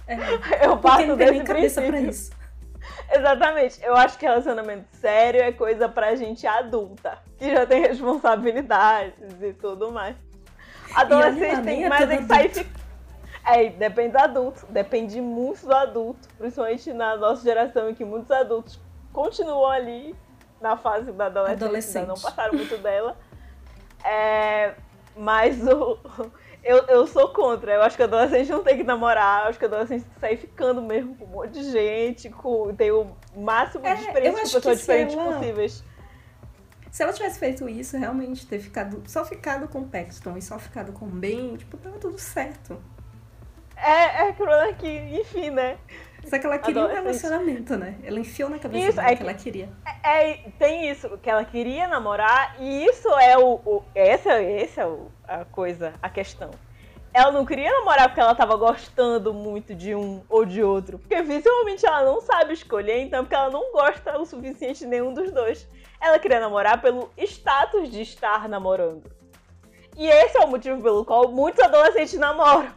É, 0.08 0.16
Eu 0.66 0.78
parto 0.78 1.06
não 1.08 1.18
tem 1.18 1.32
nem 1.32 1.40
desse 1.40 1.46
cabeça 1.46 1.82
pra 1.82 2.00
isso. 2.00 2.32
Exatamente. 3.12 3.82
Eu 3.84 3.96
acho 3.96 4.18
que 4.18 4.26
relacionamento 4.26 4.86
sério 4.98 5.42
é 5.42 5.52
coisa 5.52 5.88
pra 5.88 6.16
gente 6.16 6.46
adulta, 6.46 7.18
que 7.38 7.50
já 7.52 7.66
tem 7.66 7.82
responsabilidades 7.82 9.42
e 9.42 9.54
tudo 9.54 9.92
mais. 9.92 10.16
Adolescente 10.94 11.56
nem 11.62 11.64
tem 11.78 11.84
é 11.86 11.90
mais 11.90 12.10
é 12.10 12.18
que 12.18 12.24
sair 12.26 12.52
adulto. 12.52 12.60
fi- 12.70 12.84
É, 13.46 13.70
depende 13.70 14.10
do 14.12 14.18
adulto. 14.20 14.66
Depende 14.70 15.22
muito 15.22 15.66
do 15.66 15.74
adulto. 15.74 16.28
Principalmente 16.38 16.94
na 16.94 17.16
nossa 17.18 17.42
geração 17.44 17.90
em 17.90 17.96
que 17.96 18.04
muitos 18.06 18.30
adultos 18.32 18.80
continuam 19.12 19.66
ali 19.72 20.16
na 20.64 20.78
fase 20.78 21.12
da 21.12 21.26
adolescência, 21.28 21.66
Adolescente. 21.66 21.98
ainda 21.98 22.14
não 22.14 22.20
passaram 22.22 22.54
muito 22.54 22.78
dela. 22.78 23.18
É, 24.04 24.74
mas 25.16 25.62
o, 25.68 25.98
eu, 26.64 26.78
eu 26.88 27.06
sou 27.06 27.30
contra. 27.34 27.74
Eu 27.74 27.84
acho 27.84 27.96
que 27.98 28.04
adolescente 28.04 28.50
não 28.50 28.64
tem 28.64 28.78
que 28.78 28.84
namorar. 28.84 29.44
Eu 29.44 29.50
acho 29.50 29.60
que 29.60 29.66
adolescente 29.66 30.04
tem 30.04 30.14
que 30.14 30.20
sair 30.20 30.38
ficando 30.38 30.82
mesmo 30.82 31.16
com 31.16 31.26
um 31.26 31.28
monte 31.28 31.52
de 31.52 31.70
gente, 31.72 32.30
com, 32.30 32.74
tem 32.76 32.92
o 32.92 33.12
máximo 33.36 33.86
É, 33.86 33.94
de 33.96 34.02
eu 34.02 34.08
experiência 34.08 34.44
com 34.46 34.52
pessoas 34.54 34.80
diferentes 34.80 35.16
ela- 35.16 35.34
possíveis. 35.34 35.84
Se 36.90 37.02
ela 37.02 37.12
tivesse 37.12 37.40
feito 37.40 37.68
isso, 37.68 37.98
realmente 37.98 38.46
ter 38.46 38.60
ficado. 38.60 39.02
Só 39.08 39.26
ficado 39.26 39.68
com 39.68 39.80
o 39.80 39.88
Paxton 39.88 40.38
e 40.38 40.42
só 40.42 40.60
ficado 40.60 40.92
com 40.94 41.06
o 41.06 41.10
Ben, 41.10 41.58
tipo, 41.58 41.76
tava 41.78 41.98
tudo 41.98 42.20
certo. 42.20 42.80
É, 43.76 44.28
é 44.30 44.34
problema 44.34 44.68
é 44.68 44.74
que, 44.74 44.88
enfim, 44.88 45.50
né? 45.50 45.78
Só 46.26 46.40
que 46.40 46.46
ela 46.46 46.58
queria 46.58 46.84
um 46.84 46.88
relacionamento, 46.88 47.76
né? 47.78 47.96
Ela 48.04 48.20
enfiou 48.20 48.50
na 48.50 48.58
cabeça 48.58 48.86
Isso, 48.88 48.96
dela 48.96 49.08
é 49.08 49.12
que 49.12 49.18
que- 49.18 49.24
ela 49.24 49.34
queria. 49.34 49.70
É, 50.04 50.34
tem 50.58 50.90
isso, 50.90 51.18
que 51.18 51.30
ela 51.30 51.44
queria 51.44 51.88
namorar, 51.88 52.56
e 52.60 52.86
isso 52.86 53.10
é 53.20 53.38
o. 53.38 53.56
o 53.66 53.84
essa, 53.94 54.32
essa 54.42 54.82
é 54.82 54.88
o- 54.88 55.12
a 55.28 55.44
coisa, 55.46 55.94
a 56.02 56.10
questão. 56.10 56.52
Ela 57.14 57.32
não 57.32 57.46
queria 57.46 57.70
namorar 57.72 58.08
porque 58.08 58.22
ela 58.22 58.34
tava 58.34 58.56
gostando 58.56 59.34
muito 59.34 59.76
de 59.76 59.94
um 59.94 60.24
ou 60.30 60.46
de 60.46 60.64
outro. 60.64 60.98
Porque 60.98 61.22
visivelmente 61.22 61.86
ela 61.86 62.04
não 62.04 62.22
sabe 62.22 62.54
escolher, 62.54 63.02
então 63.02 63.20
é 63.20 63.22
porque 63.22 63.36
ela 63.36 63.52
não 63.52 63.72
gosta 63.72 64.18
o 64.18 64.26
suficiente 64.26 64.80
de 64.80 64.88
nenhum 64.88 65.14
dos 65.14 65.32
dois. 65.32 65.68
Ela 66.02 66.18
queria 66.18 66.40
namorar 66.40 66.82
pelo 66.82 67.12
status 67.18 67.92
de 67.92 68.02
estar 68.02 68.50
namorando. 68.50 69.04
E 69.96 70.08
esse 70.08 70.38
é 70.38 70.42
o 70.42 70.48
motivo 70.48 70.82
pelo 70.82 71.06
qual 71.06 71.28
muitos 71.28 71.64
adolescentes 71.64 72.18
namoram. 72.18 72.68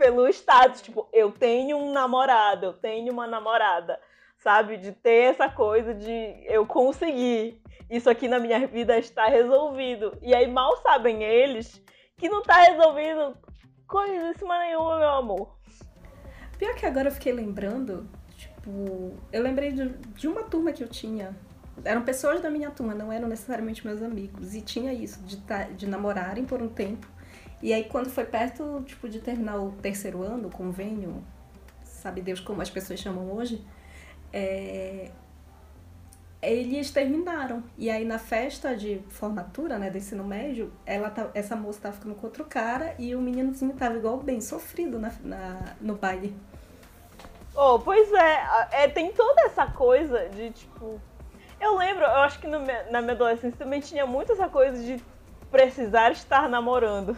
Pelo 0.00 0.26
status, 0.28 0.80
tipo, 0.80 1.06
eu 1.12 1.30
tenho 1.30 1.76
um 1.76 1.92
namorado, 1.92 2.64
eu 2.64 2.72
tenho 2.72 3.12
uma 3.12 3.26
namorada. 3.26 4.00
Sabe? 4.38 4.78
De 4.78 4.92
ter 4.92 5.24
essa 5.24 5.46
coisa 5.46 5.92
de 5.92 6.42
eu 6.46 6.64
conseguir. 6.64 7.60
Isso 7.90 8.08
aqui 8.08 8.26
na 8.26 8.38
minha 8.38 8.66
vida 8.66 8.96
está 8.96 9.26
resolvido. 9.26 10.16
E 10.22 10.34
aí 10.34 10.46
mal 10.46 10.74
sabem 10.78 11.22
eles 11.22 11.84
que 12.16 12.30
não 12.30 12.42
tá 12.42 12.62
resolvido 12.62 13.36
coisíssima 13.86 14.58
nenhuma, 14.60 14.98
meu 14.98 15.10
amor. 15.10 15.54
Pior 16.56 16.74
que 16.74 16.86
agora 16.86 17.08
eu 17.08 17.12
fiquei 17.12 17.34
lembrando, 17.34 18.08
tipo, 18.38 19.12
eu 19.30 19.42
lembrei 19.42 19.72
de, 19.72 19.86
de 19.88 20.28
uma 20.28 20.44
turma 20.44 20.72
que 20.72 20.82
eu 20.82 20.88
tinha. 20.88 21.36
Eram 21.84 22.02
pessoas 22.02 22.40
da 22.40 22.48
minha 22.48 22.70
turma, 22.70 22.94
não 22.94 23.12
eram 23.12 23.28
necessariamente 23.28 23.86
meus 23.86 24.00
amigos. 24.00 24.54
E 24.54 24.62
tinha 24.62 24.94
isso, 24.94 25.22
de, 25.24 25.36
tá, 25.42 25.64
de 25.64 25.86
namorarem 25.86 26.46
por 26.46 26.62
um 26.62 26.68
tempo. 26.68 27.06
E 27.62 27.72
aí 27.72 27.84
quando 27.84 28.08
foi 28.08 28.24
perto, 28.24 28.82
tipo, 28.86 29.08
de 29.08 29.20
terminar 29.20 29.58
o 29.60 29.72
terceiro 29.72 30.22
ano, 30.22 30.48
o 30.48 30.50
convênio, 30.50 31.22
sabe 31.84 32.20
Deus 32.22 32.40
como 32.40 32.62
as 32.62 32.70
pessoas 32.70 32.98
chamam 32.98 33.32
hoje, 33.32 33.64
é, 34.32 35.10
eles 36.42 36.90
terminaram. 36.90 37.62
E 37.76 37.90
aí 37.90 38.04
na 38.04 38.18
festa 38.18 38.74
de 38.74 39.02
formatura, 39.10 39.78
né, 39.78 39.90
do 39.90 39.98
ensino 39.98 40.24
médio, 40.24 40.72
ela 40.86 41.10
tá, 41.10 41.30
essa 41.34 41.54
moça 41.54 41.80
tava 41.82 41.94
ficando 41.96 42.14
com 42.14 42.26
outro 42.26 42.44
cara 42.44 42.94
e 42.98 43.14
o 43.14 43.20
meninozinho 43.20 43.74
tava 43.74 43.96
igual 43.96 44.18
bem 44.18 44.40
sofrido 44.40 44.98
na, 44.98 45.12
na 45.22 45.74
no 45.80 45.96
baile. 45.96 46.34
Oh, 47.54 47.78
pois 47.78 48.10
é, 48.12 48.46
é, 48.72 48.88
tem 48.88 49.12
toda 49.12 49.42
essa 49.42 49.66
coisa 49.66 50.28
de 50.30 50.50
tipo. 50.50 51.00
Eu 51.60 51.76
lembro, 51.76 52.04
eu 52.04 52.20
acho 52.20 52.38
que 52.38 52.46
no, 52.46 52.58
na 52.90 53.02
minha 53.02 53.12
adolescência 53.12 53.58
também 53.58 53.80
tinha 53.80 54.06
muito 54.06 54.32
essa 54.32 54.48
coisa 54.48 54.82
de 54.82 55.02
precisar 55.50 56.12
estar 56.12 56.48
namorando. 56.48 57.14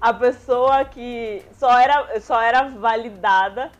A 0.00 0.12
pessoa 0.12 0.84
que 0.84 1.44
só 1.52 1.78
era, 1.78 2.20
só 2.20 2.40
era 2.40 2.68
validada 2.68 3.70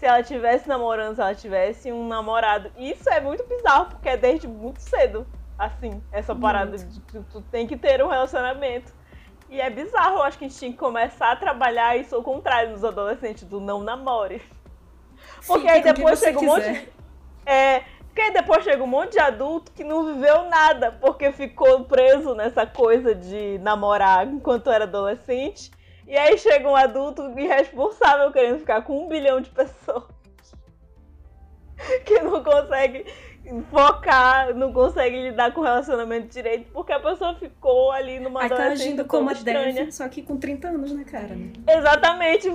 se 0.00 0.06
ela 0.06 0.22
tivesse 0.22 0.66
namorando, 0.66 1.14
se 1.14 1.20
ela 1.20 1.34
tivesse 1.34 1.92
um 1.92 2.08
namorado. 2.08 2.72
Isso 2.78 3.08
é 3.10 3.20
muito 3.20 3.44
bizarro, 3.46 3.86
porque 3.86 4.08
é 4.08 4.16
desde 4.16 4.48
muito 4.48 4.80
cedo, 4.80 5.26
assim, 5.58 6.02
essa 6.10 6.34
parada 6.34 6.70
muito. 6.70 6.86
de 6.86 7.00
que 7.00 7.20
tu 7.30 7.42
tem 7.42 7.66
que 7.66 7.76
ter 7.76 8.02
um 8.02 8.08
relacionamento. 8.08 8.92
E 9.50 9.60
é 9.60 9.68
bizarro, 9.68 10.16
eu 10.16 10.22
acho 10.22 10.38
que 10.38 10.44
a 10.44 10.48
gente 10.48 10.58
tinha 10.58 10.70
que 10.70 10.78
começar 10.78 11.32
a 11.32 11.36
trabalhar 11.36 11.96
isso 11.96 12.14
ao 12.14 12.22
contrário 12.22 12.70
nos 12.70 12.84
adolescentes, 12.84 13.44
do 13.44 13.60
não 13.60 13.82
namore. 13.82 14.40
Porque 15.46 15.68
aí 15.68 15.82
depois 15.82 16.18
chega 16.18 16.38
um 16.38 16.44
monte. 16.44 16.88
É, 17.44 17.82
porque 18.20 18.32
depois 18.32 18.62
chega 18.62 18.84
um 18.84 18.86
monte 18.86 19.12
de 19.12 19.18
adulto 19.18 19.72
que 19.72 19.82
não 19.82 20.04
viveu 20.04 20.44
nada, 20.44 20.92
porque 20.92 21.32
ficou 21.32 21.84
preso 21.84 22.34
nessa 22.34 22.66
coisa 22.66 23.14
de 23.14 23.58
namorar 23.60 24.26
enquanto 24.26 24.70
era 24.70 24.84
adolescente 24.84 25.70
e 26.06 26.18
aí 26.18 26.36
chega 26.36 26.68
um 26.68 26.76
adulto 26.76 27.22
irresponsável 27.38 28.30
querendo 28.30 28.58
ficar 28.58 28.82
com 28.82 29.06
um 29.06 29.08
bilhão 29.08 29.40
de 29.40 29.48
pessoas. 29.48 30.04
Que 32.04 32.20
não 32.20 32.44
consegue 32.44 33.06
focar, 33.70 34.54
não 34.54 34.72
consegue 34.72 35.22
lidar 35.22 35.52
com 35.52 35.60
o 35.60 35.64
relacionamento 35.64 36.28
direito, 36.28 36.70
porque 36.72 36.92
a 36.92 37.00
pessoa 37.00 37.34
ficou 37.34 37.90
ali 37.90 38.20
numa 38.20 38.42
Aí 38.42 38.48
tá 38.48 38.68
agindo 38.70 39.04
como 39.04 39.30
a 39.30 39.32
Dev, 39.32 39.90
só 39.90 40.08
que 40.08 40.22
com 40.22 40.36
30 40.36 40.68
anos 40.68 40.92
na 40.92 41.04
cara, 41.04 41.34
né? 41.34 41.52
Exatamente, 41.68 42.48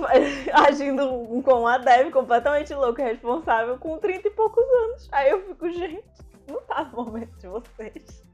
agindo 0.52 1.42
como 1.44 1.66
a 1.66 1.78
Dev, 1.78 2.10
completamente 2.10 2.74
louca 2.74 3.02
e 3.02 3.06
responsável, 3.06 3.78
com 3.78 3.98
30 3.98 4.28
e 4.28 4.30
poucos 4.30 4.64
anos. 4.64 5.08
Aí 5.12 5.30
eu 5.30 5.42
fico, 5.46 5.70
gente, 5.70 6.04
não 6.48 6.60
tá 6.62 6.84
no 6.84 7.04
momento 7.04 7.36
de 7.38 7.46
vocês. 7.46 8.24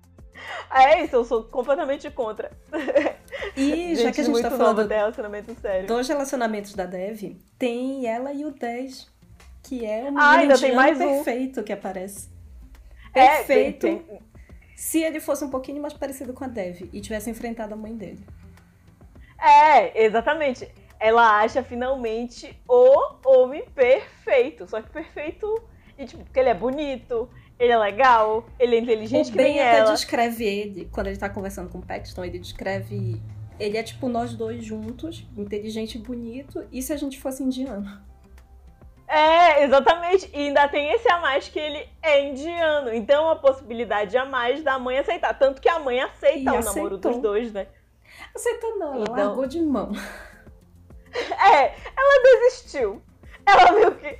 É 0.70 1.04
isso, 1.04 1.16
eu 1.16 1.24
sou 1.24 1.44
completamente 1.44 2.10
contra. 2.10 2.50
E 3.56 3.94
já 3.96 4.10
que 4.10 4.20
a 4.20 4.24
gente 4.24 4.42
tá 4.42 4.50
falando 4.50 4.86
de 4.86 4.94
relacionamento 4.94 5.54
sério. 5.60 5.86
dos 5.86 6.08
relacionamentos 6.08 6.74
da 6.74 6.86
Dev, 6.86 7.36
tem 7.58 8.06
ela 8.06 8.32
e 8.32 8.44
o 8.44 8.50
10, 8.50 9.08
que 9.62 9.84
é 9.84 10.10
um 10.10 10.18
ah, 10.18 10.32
ainda 10.32 10.58
tem 10.58 10.74
mais 10.74 10.98
perfeito 10.98 11.60
um. 11.60 11.62
que 11.62 11.72
aparece. 11.72 12.31
Perfeito. 13.12 13.86
É, 13.86 13.90
tem, 13.90 13.98
tem... 13.98 14.18
Se 14.74 15.02
ele 15.02 15.20
fosse 15.20 15.44
um 15.44 15.50
pouquinho 15.50 15.80
mais 15.80 15.94
parecido 15.94 16.32
com 16.32 16.44
a 16.44 16.48
Dev 16.48 16.88
e 16.92 17.00
tivesse 17.00 17.30
enfrentado 17.30 17.74
a 17.74 17.76
mãe 17.76 17.96
dele. 17.96 18.24
É, 19.40 20.04
exatamente. 20.04 20.68
Ela 20.98 21.40
acha 21.40 21.62
finalmente 21.62 22.58
o 22.68 23.16
homem 23.24 23.64
perfeito. 23.74 24.66
Só 24.68 24.80
que 24.80 24.90
perfeito. 24.90 25.62
E, 25.98 26.06
tipo, 26.06 26.24
porque 26.24 26.40
ele 26.40 26.48
é 26.48 26.54
bonito, 26.54 27.28
ele 27.58 27.70
é 27.70 27.78
legal, 27.78 28.46
ele 28.58 28.76
é 28.76 28.78
inteligente 28.78 29.28
o 29.28 29.30
que 29.30 29.36
ben 29.36 29.60
até 29.60 29.78
ela. 29.78 29.92
descreve 29.92 30.44
ele, 30.44 30.88
quando 30.90 31.08
ele 31.08 31.18
tá 31.18 31.28
conversando 31.28 31.68
com 31.68 31.78
o 31.78 31.82
Paxton, 31.86 32.24
ele 32.24 32.38
descreve... 32.38 33.20
Ele 33.60 33.76
é 33.76 33.82
tipo 33.82 34.08
nós 34.08 34.34
dois 34.34 34.64
juntos, 34.64 35.28
inteligente 35.36 35.96
e 35.96 35.98
bonito, 35.98 36.66
e 36.72 36.82
se 36.82 36.92
a 36.92 36.96
gente 36.96 37.20
fosse 37.20 37.42
indiano? 37.42 38.00
É, 39.12 39.64
exatamente. 39.64 40.30
E 40.32 40.46
ainda 40.46 40.66
tem 40.68 40.90
esse 40.90 41.06
a 41.06 41.18
mais 41.18 41.46
que 41.46 41.58
ele 41.58 41.86
é 42.02 42.24
indiano. 42.24 42.94
Então, 42.94 43.28
a 43.28 43.36
possibilidade 43.36 44.16
a 44.16 44.24
mais 44.24 44.62
da 44.62 44.78
mãe 44.78 44.98
aceitar. 44.98 45.38
Tanto 45.38 45.60
que 45.60 45.68
a 45.68 45.78
mãe 45.78 46.00
aceita 46.00 46.38
e 46.38 46.54
o 46.54 46.58
aceitou. 46.58 46.74
namoro 46.74 46.96
dos 46.96 47.18
dois, 47.18 47.52
né? 47.52 47.66
Aceitou 48.34 48.78
não, 48.78 48.94
ela 48.94 49.02
então... 49.02 49.14
largou 49.14 49.46
de 49.46 49.60
mão. 49.60 49.92
É, 51.14 51.74
ela 51.94 52.22
desistiu. 52.22 53.02
Ela 53.44 53.72
viu 53.72 53.94
que. 53.96 54.18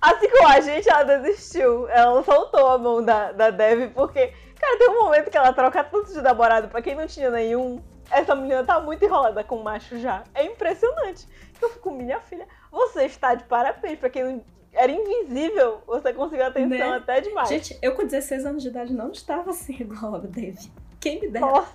Assim 0.00 0.28
como 0.28 0.48
a 0.48 0.60
gente, 0.60 0.90
ela 0.90 1.04
desistiu. 1.04 1.88
Ela 1.88 2.24
soltou 2.24 2.70
a 2.70 2.76
mão 2.76 3.04
da, 3.04 3.30
da 3.30 3.50
Dev, 3.50 3.92
porque, 3.94 4.32
cara, 4.58 4.76
tem 4.76 4.88
um 4.90 5.04
momento 5.04 5.30
que 5.30 5.36
ela 5.36 5.52
troca 5.52 5.84
tanto 5.84 6.12
de 6.12 6.20
namorado 6.20 6.66
pra 6.66 6.82
quem 6.82 6.96
não 6.96 7.06
tinha 7.06 7.30
nenhum. 7.30 7.80
Essa 8.10 8.34
menina 8.34 8.64
tá 8.64 8.80
muito 8.80 9.04
enrolada 9.04 9.44
com 9.44 9.58
o 9.58 9.62
macho 9.62 9.96
já. 10.00 10.24
É 10.34 10.44
impressionante. 10.44 11.28
Eu 11.62 11.70
fico, 11.70 11.92
minha 11.92 12.18
filha, 12.18 12.48
você 12.74 13.04
está 13.04 13.34
de 13.34 13.44
parabéns. 13.44 13.98
Pra 13.98 14.10
quem 14.10 14.24
não 14.24 14.44
era 14.72 14.90
invisível, 14.90 15.80
você 15.86 16.12
conseguiu 16.12 16.46
atenção 16.46 16.90
né? 16.90 16.96
até 16.96 17.20
demais. 17.20 17.48
Gente, 17.48 17.78
eu 17.80 17.94
com 17.94 18.04
16 18.04 18.44
anos 18.44 18.62
de 18.62 18.68
idade 18.68 18.92
não 18.92 19.12
estava 19.12 19.50
assim 19.50 19.76
igual 19.80 20.16
a 20.16 20.18
Dev. 20.18 20.58
Quem 21.00 21.20
me 21.20 21.28
dera? 21.28 21.46
Nossa, 21.46 21.74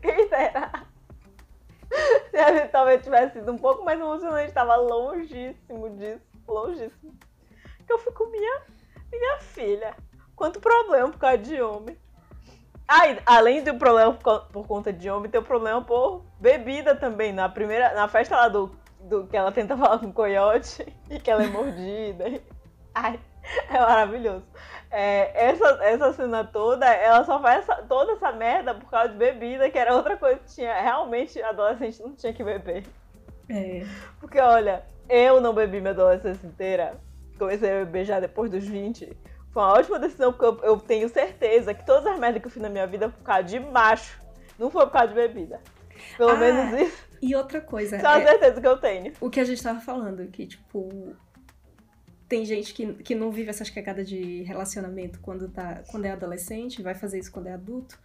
quem 0.00 0.28
dera. 0.28 0.70
Se 2.30 2.68
talvez 2.68 3.02
tivesse 3.02 3.40
sido 3.40 3.50
um 3.50 3.58
pouco 3.58 3.84
mais 3.84 3.98
emocionante, 3.98 4.52
tava 4.52 4.76
longíssimo 4.76 5.90
disso, 5.96 6.22
longíssimo. 6.46 7.12
Que 7.84 7.92
eu 7.92 7.98
fico, 7.98 8.26
minha, 8.30 8.62
minha 9.10 9.38
filha, 9.40 9.96
quanto 10.36 10.60
problema 10.60 11.10
por 11.10 11.18
causa 11.18 11.38
de 11.38 11.60
homem. 11.60 11.98
Além 13.26 13.62
do 13.62 13.74
problema 13.74 14.12
por, 14.14 14.46
por 14.46 14.66
conta 14.66 14.92
de 14.92 15.10
homem, 15.10 15.30
tem 15.30 15.40
o 15.40 15.44
problema 15.44 15.82
por 15.82 16.24
bebida 16.38 16.94
também. 16.94 17.32
Na 17.32 17.48
primeira, 17.48 17.92
na 17.94 18.08
festa 18.08 18.36
lá 18.36 18.48
do, 18.48 18.70
do 19.02 19.26
que 19.26 19.36
ela 19.36 19.52
tenta 19.52 19.76
falar 19.76 19.98
com 19.98 20.06
o 20.06 20.12
coiote 20.12 20.86
e 21.10 21.18
que 21.18 21.30
ela 21.30 21.42
é 21.42 21.46
mordida. 21.46 22.40
Ai, 22.94 23.18
é 23.68 23.78
maravilhoso. 23.78 24.44
É, 24.90 25.48
essa, 25.50 25.78
essa 25.82 26.12
cena 26.12 26.44
toda, 26.44 26.86
ela 26.86 27.24
só 27.24 27.40
faz 27.40 27.60
essa, 27.60 27.76
toda 27.82 28.12
essa 28.12 28.32
merda 28.32 28.74
por 28.74 28.90
causa 28.90 29.10
de 29.10 29.16
bebida, 29.16 29.70
que 29.70 29.78
era 29.78 29.94
outra 29.94 30.16
coisa 30.16 30.40
que 30.40 30.54
tinha. 30.54 30.80
Realmente, 30.80 31.40
adolescente 31.40 32.02
não 32.02 32.14
tinha 32.14 32.32
que 32.32 32.42
beber. 32.42 32.84
É. 33.48 33.84
Porque, 34.18 34.40
olha, 34.40 34.84
eu 35.08 35.40
não 35.40 35.54
bebi 35.54 35.80
minha 35.80 35.92
adolescência 35.92 36.46
inteira. 36.46 36.94
Comecei 37.38 37.70
a 37.70 37.84
beber 37.84 38.04
já 38.04 38.20
depois 38.20 38.50
dos 38.50 38.66
20. 38.66 39.16
Foi 39.52 39.62
uma 39.62 39.72
ótima 39.72 39.98
decisão, 39.98 40.32
porque 40.32 40.44
eu, 40.44 40.70
eu 40.70 40.76
tenho 40.78 41.08
certeza 41.08 41.74
que 41.74 41.84
todas 41.84 42.06
as 42.06 42.18
merdas 42.18 42.40
que 42.40 42.48
eu 42.48 42.52
fiz 42.52 42.62
na 42.62 42.68
minha 42.68 42.86
vida 42.86 43.08
foi 43.08 43.18
por 43.18 43.24
causa 43.24 43.42
de 43.44 43.58
macho. 43.58 44.20
Não 44.58 44.70
foi 44.70 44.86
por 44.86 44.92
causa 44.92 45.08
de 45.08 45.14
bebida. 45.14 45.60
Pelo 46.16 46.30
ah, 46.30 46.36
menos 46.36 46.80
isso. 46.80 47.10
E 47.22 47.34
outra 47.34 47.60
coisa. 47.60 48.00
Só 48.00 48.14
é, 48.14 48.22
a 48.22 48.28
certeza 48.28 48.60
que 48.60 48.66
eu 48.66 48.76
tenho. 48.78 49.12
O 49.20 49.28
que 49.28 49.40
a 49.40 49.44
gente 49.44 49.62
tava 49.62 49.80
falando, 49.80 50.26
que, 50.28 50.46
tipo, 50.46 51.14
tem 52.28 52.44
gente 52.44 52.72
que, 52.72 52.94
que 52.94 53.14
não 53.14 53.30
vive 53.30 53.50
essas 53.50 53.68
cagadas 53.68 54.08
de 54.08 54.42
relacionamento 54.42 55.18
quando, 55.20 55.48
tá, 55.48 55.82
quando 55.90 56.04
é 56.04 56.12
adolescente, 56.12 56.80
vai 56.80 56.94
fazer 56.94 57.18
isso 57.18 57.32
quando 57.32 57.48
é 57.48 57.52
adulto. 57.52 57.98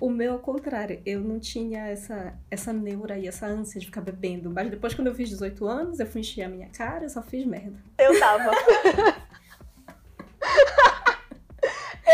O 0.00 0.10
meu, 0.10 0.34
ao 0.34 0.38
contrário, 0.38 1.00
eu 1.04 1.20
não 1.20 1.40
tinha 1.40 1.86
essa, 1.86 2.34
essa 2.50 2.72
neura 2.72 3.18
e 3.18 3.26
essa 3.26 3.46
ânsia 3.46 3.80
de 3.80 3.86
ficar 3.86 4.00
bebendo. 4.00 4.50
Mas 4.50 4.70
depois, 4.70 4.94
quando 4.94 5.08
eu 5.08 5.14
fiz 5.14 5.28
18 5.28 5.66
anos, 5.66 6.00
eu 6.00 6.06
fui 6.06 6.20
encher 6.20 6.42
a 6.42 6.48
minha 6.48 6.68
cara, 6.68 7.04
eu 7.04 7.08
só 7.08 7.22
fiz 7.22 7.44
merda. 7.44 7.76
Eu 7.98 8.18
tava. 8.18 8.50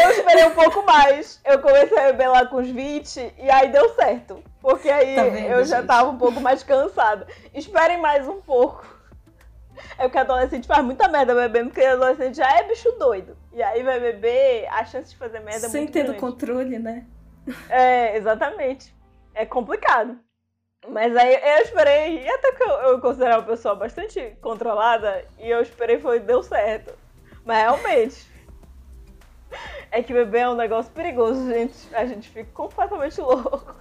eu 0.03 0.11
esperei 0.11 0.45
um 0.45 0.55
pouco 0.55 0.85
mais. 0.85 1.41
Eu 1.45 1.61
comecei 1.61 1.99
a 1.99 2.07
beber 2.07 2.29
lá 2.29 2.47
com 2.47 2.57
os 2.57 2.69
20 2.69 3.35
e 3.39 3.51
aí 3.51 3.71
deu 3.71 3.95
certo. 3.95 4.43
Porque 4.61 4.91
aí 4.91 5.15
tá 5.15 5.25
vendo, 5.25 5.47
eu 5.47 5.65
já 5.65 5.83
tava 5.83 6.11
um 6.11 6.19
pouco 6.19 6.41
mais 6.41 6.63
cansada. 6.63 7.27
Esperem 7.53 8.01
mais 8.01 8.27
um 8.27 8.41
pouco. 8.41 8.87
É 9.99 10.05
porque 10.05 10.19
adolescente 10.19 10.67
faz 10.67 10.85
muita 10.85 11.09
merda 11.09 11.35
bebendo, 11.35 11.71
porque 11.71 11.85
adolescente 11.85 12.37
já 12.37 12.49
é 12.59 12.63
bicho 12.65 12.91
doido. 12.93 13.37
E 13.53 13.63
aí 13.63 13.83
vai 13.83 14.01
beber, 14.01 14.67
a 14.71 14.85
chance 14.85 15.11
de 15.11 15.17
fazer 15.17 15.41
merda 15.41 15.69
Sem 15.69 15.81
é 15.81 15.83
muito 15.83 15.93
ter 15.93 16.05
grande. 16.05 16.19
controle, 16.19 16.79
né? 16.79 17.05
É, 17.69 18.17
exatamente. 18.17 18.95
É 19.35 19.45
complicado. 19.45 20.19
Mas 20.89 21.17
aí 21.17 21.35
eu 21.35 21.63
esperei, 21.63 22.23
e 22.23 22.29
até 22.29 22.53
que 22.53 22.63
eu, 22.63 22.69
eu 22.69 23.01
considero 23.01 23.37
uma 23.37 23.43
pessoa 23.43 23.75
bastante 23.75 24.37
controlada, 24.41 25.25
e 25.39 25.51
eu 25.51 25.61
esperei 25.63 25.99
foi 25.99 26.21
deu 26.21 26.43
certo. 26.43 26.93
Mas 27.45 27.59
realmente. 27.59 28.34
É 29.91 30.03
que 30.03 30.13
beber 30.13 30.41
é 30.41 30.49
um 30.49 30.55
negócio 30.57 30.91
perigoso, 30.93 31.47
gente. 31.47 31.75
A 31.95 32.05
gente 32.07 32.29
fica 32.29 32.51
completamente 32.53 33.21
louco. 33.21 33.75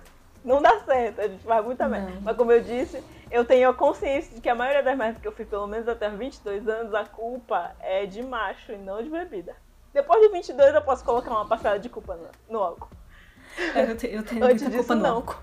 Não 0.43 0.61
dá 0.61 0.79
certo, 0.81 1.21
a 1.21 1.27
gente 1.27 1.43
faz 1.43 1.63
muita 1.65 1.87
merda. 1.87 2.11
Mas 2.21 2.35
como 2.35 2.51
eu 2.51 2.61
disse, 2.61 3.01
eu 3.31 3.45
tenho 3.45 3.69
a 3.69 3.73
consciência 3.73 4.35
de 4.35 4.41
que 4.41 4.49
a 4.49 4.55
maioria 4.55 4.83
das 4.83 4.97
merdas 4.97 5.21
que 5.21 5.27
eu 5.27 5.31
fiz, 5.31 5.47
pelo 5.47 5.65
menos 5.67 5.87
até 5.87 6.09
os 6.09 6.17
22 6.17 6.67
anos, 6.67 6.93
a 6.93 7.05
culpa 7.05 7.71
é 7.79 8.05
de 8.05 8.21
macho 8.21 8.73
e 8.73 8.77
não 8.77 9.01
de 9.01 9.09
bebida. 9.09 9.55
Depois 9.93 10.21
dos 10.21 10.31
22 10.31 10.75
eu 10.75 10.81
posso 10.81 11.03
colocar 11.05 11.31
uma 11.31 11.45
parcela 11.47 11.79
de 11.79 11.87
culpa 11.87 12.15
no, 12.15 12.27
no 12.49 12.59
álcool. 12.63 12.89
É, 13.73 13.89
eu, 13.91 13.95
te- 13.95 14.07
eu 14.11 14.23
tenho 14.23 14.43
Antes 14.45 14.63
muita 14.63 14.65
disso, 14.65 14.77
culpa 14.79 14.95
no 14.95 15.01
não. 15.03 15.15
álcool. 15.17 15.37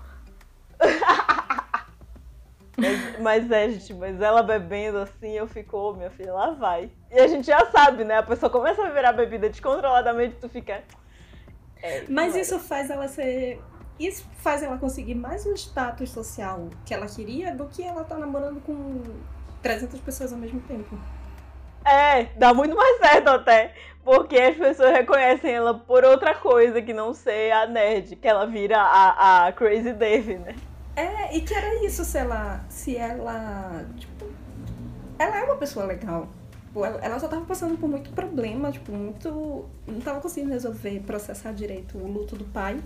Mas, 2.77 3.19
mas 3.19 3.51
é, 3.51 3.69
gente, 3.69 3.93
mas 3.93 4.21
ela 4.21 4.41
bebendo 4.41 4.97
assim, 4.99 5.31
eu 5.31 5.47
fico, 5.47 5.77
ô 5.77 5.93
minha 5.93 6.09
filha, 6.09 6.33
lá 6.33 6.51
vai. 6.51 6.89
E 7.11 7.19
a 7.19 7.27
gente 7.27 7.45
já 7.45 7.65
sabe, 7.69 8.03
né? 8.03 8.17
A 8.17 8.23
pessoa 8.23 8.49
começa 8.49 8.81
a 8.81 8.87
beber 8.87 9.05
a 9.05 9.13
bebida 9.13 9.49
descontroladamente, 9.49 10.35
tu 10.39 10.47
fica. 10.47 10.83
É, 11.81 12.05
Mas 12.07 12.33
vai. 12.33 12.41
isso 12.41 12.59
faz 12.59 12.89
ela 12.89 13.07
ser. 13.07 13.59
Isso 13.99 14.25
faz 14.37 14.63
ela 14.63 14.77
conseguir 14.77 15.15
mais 15.15 15.45
um 15.45 15.53
status 15.53 16.09
social 16.09 16.69
que 16.85 16.93
ela 16.93 17.05
queria 17.05 17.53
do 17.53 17.67
que 17.67 17.83
ela 17.83 18.03
tá 18.03 18.17
namorando 18.17 18.61
com 18.61 19.03
300 19.61 19.99
pessoas 19.99 20.33
ao 20.33 20.39
mesmo 20.39 20.59
tempo. 20.61 20.97
É, 21.85 22.25
dá 22.37 22.53
muito 22.53 22.75
mais 22.75 22.97
certo 22.97 23.27
até. 23.27 23.73
Porque 24.03 24.35
as 24.35 24.57
pessoas 24.57 24.91
reconhecem 24.91 25.53
ela 25.53 25.75
por 25.75 26.03
outra 26.03 26.33
coisa 26.33 26.81
que 26.81 26.93
não 26.93 27.13
ser 27.13 27.51
a 27.51 27.67
nerd, 27.67 28.15
que 28.15 28.27
ela 28.27 28.47
vira 28.47 28.79
a, 28.79 29.47
a 29.47 29.51
Crazy 29.51 29.93
Dave, 29.93 30.37
né? 30.37 30.55
É, 30.95 31.35
e 31.35 31.41
que 31.41 31.53
era 31.53 31.85
isso 31.85 32.03
se 32.03 32.17
ela. 32.17 32.63
Se 32.69 32.95
ela. 32.97 33.85
Tipo. 33.97 34.25
Ela 35.17 35.39
é 35.39 35.43
uma 35.43 35.55
pessoa 35.57 35.85
legal. 35.85 36.27
Ela, 36.75 36.99
ela 37.01 37.19
só 37.19 37.27
tava 37.27 37.45
passando 37.45 37.77
por 37.77 37.87
muito 37.89 38.11
problema, 38.11 38.71
tipo, 38.71 38.91
muito. 38.91 39.65
Não 39.87 39.99
tava 40.01 40.19
conseguindo 40.21 40.51
resolver, 40.53 40.99
processar 41.01 41.51
direito 41.53 41.97
o 41.97 42.07
luto 42.07 42.35
do 42.35 42.45
pai. 42.45 42.81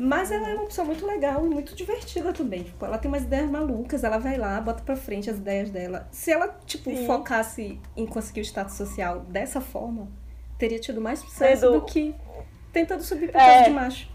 Mas 0.00 0.30
ela 0.30 0.48
é 0.48 0.54
uma 0.54 0.66
pessoa 0.66 0.84
muito 0.86 1.04
legal 1.04 1.44
e 1.44 1.48
muito 1.48 1.74
divertida 1.74 2.32
também. 2.32 2.62
Tipo, 2.62 2.84
ela 2.86 2.98
tem 2.98 3.10
umas 3.10 3.24
ideias 3.24 3.50
malucas, 3.50 4.04
ela 4.04 4.16
vai 4.18 4.36
lá, 4.38 4.60
bota 4.60 4.82
pra 4.84 4.94
frente 4.94 5.28
as 5.28 5.38
ideias 5.38 5.70
dela. 5.70 6.06
Se 6.12 6.30
ela, 6.30 6.56
tipo, 6.66 6.88
Sim. 6.90 7.04
focasse 7.04 7.80
em 7.96 8.06
conseguir 8.06 8.40
o 8.40 8.44
status 8.44 8.74
social 8.76 9.20
dessa 9.28 9.60
forma, 9.60 10.06
teria 10.56 10.78
tido 10.78 11.00
mais 11.00 11.18
sucesso 11.18 11.62
Sendo- 11.62 11.80
do 11.80 11.84
que 11.84 12.14
tentando 12.72 13.02
subir 13.02 13.32
por 13.32 13.40
É. 13.40 13.64
de 13.64 13.70
macho. 13.70 14.08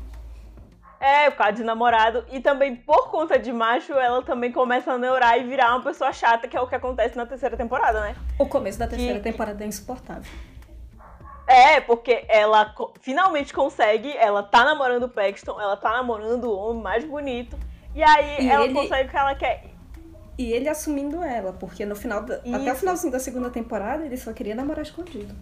É, 1.05 1.29
por 1.29 1.37
causa 1.39 1.53
de 1.53 1.63
namorado. 1.65 2.23
E 2.31 2.39
também, 2.39 2.75
por 2.77 3.09
conta 3.11 3.37
de 3.37 3.51
macho, 3.51 3.91
ela 3.93 4.21
também 4.21 4.53
começa 4.53 4.93
a 4.93 4.97
neurar 4.97 5.37
e 5.37 5.43
virar 5.43 5.75
uma 5.75 5.83
pessoa 5.83 6.13
chata, 6.13 6.47
que 6.47 6.55
é 6.55 6.61
o 6.61 6.65
que 6.67 6.75
acontece 6.75 7.17
na 7.17 7.25
terceira 7.25 7.57
temporada, 7.57 7.99
né? 7.99 8.15
O 8.39 8.45
começo 8.47 8.79
da 8.79 8.87
terceira 8.87 9.15
Que- 9.19 9.23
temporada 9.31 9.61
é 9.63 9.67
insuportável. 9.67 10.31
É, 11.45 11.81
porque 11.81 12.23
ela 12.29 12.67
co- 12.67 12.93
finalmente 13.01 13.53
consegue, 13.53 14.15
ela 14.15 14.41
tá 14.43 14.63
namorando 14.63 15.03
o 15.03 15.09
Paxton, 15.09 15.59
ela 15.59 15.75
tá 15.75 15.91
namorando 15.91 16.45
o 16.45 16.57
homem 16.57 16.81
mais 16.81 17.03
bonito. 17.03 17.57
E 17.93 18.01
aí 18.01 18.45
E 18.45 18.49
ela 18.49 18.63
ele- 18.63 18.73
consegue 18.73 19.09
o 19.09 19.11
que 19.11 19.17
ela 19.17 19.35
quer. 19.35 19.65
E 20.37 20.53
ele 20.53 20.69
assumindo 20.69 21.21
ela, 21.21 21.51
porque 21.51 21.85
no 21.85 21.97
final 21.97 22.23
da- 22.23 22.35
até 22.37 22.71
o 22.71 22.75
finalzinho 22.75 23.11
da 23.11 23.19
segunda 23.19 23.49
temporada 23.49 24.05
ele 24.05 24.15
só 24.15 24.31
queria 24.31 24.55
namorar 24.55 24.83
escondido. 24.83 25.35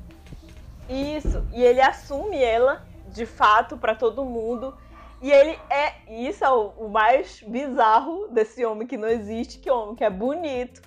Isso. 0.90 1.46
E 1.54 1.64
ele 1.64 1.80
assume 1.80 2.42
ela, 2.44 2.84
de 3.10 3.28
fato, 3.28 3.78
pra 3.78 3.94
todo 3.94 4.26
mundo. 4.26 4.76
E 5.22 5.32
ele 5.32 5.60
é. 5.70 5.94
Isso 6.10 6.44
é 6.44 6.50
o, 6.50 6.90
mais 6.90 7.42
bizarro 7.42 8.28
desse 8.30 8.66
homem 8.66 8.88
que 8.88 8.98
não 8.98 9.08
existe, 9.08 9.60
que 9.60 9.70
é 9.70 9.74
homem 9.74 9.96
que 9.96 10.04
é 10.04 10.10
bonito. 10.10 10.82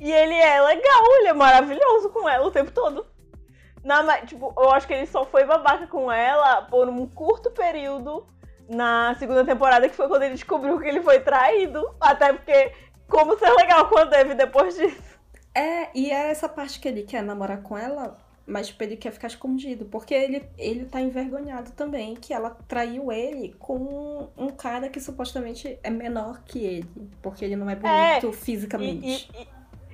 E 0.00 0.12
ele 0.12 0.34
é 0.34 0.60
legal, 0.60 1.02
ele 1.18 1.28
é 1.28 1.32
maravilhoso 1.32 2.10
com 2.10 2.28
ela 2.28 2.46
o 2.46 2.50
tempo 2.50 2.70
todo. 2.70 3.06
Na, 3.84 4.18
tipo, 4.26 4.52
eu 4.56 4.70
acho 4.70 4.86
que 4.86 4.94
ele 4.94 5.06
só 5.06 5.24
foi 5.24 5.44
babaca 5.44 5.86
com 5.86 6.10
ela 6.10 6.62
por 6.62 6.88
um 6.88 7.06
curto 7.06 7.50
período 7.50 8.26
na 8.68 9.14
segunda 9.18 9.44
temporada, 9.44 9.88
que 9.88 9.94
foi 9.94 10.08
quando 10.08 10.22
ele 10.22 10.34
descobriu 10.34 10.78
que 10.78 10.88
ele 10.88 11.00
foi 11.00 11.20
traído. 11.20 11.88
Até 12.00 12.32
porque, 12.32 12.72
como 13.08 13.38
ser 13.38 13.50
legal 13.52 13.88
com 13.88 13.98
a 13.98 14.04
depois 14.04 14.76
disso? 14.76 15.18
É, 15.54 15.88
e 15.94 16.10
é 16.10 16.30
essa 16.30 16.48
parte 16.48 16.78
que 16.78 16.88
ele 16.88 17.02
quer 17.02 17.22
namorar 17.22 17.62
com 17.62 17.76
ela, 17.76 18.16
mas 18.48 18.68
tipo, 18.68 18.82
ele 18.82 18.96
quer 18.96 19.12
ficar 19.12 19.26
escondido, 19.28 19.84
porque 19.84 20.14
ele, 20.14 20.48
ele 20.56 20.86
tá 20.86 21.00
envergonhado 21.00 21.70
também 21.72 22.14
que 22.14 22.32
ela 22.32 22.50
traiu 22.66 23.12
ele 23.12 23.54
com 23.58 24.28
um 24.36 24.48
cara 24.48 24.88
que 24.88 24.98
supostamente 25.00 25.78
é 25.82 25.90
menor 25.90 26.42
que 26.44 26.58
ele, 26.64 26.88
porque 27.22 27.44
ele 27.44 27.56
não 27.56 27.68
é 27.68 27.76
bonito 27.76 28.30
E- 28.30 28.32
fisicamente. 28.32 29.30
e- 29.34 29.42
e- 29.42 29.48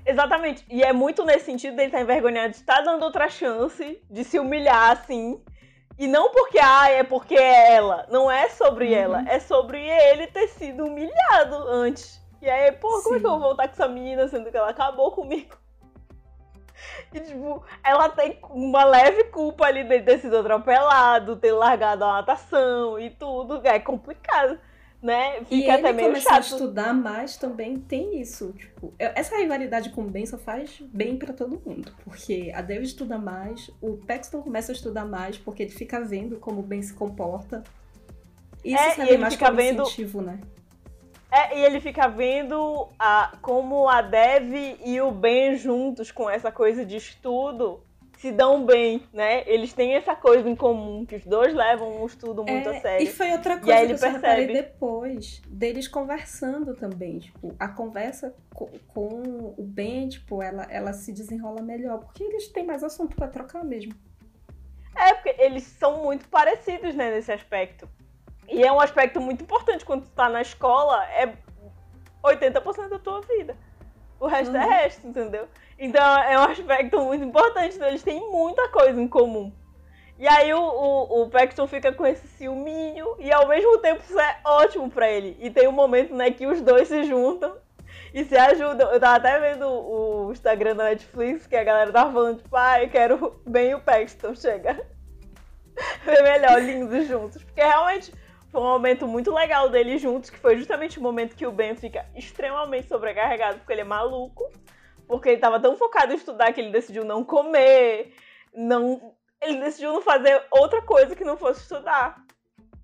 exatamente. 0.07 0.65
E 0.71 0.83
é 0.83 0.93
muito 0.93 1.25
nesse 1.25 1.47
sentido 1.47 1.75
dele 1.77 1.89
estar 1.89 2.01
envergonhado 2.01 2.51
de 2.51 2.57
estar 2.57 2.81
dando 2.83 3.03
outra 3.03 3.29
chance, 3.29 4.01
de 4.09 4.25
se 4.25 4.39
humilhar 4.39 4.93
assim. 4.93 5.43
E 5.99 6.07
não 6.09 6.31
porque, 6.33 6.59
ah, 6.59 6.89
é 6.91 7.05
porque 7.05 7.35
é 7.37 7.75
ela. 7.75 8.07
Não 8.11 8.31
é 8.31 8.49
sobre 8.49 8.87
Uhum. 8.89 8.95
ela. 8.95 9.25
É 9.29 9.39
sobre 9.39 9.79
ele 9.87 10.27
ter 10.29 10.49
sido 10.49 10.87
humilhado 10.87 11.57
antes. 11.69 12.21
E 12.43 12.51
aí, 12.51 12.73
pô, 12.73 12.89
como 13.03 13.15
é 13.17 13.21
que 13.21 13.27
eu 13.27 13.31
Sim. 13.31 13.39
vou 13.39 13.41
voltar 13.41 13.69
com 13.69 13.73
essa 13.75 13.89
menina 13.89 14.27
sendo 14.29 14.51
que 14.51 14.57
ela 14.57 14.71
acabou 14.71 15.13
comigo? 15.13 15.57
E, 17.15 17.21
tipo, 17.21 17.63
ela 17.85 18.09
tem 18.09 18.39
uma 18.51 18.85
leve 18.85 19.25
culpa 19.25 19.67
ali 19.67 19.85
dele 19.85 20.03
ter 20.03 20.19
sido 20.19 20.37
atropelado, 20.37 21.37
ter 21.37 21.53
largado 21.53 22.05
a 22.05 22.15
natação 22.15 22.99
e 22.99 23.11
tudo. 23.11 23.61
É 23.65 23.79
complicado, 23.79 24.59
né? 25.01 25.39
E 25.43 25.45
Fica 25.45 25.75
até 25.75 25.89
ele 25.91 25.93
meio 25.93 26.09
começar 26.09 26.31
a 26.39 26.43
chato. 26.43 26.53
estudar 26.55 26.93
mais 26.93 27.37
também 27.37 27.79
tem 27.79 28.21
isso. 28.21 28.53
Tipo, 28.53 28.93
essa 28.99 29.37
rivalidade 29.37 29.91
com 29.91 30.01
o 30.03 30.11
Ben 30.11 30.27
só 30.27 30.37
faz 30.39 30.81
bem 30.93 31.17
pra 31.17 31.33
todo 31.33 31.63
mundo. 31.65 31.93
Porque 32.05 32.51
a 32.55 32.61
Dev 32.61 32.83
estuda 32.83 33.17
mais, 33.17 33.71
o 33.81 33.97
Paxton 33.99 34.43
começa 34.43 34.73
a 34.73 34.75
estudar 34.75 35.05
mais 35.05 35.39
porque 35.39 35.63
ele 35.63 35.73
fica 35.73 36.01
vendo 36.01 36.37
como 36.41 36.61
o 36.61 36.63
Ben 36.65 36.83
se 36.83 36.95
comporta. 36.95 37.63
Isso 38.65 38.83
É, 38.83 39.05
e 39.05 39.09
ele 39.11 39.19
mais 39.19 39.35
fica 39.35 39.47
como 39.47 39.57
vendo- 39.59 39.83
incentivo, 39.83 40.21
né? 40.23 40.41
É, 41.37 41.59
e 41.59 41.65
ele 41.65 41.81
fica 41.81 42.07
vendo 42.07 42.89
a, 42.97 43.37
como 43.43 43.89
a 43.89 44.01
Dev 44.03 44.53
e 44.85 45.01
o 45.01 45.11
Ben 45.11 45.57
juntos 45.57 46.13
com 46.13 46.31
essa 46.31 46.53
coisa 46.53 46.85
de 46.87 46.97
estudo 46.97 47.83
se 48.19 48.31
dão 48.31 48.65
bem, 48.65 49.03
né? 49.13 49.43
Eles 49.47 49.73
têm 49.73 49.95
essa 49.97 50.15
coisa 50.15 50.49
em 50.49 50.55
comum, 50.55 51.05
que 51.05 51.17
os 51.17 51.25
dois 51.27 51.53
levam 51.53 52.01
o 52.01 52.07
estudo 52.07 52.45
muito 52.45 52.69
É, 52.69 52.79
a 52.79 52.81
sério. 52.81 53.05
E 53.09 53.11
foi 53.11 53.33
outra 53.33 53.59
coisa 53.59 53.87
que 53.87 53.93
eu 53.93 54.13
reparei 54.13 54.47
percebe. 54.47 54.53
depois, 54.53 55.43
deles 55.49 55.89
conversando 55.89 56.75
também. 56.77 57.19
Tipo, 57.19 57.53
a 57.59 57.67
conversa 57.69 58.33
co- 58.55 58.71
com, 58.87 59.55
o 59.59 59.63
Ben, 59.63 60.09
tipo, 60.09 60.41
ela, 60.41 60.63
ela 60.71 60.93
se 60.93 61.13
desenrola 61.13 61.61
melhor. 61.63 61.99
Porque 61.99 62.23
eles 62.23 62.47
têm 62.49 62.65
mais 62.65 62.85
assunto 62.85 63.17
pra 63.17 63.27
trocar 63.27 63.65
mesmo. 63.65 63.93
É, 64.97 65.13
porque 65.15 65.35
eles 65.43 65.65
são 65.65 66.05
muito 66.05 66.29
parecidos, 66.29 66.95
né, 66.95 67.11
nesse 67.11 67.33
aspecto. 67.33 67.89
E 68.49 68.63
é 68.63 68.73
um 68.73 68.81
aspecto 68.81 69.21
muito 69.21 69.43
importante 69.43 69.85
quando 69.85 70.05
tu 70.05 70.11
tá 70.11 70.29
na 70.29 70.43
escola, 70.43 71.05
é 71.07 71.35
80% 72.23 72.89
da 72.89 72.99
tua 72.99 73.21
vida. 73.23 73.57
O 74.21 74.27
resto 74.27 74.57
é 74.57 74.61
Uhum. 74.65 74.71
resto, 74.71 75.07
entendeu? 75.07 75.49
Então 75.79 76.19
é 76.23 76.39
um 76.39 76.45
aspecto 76.45 77.01
muito 77.01 77.25
importante, 77.25 77.77
então 77.77 77.89
eles 77.89 78.03
têm 78.03 78.21
muita 78.31 78.69
coisa 78.69 79.01
em 79.01 79.09
comum. 79.09 79.53
E 80.19 80.29
aí 80.29 80.55
o, 80.55 80.61
o, 80.61 81.23
o 81.23 81.31
Paxton 81.31 81.67
fica 81.67 81.93
com 81.93 82.07
esse 82.07 82.27
ciúminho 82.29 83.17
e 83.19 83.33
ao 83.33 83.49
mesmo 83.49 83.79
tempo 83.79 84.01
isso 84.01 84.19
é 84.19 84.39
ótimo 84.45 84.89
pra 84.89 85.11
ele. 85.11 85.37
E 85.41 85.51
tem 85.51 85.67
um 85.67 85.73
momento, 85.73 86.15
né, 86.15 86.31
que 86.31 86.47
os 86.47 86.61
dois 86.61 86.87
se 86.87 87.03
juntam 87.03 87.57
e 88.15 88.25
se 88.25 88.37
ajudam. 88.37 88.93
Eu 88.93 89.01
tava 89.01 89.17
até 89.17 89.39
vendo 89.41 89.69
o 89.69 90.31
Instagram 90.31 90.77
da 90.77 90.85
Netflix 90.85 91.49
que 91.49 91.57
a 91.57 91.65
galera 91.65 91.91
tava 91.93 92.13
falando, 92.13 92.39
tipo, 92.41 92.57
ah, 92.57 92.81
eu 92.81 92.89
quero 92.89 93.41
bem 93.45 93.75
o 93.75 93.81
Paxton, 93.81 94.37
chega. 94.37 94.87
Foi 96.05 96.23
melhor, 96.23 96.63
lindos 96.63 97.09
juntos. 97.09 97.43
Porque 97.43 97.61
realmente 97.61 98.15
foi 98.55 98.63
um 98.63 98.67
momento 98.67 99.09
muito 99.09 99.35
legal 99.35 99.69
deles 99.69 100.01
juntos, 100.01 100.31
que 100.31 100.39
foi 100.39 100.57
justamente 100.57 101.01
o 101.01 101.03
momento 101.03 101.35
que 101.35 101.45
o 101.45 101.51
Ben 101.51 101.75
fica 101.75 102.07
extremamente 102.15 102.87
sobrecarregado, 102.87 103.59
porque 103.59 103.73
ele 103.73 103.81
é 103.81 103.85
maluco. 103.85 104.49
Porque 105.09 105.31
ele 105.31 105.41
tava 105.41 105.59
tão 105.59 105.77
focado 105.77 106.13
em 106.13 106.17
estudar 106.17 106.53
que 106.53 106.61
ele 106.61 106.71
decidiu 106.71 107.05
não 107.05 107.25
comer, 107.25 108.15
não. 108.55 109.13
Ele 109.43 109.59
decidiu 109.59 109.93
não 109.93 110.01
fazer 110.01 110.41
outra 110.53 110.81
coisa 110.83 111.17
que 111.17 111.25
não 111.25 111.37
fosse 111.37 111.63
estudar. 111.63 112.25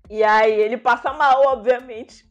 E 0.09 0.21
aí 0.25 0.51
ele 0.51 0.75
passa 0.75 1.13
mal, 1.13 1.41
obviamente. 1.45 2.29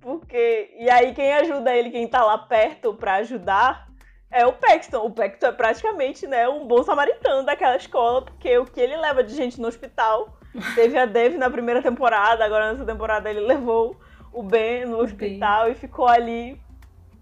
Porque. 0.00 0.74
E 0.80 0.90
aí 0.90 1.14
quem 1.14 1.32
ajuda 1.32 1.76
ele, 1.76 1.92
quem 1.92 2.08
tá 2.08 2.24
lá 2.24 2.38
perto 2.38 2.92
pra 2.92 3.18
ajudar, 3.18 3.86
é 4.32 4.44
o 4.44 4.52
Paxton. 4.52 5.06
O 5.06 5.12
Paxton 5.12 5.46
é 5.46 5.52
praticamente, 5.52 6.26
né, 6.26 6.48
um 6.48 6.66
bom 6.66 6.82
samaritano 6.82 7.46
daquela 7.46 7.76
escola, 7.76 8.24
porque 8.24 8.58
o 8.58 8.64
que 8.64 8.80
ele 8.80 8.96
leva 8.96 9.22
de 9.22 9.32
gente 9.32 9.60
no 9.60 9.68
hospital. 9.68 10.39
Teve 10.74 10.98
a 10.98 11.06
Dave 11.06 11.36
na 11.38 11.48
primeira 11.50 11.80
temporada, 11.82 12.44
agora 12.44 12.72
nessa 12.72 12.84
temporada 12.84 13.30
ele 13.30 13.40
levou 13.40 13.96
o 14.32 14.42
Ben 14.42 14.84
no 14.84 14.98
hospital 14.98 15.68
e 15.70 15.74
ficou 15.74 16.06
ali. 16.08 16.60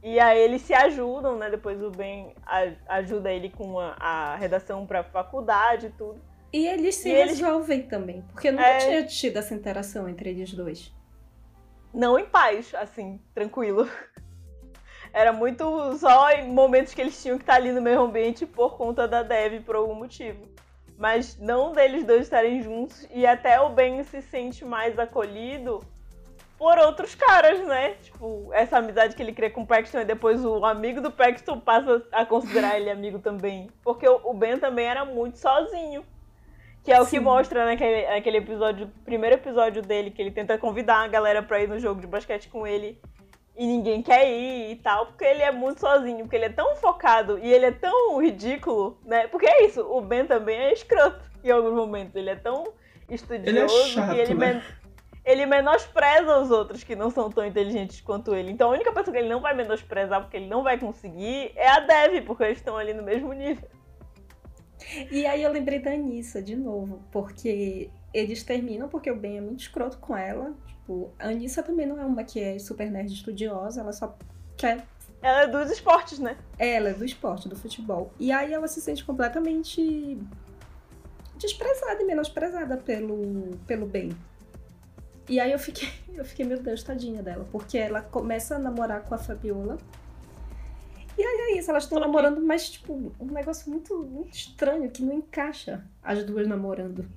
E 0.03 0.19
aí 0.21 0.39
eles 0.39 0.63
se 0.63 0.73
ajudam, 0.73 1.37
né? 1.37 1.51
Depois 1.51 1.83
o 1.83 1.91
Ben 1.91 2.33
ajuda 2.89 3.31
ele 3.33 3.51
com 3.51 3.79
a, 3.81 3.97
a 4.01 4.37
redação 4.37 4.87
pra 4.87 5.03
faculdade 5.05 5.87
e 5.87 5.91
tudo. 5.91 6.21
E 6.53 6.67
eles 6.67 6.95
se 6.95 7.09
E 7.09 7.13
eles- 7.13 7.39
resolvem 7.41 7.83
também. 7.83 8.23
Porque 8.33 8.51
nunca 8.51 8.65
É. 8.67 8.79
tinha 8.79 9.05
tido 9.07 9.37
essa 9.39 9.55
interação 9.55 10.09
entre 10.09 10.31
eles 10.31 10.53
dois. 10.55 10.95
Não 11.93 12.19
em 12.19 12.25
paz, 12.27 12.73
assim, 12.75 13.21
tranquilo. 13.35 13.89
Era 15.13 15.33
muito 15.33 15.95
só 15.99 16.31
em 16.31 16.51
momentos 16.53 16.95
que 16.95 17.01
eles 17.01 17.21
tinham 17.21 17.37
que 17.39 17.43
estar 17.43 17.55
ali 17.55 17.73
no 17.73 17.81
mesmo 17.83 18.05
ambiente 18.05 18.47
por 18.47 18.77
conta 18.77 19.07
da 19.09 19.23
Dev 19.23 19.63
por 19.65 19.75
algum 19.75 19.95
motivo. 19.95 20.47
Mas 20.99 21.39
não 21.39 21.73
deles 21.73 22.05
dois 22.05 22.23
estarem 22.23 22.61
juntos 22.61 23.07
e 23.15 23.25
até 23.25 23.61
o 23.61 23.71
Ben 23.71 24.03
se 24.03 24.21
sente 24.21 24.65
mais 24.65 24.99
acolhido 24.99 25.81
por 26.59 26.77
outros 26.77 27.15
caras, 27.15 27.65
né? 27.65 27.95
Tipo, 28.03 28.51
essa 28.53 28.79
amizade 28.79 29.15
que 29.15 29.23
ele 29.23 29.33
cria 29.33 29.49
com 29.49 29.63
o 29.63 29.67
Paxton 29.67 30.01
e 30.01 30.05
depois 30.05 30.45
o 30.45 30.65
amigo 30.65 31.01
do 31.01 31.13
Paxton 31.13 31.61
passa 31.61 32.05
a 32.11 32.27
considerar 32.27 32.77
ele 32.77 32.91
amigo 32.91 33.21
também. 33.21 33.71
Porque 33.85 34.09
o 34.09 34.35
Ben 34.35 34.59
também 34.59 34.87
era 34.87 35.05
muito 35.05 35.39
sozinho. 35.39 36.05
Que 36.83 36.91
é 36.91 37.01
o 37.01 37.05
Sim. 37.05 37.11
que 37.11 37.21
mostra 37.21 37.65
naquele, 37.65 38.09
naquele 38.09 38.39
episódio, 38.39 38.91
primeiro 39.05 39.37
episódio 39.37 39.83
dele, 39.83 40.11
que 40.11 40.21
ele 40.21 40.33
tenta 40.33 40.59
convidar 40.59 41.05
a 41.05 41.09
galera 41.09 41.43
pra 41.43 41.61
ir 41.61 41.69
no 41.69 41.79
jogo 41.79 42.01
de 42.01 42.07
basquete 42.09 42.49
com 42.49 42.67
ele 42.67 43.01
e 43.59 43.67
ninguém 43.67 44.01
quer 44.01 44.31
ir 44.31 44.71
e 44.71 44.77
tal, 44.77 45.07
porque 45.07 45.25
ele 45.25 45.43
é 45.43 45.51
muito 45.51 45.81
sozinho, 45.81 46.21
porque 46.21 46.37
ele 46.37 46.45
é 46.45 46.51
tão 46.51 46.77
focado 46.77 47.41
e 47.41 47.53
ele 47.53 47.67
é 47.67 47.73
tão 47.73 48.23
ridículo, 48.23 48.97
né? 49.05 49.27
Porque 49.27 49.47
é 49.47 49.67
isso, 49.67 49.83
o 49.83 50.01
Ben 50.01 50.25
também 50.27 50.57
é 50.57 50.73
escroto 50.73 51.21
em 51.43 51.51
alguns 51.51 51.75
momentos, 51.75 52.15
ele 52.15 52.31
é 52.31 52.37
tão 52.37 52.73
estudioso 53.11 53.49
ele 53.49 53.59
é 53.59 53.69
chato, 53.69 54.15
e 54.15 54.21
ele, 54.21 54.35
né? 54.35 54.53
men 54.53 54.63
ele 55.25 55.45
menospreza 55.45 56.39
os 56.39 56.53
outros 56.53 56.85
que 56.85 56.95
não 56.95 57.11
são 57.11 57.31
tão 57.31 57.45
inteligentes 57.45 58.01
quanto 58.01 58.35
ele. 58.35 58.53
Então 58.53 58.71
a 58.71 58.75
única 58.75 58.93
pessoa 58.93 59.13
que 59.13 59.19
ele 59.19 59.29
não 59.29 59.41
vai 59.41 59.55
menosprezar 59.55 60.23
porque 60.23 60.37
ele 60.37 60.47
não 60.47 60.63
vai 60.63 60.79
conseguir 60.79 61.51
é 61.57 61.69
a 61.69 61.81
Dev, 61.81 62.25
porque 62.25 62.45
eles 62.45 62.59
estão 62.59 62.77
ali 62.79 62.95
no 62.95 63.03
mesmo 63.03 63.33
nível. 63.33 63.69
E 65.11 65.27
aí 65.27 65.43
eu 65.43 65.53
lembrei 65.53 65.81
da 65.81 65.91
Anissa 65.91 66.41
de 66.41 66.57
novo, 66.57 67.03
porque 67.11 67.91
eles 68.13 68.43
terminam 68.43 68.89
porque 68.89 69.11
o 69.11 69.17
Ben 69.17 69.39
é 69.39 69.41
muito 69.41 69.61
escroto 69.61 69.99
com 69.99 70.17
ela. 70.17 70.55
Tipo, 70.67 71.13
a 71.19 71.29
Anissa 71.29 71.63
também 71.63 71.87
não 71.87 72.01
é 72.01 72.05
uma 72.05 72.25
que 72.25 72.41
é 72.41 72.59
super 72.59 72.91
nerd 72.91 73.13
estudiosa, 73.13 73.81
ela 73.81 73.93
só 73.93 74.17
quer. 74.57 74.87
Ela 75.21 75.43
é 75.43 75.47
dos 75.47 75.71
esportes, 75.71 76.19
né? 76.19 76.37
Ela 76.59 76.91
é 76.91 76.95
do 76.95 77.05
esporte, 77.05 77.49
do 77.49 77.57
futebol. 77.57 78.13
E 78.19 78.31
aí 78.31 78.53
ela 78.53 78.69
se 78.69 78.81
sente 78.81 79.05
completamente 79.05 80.19
desprezada 81.37 82.03
e 82.03 82.05
menosprezada 82.05 82.77
pelo, 82.77 83.57
pelo 83.67 83.87
Ben. 83.87 84.11
E 85.29 85.39
aí 85.39 85.53
eu 85.53 85.59
fiquei, 85.59 85.89
eu 86.15 86.25
fiquei, 86.25 86.45
meu 86.45 86.61
Deus, 86.61 86.83
tadinha 86.83 87.23
dela, 87.23 87.47
porque 87.53 87.77
ela 87.77 88.01
começa 88.01 88.57
a 88.57 88.59
namorar 88.59 89.03
com 89.03 89.15
a 89.15 89.19
Fabiola. 89.19 89.79
E 91.17 91.23
aí 91.23 91.53
é 91.53 91.59
isso, 91.59 91.71
elas 91.71 91.83
estão 91.83 91.99
namorando, 91.99 92.41
mas 92.41 92.71
tipo, 92.71 93.13
um 93.21 93.27
negócio 93.27 93.69
muito, 93.71 93.99
muito 94.05 94.33
estranho 94.33 94.89
que 94.89 95.03
não 95.03 95.13
encaixa 95.13 95.85
as 96.03 96.25
duas 96.25 96.47
namorando. 96.47 97.09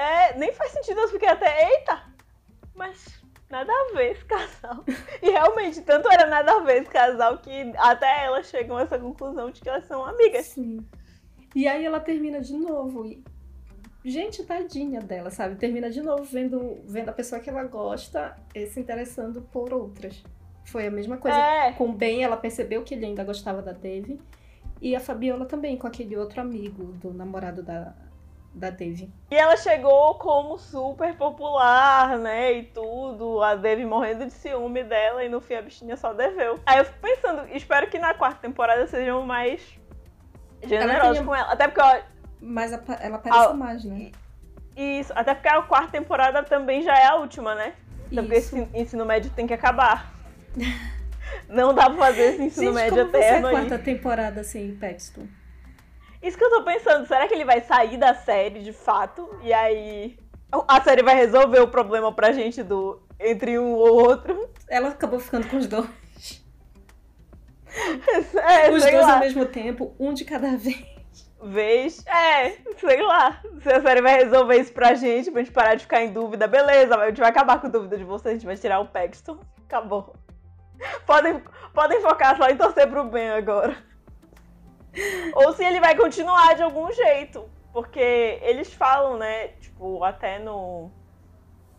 É, 0.00 0.38
nem 0.38 0.50
faz 0.52 0.72
sentido, 0.72 1.02
porque 1.10 1.26
até, 1.26 1.72
eita, 1.72 2.02
mas 2.74 3.20
nada 3.50 3.70
a 3.70 3.92
ver 3.94 4.12
esse 4.12 4.24
casal. 4.24 4.82
E 5.22 5.28
realmente, 5.30 5.82
tanto 5.82 6.10
era 6.10 6.26
nada 6.26 6.52
a 6.52 6.60
ver 6.60 6.80
esse 6.80 6.90
casal 6.90 7.36
que 7.36 7.70
até 7.76 8.24
elas 8.24 8.46
chegam 8.46 8.78
a 8.78 8.82
essa 8.82 8.98
conclusão 8.98 9.50
de 9.50 9.60
que 9.60 9.68
elas 9.68 9.84
são 9.84 10.02
amigas. 10.02 10.46
Sim. 10.46 10.86
E 11.54 11.68
aí 11.68 11.84
ela 11.84 12.00
termina 12.00 12.40
de 12.40 12.56
novo. 12.56 13.04
E... 13.04 13.22
Gente, 14.02 14.42
tadinha 14.42 15.00
dela, 15.00 15.30
sabe? 15.30 15.56
Termina 15.56 15.90
de 15.90 16.00
novo 16.00 16.24
vendo, 16.24 16.80
vendo 16.86 17.10
a 17.10 17.12
pessoa 17.12 17.38
que 17.38 17.50
ela 17.50 17.64
gosta 17.64 18.34
se 18.70 18.80
interessando 18.80 19.42
por 19.52 19.74
outras. 19.74 20.24
Foi 20.64 20.86
a 20.86 20.90
mesma 20.90 21.18
coisa 21.18 21.36
é. 21.36 21.72
com 21.72 21.90
o 21.90 21.92
Ben, 21.92 22.24
ela 22.24 22.38
percebeu 22.38 22.82
que 22.82 22.94
ele 22.94 23.04
ainda 23.04 23.22
gostava 23.22 23.60
da 23.60 23.72
Dave. 23.72 24.18
E 24.80 24.96
a 24.96 25.00
Fabiola 25.00 25.44
também, 25.44 25.76
com 25.76 25.86
aquele 25.86 26.16
outro 26.16 26.40
amigo 26.40 26.84
do 26.92 27.12
namorado 27.12 27.62
da, 27.62 27.94
da 28.52 28.70
Dave. 28.70 29.12
E 29.30 29.36
ela 29.36 29.56
chegou 29.56 30.14
como 30.14 30.58
super 30.58 31.14
popular, 31.16 32.18
né? 32.18 32.52
E 32.52 32.62
tudo. 32.64 33.42
A 33.42 33.54
Dave 33.54 33.84
morrendo 33.84 34.26
de 34.26 34.32
ciúme 34.32 34.82
dela 34.82 35.24
e 35.24 35.28
no 35.28 35.40
fim 35.40 35.54
a 35.54 35.62
bichinha 35.62 35.96
só 35.96 36.12
deveu. 36.12 36.58
Aí 36.66 36.78
eu 36.78 36.84
fico 36.84 36.98
pensando, 37.00 37.48
espero 37.52 37.88
que 37.88 37.98
na 37.98 38.14
quarta 38.14 38.40
temporada 38.40 38.86
sejam 38.86 39.24
mais 39.24 39.62
generosos 40.64 41.18
ela 41.18 41.26
com 41.26 41.34
ela. 41.34 41.52
Até 41.52 41.68
porque. 41.68 41.80
Ó, 41.80 42.00
Mas 42.40 42.72
ela 42.72 43.16
aparece 43.16 43.46
a... 43.46 43.54
mais, 43.54 43.84
né? 43.84 44.10
Isso, 44.76 45.12
até 45.14 45.34
porque 45.34 45.48
a 45.48 45.62
quarta 45.62 45.92
temporada 45.92 46.42
também 46.42 46.82
já 46.82 46.96
é 46.96 47.06
a 47.06 47.16
última, 47.16 47.54
né? 47.54 47.74
Até 48.10 48.22
porque 48.22 48.36
esse 48.36 48.68
ensino 48.74 49.04
médio 49.04 49.30
tem 49.30 49.46
que 49.46 49.54
acabar. 49.54 50.12
Não 51.48 51.72
dá 51.72 51.88
pra 51.88 52.06
fazer 52.06 52.22
esse 52.22 52.42
ensino 52.42 52.72
Gente, 52.72 52.74
médio 52.74 53.06
como 53.06 53.16
eterno. 53.16 53.42
Vai 53.42 53.52
ser 53.52 53.58
a 53.58 53.68
quarta 53.68 53.78
temporada 53.78 54.44
sem 54.44 54.74
Paxton? 54.74 55.26
Isso 56.22 56.36
que 56.36 56.44
eu 56.44 56.50
tô 56.50 56.62
pensando, 56.64 57.06
será 57.06 57.26
que 57.26 57.34
ele 57.34 57.44
vai 57.44 57.60
sair 57.62 57.96
da 57.96 58.14
série 58.14 58.62
de 58.62 58.72
fato? 58.72 59.28
E 59.42 59.52
aí 59.52 60.18
a 60.68 60.80
série 60.82 61.02
vai 61.02 61.14
resolver 61.14 61.60
o 61.60 61.68
problema 61.68 62.12
pra 62.12 62.32
gente 62.32 62.62
do 62.62 63.00
entre 63.18 63.58
um 63.58 63.72
ou 63.72 64.08
outro? 64.08 64.50
Ela 64.68 64.88
acabou 64.88 65.20
ficando 65.20 65.48
com 65.48 65.56
os 65.56 65.66
dois. 65.66 65.88
É, 68.42 68.68
os 68.68 68.82
dois 68.82 68.94
lá. 68.94 69.14
ao 69.14 69.20
mesmo 69.20 69.46
tempo, 69.46 69.94
um 69.98 70.12
de 70.12 70.24
cada 70.24 70.56
vez. 70.56 70.84
Vez, 71.42 72.04
é, 72.04 72.56
sei 72.76 73.00
lá. 73.00 73.40
Se 73.62 73.72
a 73.72 73.80
série 73.80 74.02
vai 74.02 74.24
resolver 74.24 74.56
isso 74.56 74.72
pra 74.72 74.94
gente, 74.94 75.30
pra 75.30 75.40
gente 75.40 75.52
parar 75.52 75.74
de 75.76 75.84
ficar 75.84 76.02
em 76.02 76.12
dúvida, 76.12 76.48
beleza, 76.48 76.96
a 76.96 77.06
gente 77.06 77.20
vai 77.20 77.30
acabar 77.30 77.60
com 77.60 77.70
dúvida 77.70 77.96
de 77.96 78.04
vocês, 78.04 78.32
a 78.32 78.34
gente 78.34 78.46
vai 78.46 78.56
tirar 78.56 78.80
o 78.80 78.88
Paxton. 78.88 79.38
Acabou. 79.66 80.14
Podem, 81.06 81.40
podem 81.72 82.00
focar 82.00 82.36
só 82.36 82.48
em 82.48 82.56
torcer 82.56 82.88
pro 82.90 83.04
bem 83.04 83.30
agora. 83.30 83.76
Ou 85.34 85.52
se 85.52 85.64
ele 85.64 85.80
vai 85.80 85.96
continuar 85.96 86.54
de 86.54 86.62
algum 86.62 86.90
jeito. 86.92 87.48
Porque 87.72 88.38
eles 88.42 88.72
falam, 88.72 89.16
né? 89.16 89.48
Tipo, 89.60 90.02
até 90.02 90.38
no. 90.38 90.90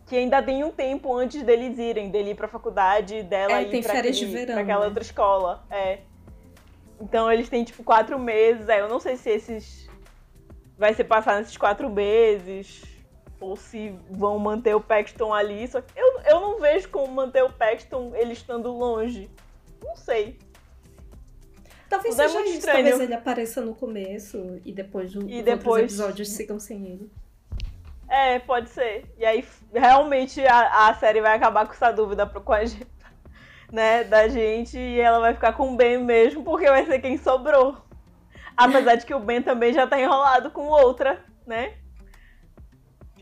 Que 0.06 0.16
ainda 0.16 0.42
tem 0.42 0.64
um 0.64 0.70
tempo 0.70 1.14
antes 1.14 1.42
deles 1.42 1.78
irem, 1.78 2.10
dele 2.10 2.30
ir 2.30 2.34
pra 2.34 2.48
faculdade, 2.48 3.22
dela 3.22 3.58
é, 3.58 3.62
ir 3.62 3.70
tem 3.70 3.82
pra, 3.82 3.92
aquele, 3.92 4.10
de 4.10 4.26
verão, 4.26 4.54
pra 4.54 4.62
aquela 4.62 4.80
né? 4.80 4.86
outra 4.86 5.02
escola. 5.02 5.64
É. 5.70 6.00
Então 7.00 7.30
eles 7.30 7.48
têm, 7.48 7.64
tipo, 7.64 7.82
quatro 7.82 8.18
meses. 8.18 8.68
Aí 8.68 8.80
eu 8.80 8.88
não 8.88 9.00
sei 9.00 9.16
se 9.16 9.30
esses. 9.30 9.88
Vai 10.78 10.94
ser 10.94 11.04
passar 11.04 11.38
nesses 11.38 11.56
quatro 11.56 11.88
meses. 11.90 12.82
Ou 13.38 13.56
se 13.56 13.94
vão 14.10 14.38
manter 14.38 14.74
o 14.74 14.80
Paxton 14.80 15.34
ali. 15.34 15.66
Só 15.68 15.80
que 15.80 15.92
eu, 15.98 16.20
eu 16.20 16.40
não 16.40 16.58
vejo 16.58 16.88
como 16.88 17.12
manter 17.12 17.42
o 17.42 17.52
Paxton 17.52 18.12
ele 18.14 18.32
estando 18.32 18.70
longe. 18.72 19.30
Não 19.82 19.96
sei. 19.96 20.38
Talvez 21.92 22.18
é 22.18 22.22
seja 22.22 22.34
muito 22.34 22.48
isso. 22.48 22.58
estranho. 22.58 22.78
Talvez 22.88 23.00
ele 23.00 23.14
apareça 23.14 23.60
no 23.60 23.74
começo 23.74 24.60
e 24.64 24.72
depois 24.72 25.12
E 25.14 25.18
os 25.18 25.24
depois- 25.44 25.84
episódios 25.84 26.28
sigam 26.30 26.58
sem 26.58 26.86
ele. 26.86 27.12
É, 28.08 28.38
pode 28.40 28.68
ser. 28.70 29.04
E 29.18 29.24
aí, 29.24 29.44
realmente, 29.72 30.44
a, 30.46 30.88
a 30.88 30.94
série 30.94 31.20
vai 31.20 31.34
acabar 31.36 31.66
com 31.66 31.72
essa 31.72 31.90
dúvida 31.90 32.26
pro- 32.26 32.40
com 32.42 32.52
a 32.52 32.64
gente, 32.64 32.86
né, 33.72 34.04
da 34.04 34.28
gente 34.28 34.76
e 34.78 35.00
ela 35.00 35.18
vai 35.18 35.32
ficar 35.34 35.52
com 35.54 35.72
o 35.72 35.76
Ben 35.76 35.98
mesmo, 36.02 36.42
porque 36.44 36.66
vai 36.68 36.84
ser 36.86 36.98
quem 37.00 37.16
sobrou. 37.16 37.76
Apesar 38.56 38.96
de 38.96 39.06
que 39.06 39.14
o 39.14 39.18
Ben 39.20 39.40
também 39.42 39.72
já 39.72 39.86
tá 39.86 39.98
enrolado 39.98 40.50
com 40.50 40.66
outra, 40.66 41.24
né? 41.46 41.74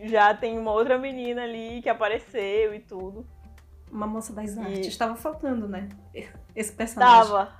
Já 0.02 0.34
tem 0.34 0.58
uma 0.58 0.72
outra 0.72 0.98
menina 0.98 1.42
ali 1.42 1.80
que 1.82 1.88
apareceu 1.88 2.74
e 2.74 2.80
tudo. 2.80 3.26
Uma 3.92 4.06
moça 4.06 4.32
das 4.32 4.56
E- 4.56 4.58
artes. 4.60 4.86
Estava 4.86 5.14
faltando, 5.14 5.68
né? 5.68 5.88
Esse 6.56 6.72
personagem. 6.72 7.28
Tava. 7.30 7.59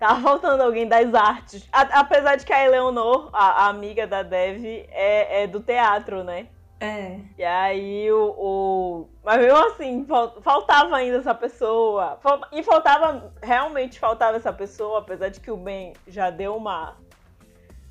Tava 0.00 0.20
faltando 0.22 0.62
alguém 0.62 0.88
das 0.88 1.14
artes. 1.14 1.68
A- 1.70 2.00
apesar 2.00 2.36
de 2.36 2.46
que 2.46 2.52
a 2.54 2.64
Eleonor, 2.64 3.28
a, 3.34 3.64
a 3.64 3.68
amiga 3.68 4.06
da 4.06 4.22
Dev, 4.22 4.64
é, 4.90 5.42
é 5.42 5.46
do 5.46 5.60
teatro, 5.60 6.24
né? 6.24 6.48
É. 6.80 7.18
E 7.36 7.44
aí 7.44 8.10
o. 8.10 8.34
o... 8.38 9.08
Mas 9.22 9.36
mesmo 9.36 9.58
assim, 9.66 10.06
fal- 10.06 10.40
faltava 10.40 10.96
ainda 10.96 11.18
essa 11.18 11.34
pessoa. 11.34 12.18
E 12.50 12.62
faltava. 12.62 13.30
Realmente 13.42 14.00
faltava 14.00 14.38
essa 14.38 14.50
pessoa, 14.50 15.00
apesar 15.00 15.28
de 15.28 15.38
que 15.38 15.50
o 15.50 15.56
Ben 15.58 15.92
já 16.08 16.30
deu 16.30 16.56
uma. 16.56 16.96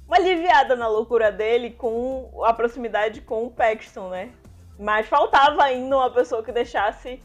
Uma 0.07 0.17
aliviada 0.17 0.75
na 0.75 0.87
loucura 0.87 1.31
dele 1.31 1.69
com 1.69 2.41
a 2.43 2.51
proximidade 2.51 3.21
com 3.21 3.45
o 3.45 3.51
Paxton, 3.51 4.09
né? 4.09 4.31
Mas 4.79 5.07
faltava 5.07 5.61
ainda 5.63 5.95
uma 5.95 6.09
pessoa 6.09 6.41
que 6.41 6.51
deixasse. 6.51 7.21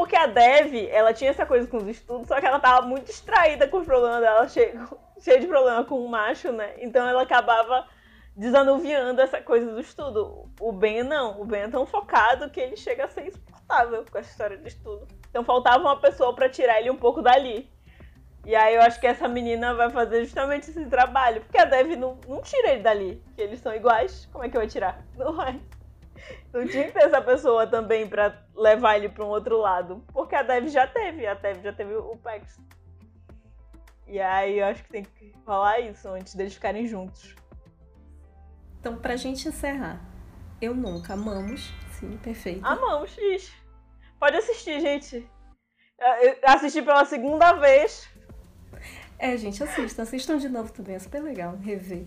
Porque 0.00 0.16
a 0.16 0.24
Dev, 0.24 0.88
ela 0.90 1.12
tinha 1.12 1.28
essa 1.28 1.44
coisa 1.44 1.68
com 1.68 1.76
os 1.76 1.86
estudos, 1.86 2.26
só 2.26 2.40
que 2.40 2.46
ela 2.46 2.58
tava 2.58 2.86
muito 2.86 3.04
distraída 3.04 3.68
com 3.68 3.80
os 3.80 3.84
problemas 3.84 4.22
dela, 4.22 4.48
cheia, 4.48 4.88
cheia 5.20 5.38
de 5.38 5.46
problema 5.46 5.84
com 5.84 6.02
o 6.02 6.08
macho, 6.08 6.50
né? 6.50 6.72
Então 6.78 7.06
ela 7.06 7.20
acabava 7.20 7.86
desanuviando 8.34 9.20
essa 9.20 9.42
coisa 9.42 9.70
do 9.70 9.78
estudo. 9.78 10.50
O 10.58 10.72
Ben 10.72 11.02
não, 11.02 11.38
o 11.38 11.44
Ben 11.44 11.64
é 11.64 11.68
tão 11.68 11.84
focado 11.84 12.48
que 12.48 12.58
ele 12.58 12.78
chega 12.78 13.04
a 13.04 13.08
ser 13.08 13.26
insuportável 13.26 14.02
com 14.10 14.16
essa 14.16 14.30
história 14.30 14.56
de 14.56 14.68
estudo. 14.68 15.06
Então 15.28 15.44
faltava 15.44 15.80
uma 15.80 16.00
pessoa 16.00 16.34
pra 16.34 16.48
tirar 16.48 16.80
ele 16.80 16.90
um 16.90 16.96
pouco 16.96 17.20
dali. 17.20 17.70
E 18.46 18.56
aí 18.56 18.76
eu 18.76 18.80
acho 18.80 18.98
que 18.98 19.06
essa 19.06 19.28
menina 19.28 19.74
vai 19.74 19.90
fazer 19.90 20.24
justamente 20.24 20.70
esse 20.70 20.86
trabalho, 20.86 21.42
porque 21.42 21.58
a 21.58 21.66
Dev 21.66 21.90
não, 21.90 22.18
não 22.26 22.40
tira 22.40 22.70
ele 22.70 22.82
dali, 22.82 23.22
que 23.36 23.42
eles 23.42 23.60
são 23.60 23.74
iguais, 23.74 24.26
como 24.32 24.44
é 24.44 24.48
que 24.48 24.56
vai 24.56 24.66
tirar? 24.66 25.04
Não 25.14 25.34
vai. 25.34 25.60
Não 26.52 26.66
tinha 26.66 26.84
que 26.84 26.92
ter 26.92 27.04
essa 27.04 27.20
pessoa 27.22 27.66
também 27.66 28.08
pra 28.08 28.44
levar 28.54 28.96
ele 28.96 29.08
pra 29.08 29.24
um 29.24 29.28
outro 29.28 29.58
lado, 29.58 30.04
porque 30.12 30.34
a 30.34 30.42
Dev 30.42 30.68
já 30.68 30.86
teve, 30.86 31.26
a 31.26 31.34
Dev 31.34 31.62
já 31.62 31.72
teve 31.72 31.94
o 31.94 32.16
Pax. 32.16 32.60
E 34.06 34.20
aí 34.20 34.58
eu 34.58 34.66
acho 34.66 34.82
que 34.82 34.90
tem 34.90 35.04
que 35.04 35.32
falar 35.44 35.78
isso 35.80 36.08
antes 36.08 36.34
deles 36.34 36.54
ficarem 36.54 36.86
juntos. 36.86 37.36
Então, 38.80 38.96
pra 38.96 39.14
gente 39.14 39.46
encerrar, 39.46 40.00
eu 40.60 40.74
nunca 40.74 41.12
amamos. 41.12 41.72
Sim, 41.92 42.16
perfeito. 42.16 42.66
Amamos, 42.66 43.10
X. 43.10 43.52
Pode 44.18 44.36
assistir, 44.36 44.80
gente. 44.80 45.30
Eu 45.98 46.36
assisti 46.44 46.82
pela 46.82 47.04
segunda 47.04 47.52
vez. 47.52 48.08
É, 49.18 49.36
gente, 49.36 49.62
assistam. 49.62 50.02
Assistam 50.02 50.38
de 50.38 50.48
novo 50.48 50.72
também. 50.72 50.96
É 50.96 50.98
super 50.98 51.22
legal 51.22 51.56
rever. 51.56 52.06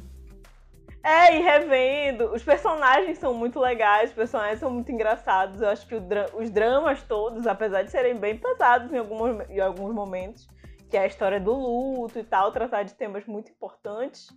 É, 1.04 1.36
e 1.36 1.42
revendo. 1.42 2.34
Os 2.34 2.42
personagens 2.42 3.18
são 3.18 3.34
muito 3.34 3.60
legais, 3.60 4.10
os 4.10 4.16
personagens 4.16 4.60
são 4.60 4.72
muito 4.72 4.90
engraçados. 4.90 5.62
Eu 5.62 5.68
acho 5.68 5.86
que 5.86 6.00
dra 6.00 6.30
os 6.34 6.50
dramas 6.50 7.04
todos, 7.04 7.46
apesar 7.46 7.84
de 7.84 7.92
serem 7.92 8.16
bem 8.16 8.38
pesados 8.38 8.92
em 8.94 8.98
alguns, 8.98 9.50
em 9.50 9.60
alguns 9.60 9.94
momentos, 9.94 10.48
que 10.90 10.96
é 10.96 11.02
a 11.02 11.08
história 11.08 11.42
do 11.42 11.52
luto 11.52 12.18
e 12.18 12.24
tal, 12.24 12.54
tratar 12.54 12.84
de 12.84 12.94
temas 12.94 13.26
muito 13.26 13.52
importantes, 13.52 14.30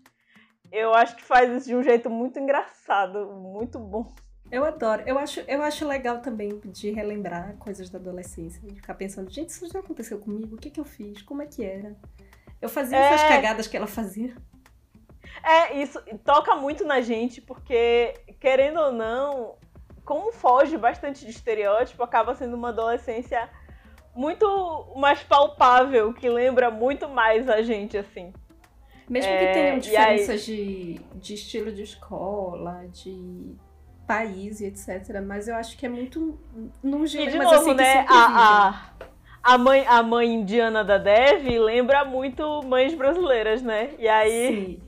eu 0.72 0.92
acho 0.92 1.14
que 1.14 1.22
faz 1.22 1.50
isso 1.52 1.68
de 1.68 1.76
um 1.76 1.82
jeito 1.82 2.10
muito 2.10 2.38
engraçado, 2.38 3.26
muito 3.26 3.78
bom. 3.78 4.12
Eu 4.50 4.64
adoro. 4.64 5.02
Eu 5.06 5.18
acho, 5.18 5.40
eu 5.40 5.62
acho 5.62 5.86
legal 5.86 6.18
também 6.20 6.60
de 6.64 6.90
relembrar 6.90 7.56
coisas 7.58 7.90
da 7.90 7.98
adolescência. 7.98 8.60
De 8.62 8.74
ficar 8.74 8.94
pensando, 8.94 9.30
gente, 9.30 9.50
isso 9.50 9.68
já 9.68 9.80
aconteceu 9.80 10.18
comigo? 10.18 10.56
O 10.56 10.58
que, 10.58 10.70
que 10.70 10.80
eu 10.80 10.84
fiz? 10.84 11.22
Como 11.22 11.42
é 11.42 11.46
que 11.46 11.64
era? 11.64 11.96
Eu 12.60 12.68
fazia 12.68 12.96
é... 12.96 13.12
essas 13.12 13.28
cagadas 13.28 13.66
que 13.66 13.76
ela 13.76 13.86
fazia. 13.86 14.34
É, 15.42 15.76
isso 15.76 16.00
toca 16.24 16.54
muito 16.54 16.84
na 16.84 17.00
gente, 17.00 17.40
porque, 17.40 18.14
querendo 18.40 18.80
ou 18.80 18.92
não, 18.92 19.54
como 20.04 20.32
foge 20.32 20.76
bastante 20.76 21.24
de 21.24 21.30
estereótipo, 21.30 22.02
acaba 22.02 22.34
sendo 22.34 22.54
uma 22.54 22.68
adolescência 22.68 23.48
muito 24.14 24.94
mais 24.96 25.22
palpável, 25.22 26.12
que 26.12 26.28
lembra 26.28 26.70
muito 26.70 27.08
mais 27.08 27.48
a 27.48 27.60
gente, 27.62 27.98
assim. 27.98 28.32
Mesmo 29.08 29.30
é, 29.30 29.38
que 29.38 29.52
tenham 29.52 29.78
diferenças 29.78 30.40
aí... 30.40 30.40
de, 30.40 31.00
de 31.14 31.34
estilo 31.34 31.70
de 31.70 31.82
escola, 31.82 32.86
de 32.88 33.54
país 34.06 34.60
e 34.60 34.66
etc. 34.66 35.20
Mas 35.24 35.48
eu 35.48 35.54
acho 35.56 35.76
que 35.76 35.86
é 35.86 35.88
muito 35.88 36.38
num 36.82 37.06
jeito. 37.06 37.28
E 37.28 37.32
de 37.32 37.38
novo, 37.38 37.54
assim, 37.54 37.74
né? 37.74 38.06
A, 38.08 38.68
a, 38.68 39.54
a, 39.54 39.58
mãe, 39.58 39.84
a 39.86 40.02
mãe 40.02 40.32
indiana 40.34 40.82
da 40.84 40.98
Dev 40.98 41.46
lembra 41.60 42.04
muito 42.04 42.62
mães 42.62 42.94
brasileiras, 42.94 43.62
né? 43.62 43.90
E 43.98 44.08
aí. 44.08 44.48
Sim. 44.48 44.85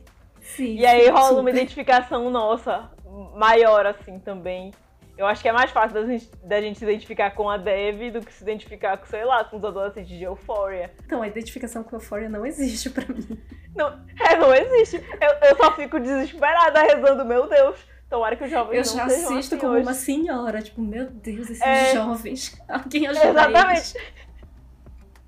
Sim, 0.57 0.77
e 0.77 0.87
aí 0.87 1.09
rola 1.09 1.29
super. 1.29 1.41
uma 1.41 1.51
identificação 1.51 2.31
nossa, 2.31 2.91
maior 3.35 3.87
assim 3.87 4.19
também. 4.19 4.73
Eu 5.17 5.27
acho 5.27 5.43
que 5.43 5.49
é 5.49 5.53
mais 5.53 5.71
fácil 5.73 5.95
da 5.95 6.07
gente, 6.07 6.31
da 6.45 6.61
gente 6.61 6.79
se 6.79 6.85
identificar 6.85 7.33
com 7.33 7.51
a 7.51 7.57
Dev 7.57 8.13
do 8.13 8.21
que 8.21 8.33
se 8.33 8.43
identificar 8.43 8.97
com, 8.97 9.07
sei 9.07 9.25
lá, 9.25 9.43
com 9.43 9.57
os 9.57 9.65
adolescentes 9.65 10.17
de 10.17 10.23
Euphoria. 10.23 10.93
Então, 11.05 11.23
a 11.23 11.27
identificação 11.27 11.83
com 11.83 11.97
Euphoria 11.97 12.29
não 12.29 12.47
existe 12.47 12.89
pra 12.89 13.05
mim. 13.13 13.37
Não, 13.75 13.89
é, 14.21 14.37
não 14.37 14.55
existe. 14.55 14.97
Eu, 15.21 15.49
eu 15.49 15.57
só 15.57 15.75
fico 15.75 15.99
desesperada 15.99 16.83
rezando, 16.83 17.25
meu 17.25 17.49
Deus, 17.49 17.85
Tomara 18.09 18.37
que 18.37 18.45
os 18.45 18.51
jovens 18.51 18.91
eu 18.91 18.97
não 18.97 18.99
já 19.01 19.05
assisto 19.05 19.55
assim 19.55 19.59
como 19.59 19.75
hoje. 19.75 19.83
uma 19.83 19.93
senhora, 19.93 20.63
tipo, 20.63 20.81
meu 20.81 21.11
Deus, 21.11 21.51
esses 21.51 21.61
é... 21.61 21.93
jovens. 21.93 22.59
Alguém 22.67 23.07
ajuda 23.07 23.29
Exatamente. 23.29 23.71
Eles. 23.71 23.95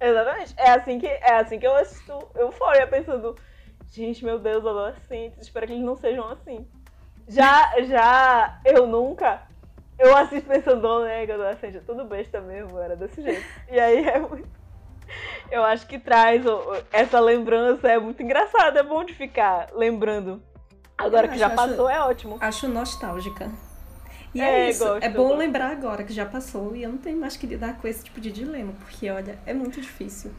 Exatamente. 0.01 0.55
É 0.57 0.71
assim 0.71 0.99
que, 0.99 1.07
é 1.07 1.33
assim 1.35 1.59
que 1.59 1.67
eu 1.67 1.77
assisto 1.77 2.31
Euphoria, 2.35 2.87
pensando, 2.87 3.37
gente, 3.91 4.25
meu 4.25 4.39
Deus, 4.39 4.65
adolescentes, 4.65 5.41
espero 5.41 5.67
que 5.67 5.73
eles 5.73 5.85
não 5.85 5.97
sejam 5.97 6.31
assim. 6.31 6.67
Já, 7.29 7.81
já, 7.83 8.61
eu 8.65 8.87
nunca, 8.87 9.43
eu 9.99 10.17
assisto 10.17 10.49
pensando, 10.49 10.87
oh, 10.87 11.05
né, 11.05 11.27
que 11.27 11.33
adolescente, 11.33 11.77
é 11.77 11.81
tudo 11.81 12.05
besta 12.05 12.41
mesmo, 12.41 12.79
era 12.79 12.97
desse 12.97 13.23
jeito. 13.23 13.45
E 13.71 13.79
aí 13.79 14.07
é 14.07 14.19
muito... 14.19 14.49
Eu 15.51 15.65
acho 15.65 15.87
que 15.87 15.99
traz 15.99 16.45
essa 16.93 17.19
lembrança, 17.19 17.89
é 17.89 17.99
muito 17.99 18.23
engraçado, 18.23 18.79
é 18.79 18.83
bom 18.83 19.05
de 19.05 19.13
ficar 19.13 19.69
lembrando 19.75 20.41
Agora 21.01 21.29
que 21.29 21.39
já 21.39 21.47
acho, 21.47 21.57
passou 21.57 21.89
é 21.89 22.01
ótimo. 22.01 22.37
Acho 22.41 22.69
nostálgica. 22.69 23.51
E 24.35 24.41
é, 24.41 24.67
é 24.67 24.71
isso. 24.71 24.85
Gosto, 24.85 25.03
é 25.03 25.09
bom 25.09 25.35
lembrar 25.35 25.73
agora 25.73 26.05
que 26.05 26.13
já 26.13 26.27
passou 26.27 26.77
e 26.77 26.83
eu 26.83 26.91
não 26.91 26.99
tenho 26.99 27.19
mais 27.19 27.37
que 27.37 27.47
lidar 27.47 27.79
com 27.79 27.89
esse 27.89 28.05
tipo 28.05 28.21
de 28.21 28.31
dilema, 28.31 28.73
porque 28.79 29.11
olha, 29.11 29.39
é 29.47 29.55
muito 29.55 29.81
difícil. 29.81 30.31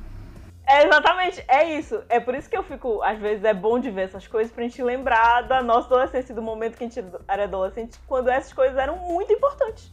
É 0.71 0.85
exatamente, 0.85 1.43
é 1.49 1.77
isso. 1.77 2.01
É 2.07 2.17
por 2.17 2.33
isso 2.33 2.49
que 2.49 2.55
eu 2.55 2.63
fico, 2.63 3.01
às 3.03 3.19
vezes 3.19 3.43
é 3.43 3.53
bom 3.53 3.77
de 3.77 3.91
ver 3.91 4.03
essas 4.03 4.25
coisas 4.25 4.53
pra 4.53 4.63
gente 4.63 4.81
lembrar 4.81 5.41
da 5.41 5.61
nossa 5.61 5.87
adolescência, 5.87 6.33
do 6.33 6.41
momento 6.41 6.77
que 6.77 6.85
a 6.85 6.87
gente 6.87 7.05
era 7.27 7.43
adolescente, 7.43 7.99
quando 8.07 8.29
essas 8.29 8.53
coisas 8.53 8.77
eram 8.77 8.95
muito 8.99 9.33
importantes. 9.33 9.91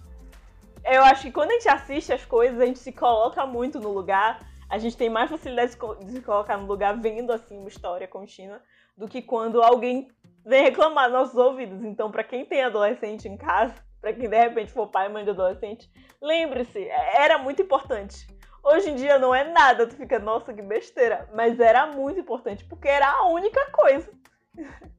Eu 0.85 1.03
acho 1.03 1.23
que 1.23 1.33
quando 1.33 1.51
a 1.51 1.55
gente 1.55 1.69
assiste 1.69 2.13
as 2.13 2.25
coisas, 2.25 2.61
a 2.61 2.65
gente 2.65 2.79
se 2.79 2.93
coloca 2.93 3.45
muito 3.45 3.81
no 3.81 3.91
lugar, 3.91 4.47
a 4.71 4.79
gente 4.79 4.97
tem 4.97 5.11
mais 5.11 5.29
facilidade 5.29 5.77
de 6.05 6.13
se 6.13 6.21
colocar 6.21 6.57
no 6.57 6.67
lugar 6.69 6.97
vendo 6.97 7.33
assim 7.33 7.59
uma 7.59 7.69
história 7.69 8.07
contínua 8.07 8.61
do 8.97 9.09
que 9.09 9.21
quando 9.21 9.61
alguém 9.61 10.07
vem 10.47 10.63
reclamar 10.63 11.11
nos 11.11 11.19
nossos 11.19 11.37
ouvidos. 11.37 11.83
Então, 11.83 12.09
para 12.09 12.23
quem 12.23 12.45
tem 12.45 12.63
adolescente 12.63 13.27
em 13.27 13.37
casa, 13.37 13.75
para 14.01 14.13
quem 14.13 14.29
de 14.29 14.39
repente 14.39 14.71
for 14.71 14.87
pai 14.87 15.07
e 15.07 15.13
mãe 15.13 15.25
de 15.25 15.31
adolescente, 15.31 15.91
lembre-se, 16.23 16.79
é, 16.79 17.25
era 17.25 17.37
muito 17.37 17.63
importante. 17.63 18.29
Hoje 18.71 18.91
em 18.91 18.95
dia 18.95 19.19
não 19.19 19.35
é 19.35 19.45
nada, 19.45 19.87
tu 19.87 19.97
fica, 19.97 20.19
nossa, 20.19 20.53
que 20.53 20.61
besteira. 20.61 21.29
Mas 21.33 21.59
era 21.59 21.87
muito 21.87 22.21
importante, 22.21 22.65
porque 22.65 22.89
era 22.89 23.11
a 23.11 23.29
única 23.29 23.71
coisa. 23.71 24.09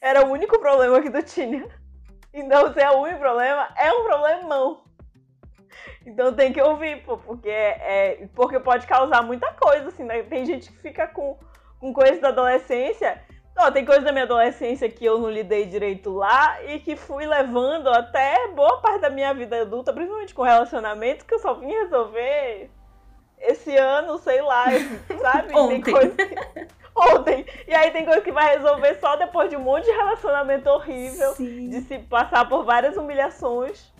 era 0.00 0.26
o 0.26 0.30
único 0.30 0.58
problema 0.58 1.00
que 1.00 1.10
tu 1.10 1.22
tinha. 1.22 1.66
Então, 2.32 2.72
se 2.72 2.80
é 2.80 2.90
o 2.90 3.00
único 3.00 3.20
problema, 3.20 3.68
é 3.76 3.90
um 3.92 4.04
problemão. 4.04 4.84
Então 6.04 6.32
tem 6.34 6.52
que 6.52 6.60
ouvir, 6.60 7.02
pô, 7.04 7.16
porque, 7.16 7.48
é, 7.48 8.28
porque 8.34 8.60
pode 8.60 8.86
causar 8.86 9.22
muita 9.22 9.52
coisa, 9.54 9.88
assim, 9.88 10.04
né? 10.04 10.22
Tem 10.22 10.44
gente 10.44 10.70
que 10.70 10.78
fica 10.78 11.06
com, 11.08 11.38
com 11.80 11.92
coisa 11.92 12.20
da 12.20 12.28
adolescência 12.28 13.20
não, 13.56 13.72
tem 13.72 13.86
coisa 13.86 14.02
da 14.02 14.12
minha 14.12 14.24
adolescência 14.24 14.86
que 14.86 15.02
eu 15.02 15.18
não 15.18 15.30
lidei 15.30 15.64
direito 15.64 16.10
lá 16.12 16.62
e 16.64 16.78
que 16.78 16.94
fui 16.94 17.24
levando 17.24 17.88
até 17.88 18.48
boa 18.48 18.82
parte 18.82 19.00
da 19.00 19.08
minha 19.08 19.32
vida 19.32 19.62
adulta, 19.62 19.94
principalmente 19.94 20.34
com 20.34 20.42
relacionamento, 20.42 21.24
que 21.24 21.32
eu 21.32 21.38
só 21.38 21.54
vim 21.54 21.68
resolver 21.68 22.70
esse 23.38 23.76
ano, 23.76 24.18
sei 24.18 24.40
lá, 24.42 24.66
sabe? 25.20 25.54
Ontem. 25.54 25.82
Tem 25.82 25.92
coisa 25.92 26.16
que... 26.16 26.76
Ontem. 26.94 27.44
E 27.68 27.74
aí 27.74 27.90
tem 27.90 28.04
coisa 28.04 28.22
que 28.22 28.32
vai 28.32 28.56
resolver 28.56 28.94
só 29.00 29.16
depois 29.16 29.50
de 29.50 29.56
um 29.56 29.60
monte 29.60 29.84
de 29.84 29.90
relacionamento 29.90 30.68
horrível, 30.70 31.32
Sim. 31.34 31.68
de 31.68 31.82
se 31.82 31.98
passar 31.98 32.48
por 32.48 32.64
várias 32.64 32.96
humilhações. 32.96 33.92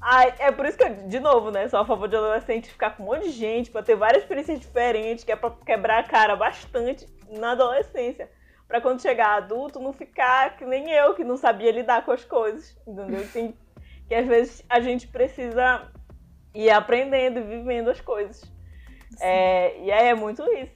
Ai, 0.00 0.32
é 0.38 0.50
por 0.50 0.64
isso 0.64 0.78
que 0.78 0.84
eu, 0.84 0.94
de 1.08 1.20
novo, 1.20 1.50
né, 1.50 1.68
sou 1.68 1.80
a 1.80 1.84
favor 1.84 2.08
de 2.08 2.16
adolescente 2.16 2.70
ficar 2.70 2.96
com 2.96 3.02
um 3.02 3.06
monte 3.06 3.24
de 3.24 3.30
gente, 3.32 3.70
pra 3.70 3.82
ter 3.82 3.96
várias 3.96 4.22
experiências 4.22 4.60
diferentes, 4.60 5.24
que 5.24 5.32
é 5.32 5.36
pra 5.36 5.50
quebrar 5.50 5.98
a 5.98 6.04
cara 6.04 6.36
bastante 6.36 7.06
na 7.28 7.50
adolescência 7.50 8.30
para 8.68 8.82
quando 8.82 9.00
chegar 9.00 9.38
adulto 9.38 9.80
não 9.80 9.94
ficar 9.94 10.56
que 10.56 10.64
nem 10.66 10.90
eu, 10.90 11.14
que 11.14 11.24
não 11.24 11.38
sabia 11.38 11.72
lidar 11.72 12.04
com 12.04 12.12
as 12.12 12.22
coisas, 12.22 12.76
entendeu? 12.86 13.26
Tem, 13.32 13.56
que 14.06 14.14
às 14.14 14.26
vezes 14.26 14.62
a 14.68 14.78
gente 14.78 15.08
precisa 15.08 15.90
ir 16.54 16.70
aprendendo 16.70 17.38
e 17.38 17.42
vivendo 17.42 17.88
as 17.88 18.00
coisas. 18.00 18.44
É, 19.20 19.80
e 19.82 19.90
é 19.90 20.14
muito 20.14 20.42
isso. 20.52 20.72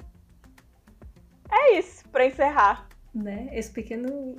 É 1.51 1.78
isso, 1.78 2.09
para 2.09 2.26
encerrar. 2.26 2.89
Né? 3.14 3.49
Esse 3.53 3.70
pequeno, 3.70 4.37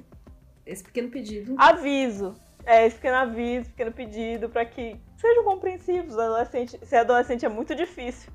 esse 0.65 0.83
pequeno 0.83 1.09
pedido. 1.09 1.55
Aviso. 1.57 2.33
É, 2.65 2.87
esse 2.87 2.95
pequeno 2.95 3.17
aviso, 3.17 3.69
pequeno 3.69 3.91
pedido 3.91 4.49
para 4.49 4.65
que 4.65 4.99
sejam 5.17 5.43
compreensivos. 5.43 6.17
Adolescente, 6.17 6.79
ser 6.85 6.97
adolescente 6.97 7.45
é 7.45 7.49
muito 7.49 7.75
difícil. 7.75 8.31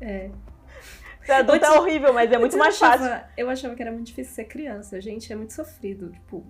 É. 0.00 0.30
Ser 1.24 1.34
adulto 1.34 1.64
é 1.64 1.78
horrível, 1.78 2.12
mas 2.12 2.32
é 2.32 2.38
muito 2.38 2.58
mais 2.58 2.74
achava, 2.74 3.08
fácil. 3.08 3.26
Eu 3.36 3.48
achava 3.48 3.76
que 3.76 3.82
era 3.82 3.92
muito 3.92 4.08
difícil 4.08 4.34
ser 4.34 4.46
criança. 4.46 5.00
Gente, 5.00 5.32
é 5.32 5.36
muito 5.36 5.52
sofrido. 5.52 6.10
Tipo, 6.10 6.44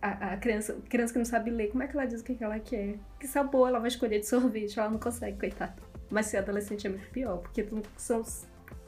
a, 0.00 0.32
a, 0.32 0.36
criança, 0.38 0.76
criança 0.88 1.12
que 1.12 1.18
não 1.20 1.24
sabe 1.24 1.52
ler, 1.52 1.68
como 1.68 1.84
é 1.84 1.86
que 1.86 1.96
ela 1.96 2.04
diz 2.04 2.20
o 2.20 2.24
que, 2.24 2.34
que 2.34 2.42
ela 2.42 2.58
quer? 2.58 2.98
Que 3.20 3.28
sabor 3.28 3.68
ela 3.68 3.78
vai 3.78 3.86
escolher 3.86 4.18
de 4.18 4.26
sorvete? 4.26 4.76
Ela 4.76 4.90
não 4.90 4.98
consegue, 4.98 5.38
coitada. 5.38 5.76
Mas 6.12 6.26
ser 6.26 6.36
adolescente 6.36 6.86
é 6.86 6.90
muito 6.90 7.08
pior, 7.08 7.38
porque 7.38 7.66
são 7.96 8.22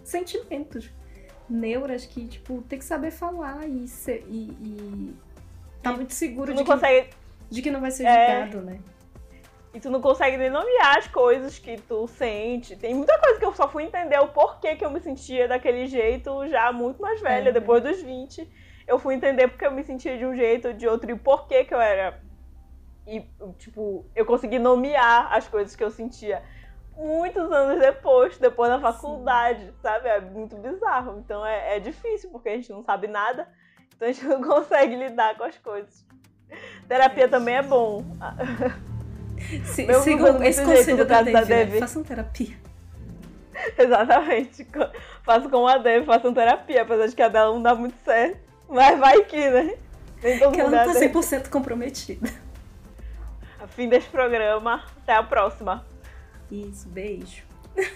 sentimentos, 0.04 0.90
neuras 1.48 2.04
que, 2.04 2.28
tipo, 2.28 2.60
tem 2.68 2.78
que 2.78 2.84
saber 2.84 3.10
falar 3.10 3.66
e, 3.66 3.88
ser, 3.88 4.26
e, 4.28 4.50
e 4.60 5.16
tá 5.82 5.90
muito 5.92 6.12
seguro 6.12 6.52
de 6.52 6.62
que, 6.62 6.66
consegue... 6.66 7.08
de 7.50 7.62
que 7.62 7.70
não 7.70 7.80
vai 7.80 7.90
ser 7.90 8.04
é... 8.04 8.42
julgado, 8.42 8.60
né? 8.66 8.78
E 9.72 9.80
tu 9.80 9.90
não 9.90 10.02
consegue 10.02 10.36
nem 10.36 10.50
nomear 10.50 10.98
as 10.98 11.08
coisas 11.08 11.58
que 11.58 11.80
tu 11.80 12.06
sente. 12.06 12.76
Tem 12.76 12.94
muita 12.94 13.18
coisa 13.18 13.38
que 13.38 13.44
eu 13.44 13.54
só 13.54 13.68
fui 13.68 13.84
entender 13.84 14.18
o 14.20 14.28
porquê 14.28 14.76
que 14.76 14.84
eu 14.84 14.90
me 14.90 15.00
sentia 15.00 15.48
daquele 15.48 15.86
jeito 15.86 16.46
já 16.46 16.70
muito 16.70 17.00
mais 17.00 17.20
velha, 17.22 17.48
é. 17.48 17.52
depois 17.52 17.82
dos 17.82 18.00
20. 18.02 18.48
Eu 18.86 18.98
fui 18.98 19.14
entender 19.14 19.48
porque 19.48 19.66
eu 19.66 19.72
me 19.72 19.82
sentia 19.82 20.16
de 20.16 20.26
um 20.26 20.36
jeito 20.36 20.68
ou 20.68 20.74
de 20.74 20.86
outro 20.86 21.10
e 21.10 21.14
o 21.14 21.18
porquê 21.18 21.64
que 21.64 21.74
eu 21.74 21.80
era. 21.80 22.22
E, 23.06 23.24
tipo, 23.58 24.06
eu 24.14 24.24
consegui 24.24 24.58
nomear 24.58 25.32
as 25.32 25.48
coisas 25.48 25.74
que 25.74 25.82
eu 25.82 25.90
sentia 25.90 26.42
muitos 26.96 27.50
anos 27.50 27.80
depois, 27.80 28.38
depois 28.38 28.70
da 28.70 28.80
faculdade, 28.80 29.64
Sim. 29.64 29.72
sabe? 29.82 30.08
É 30.08 30.20
muito 30.20 30.56
bizarro. 30.56 31.18
Então 31.18 31.44
é, 31.44 31.76
é 31.76 31.80
difícil, 31.80 32.30
porque 32.30 32.48
a 32.48 32.56
gente 32.56 32.70
não 32.70 32.82
sabe 32.82 33.06
nada, 33.06 33.48
então 33.94 34.08
a 34.08 34.12
gente 34.12 34.24
não 34.26 34.42
consegue 34.42 34.96
lidar 34.96 35.36
com 35.36 35.44
as 35.44 35.58
coisas. 35.58 36.04
Terapia 36.88 37.24
é 37.24 37.28
também 37.28 37.56
é 37.56 37.62
bom. 37.62 38.04
Se, 39.64 39.84
Meu 39.84 40.00
sigam 40.00 40.42
esse 40.42 40.64
conselho 40.64 41.04
da 41.04 41.20
Dev, 41.20 41.72
né? 41.72 41.80
façam 41.80 42.02
terapia. 42.02 42.56
Exatamente. 43.76 44.66
Façam 45.22 45.50
como 45.50 45.66
a 45.66 45.78
Dev, 45.78 46.04
façam 46.04 46.32
terapia, 46.32 46.82
apesar 46.82 47.06
de 47.06 47.14
que 47.14 47.22
a 47.22 47.28
dela 47.28 47.52
não 47.52 47.62
dá 47.62 47.74
muito 47.74 47.96
certo. 48.04 48.38
Mas 48.68 48.98
vai 48.98 49.22
que, 49.24 49.50
né? 49.50 49.76
Nem 50.22 50.38
todo 50.38 50.52
que 50.52 50.60
ela 50.60 50.70
não 50.70 50.92
tá 50.92 50.98
100% 50.98 51.50
comprometida. 51.50 52.30
A 53.60 53.66
fim 53.66 53.88
deste 53.88 54.10
programa. 54.10 54.84
Até 55.02 55.14
a 55.14 55.22
próxima. 55.22 55.84
Isso, 56.54 56.88
beijo. 56.88 57.42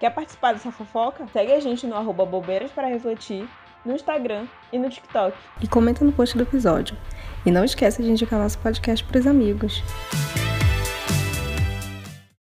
Quer 0.00 0.10
participar 0.10 0.54
dessa 0.54 0.72
fofoca? 0.72 1.26
Segue 1.30 1.52
a 1.52 1.60
gente 1.60 1.86
no 1.86 1.94
arroba 1.94 2.24
bobeiras 2.24 2.70
para 2.70 2.88
refletir 2.88 3.46
no 3.84 3.94
Instagram 3.94 4.46
e 4.72 4.78
no 4.78 4.88
TikTok. 4.88 5.36
E 5.60 5.68
comenta 5.68 6.04
no 6.04 6.12
post 6.12 6.36
do 6.36 6.42
episódio. 6.42 6.96
E 7.44 7.50
não 7.50 7.64
esqueça 7.64 8.02
de 8.02 8.10
indicar 8.10 8.38
nosso 8.38 8.58
podcast 8.58 9.04
pros 9.04 9.26
amigos. 9.26 9.82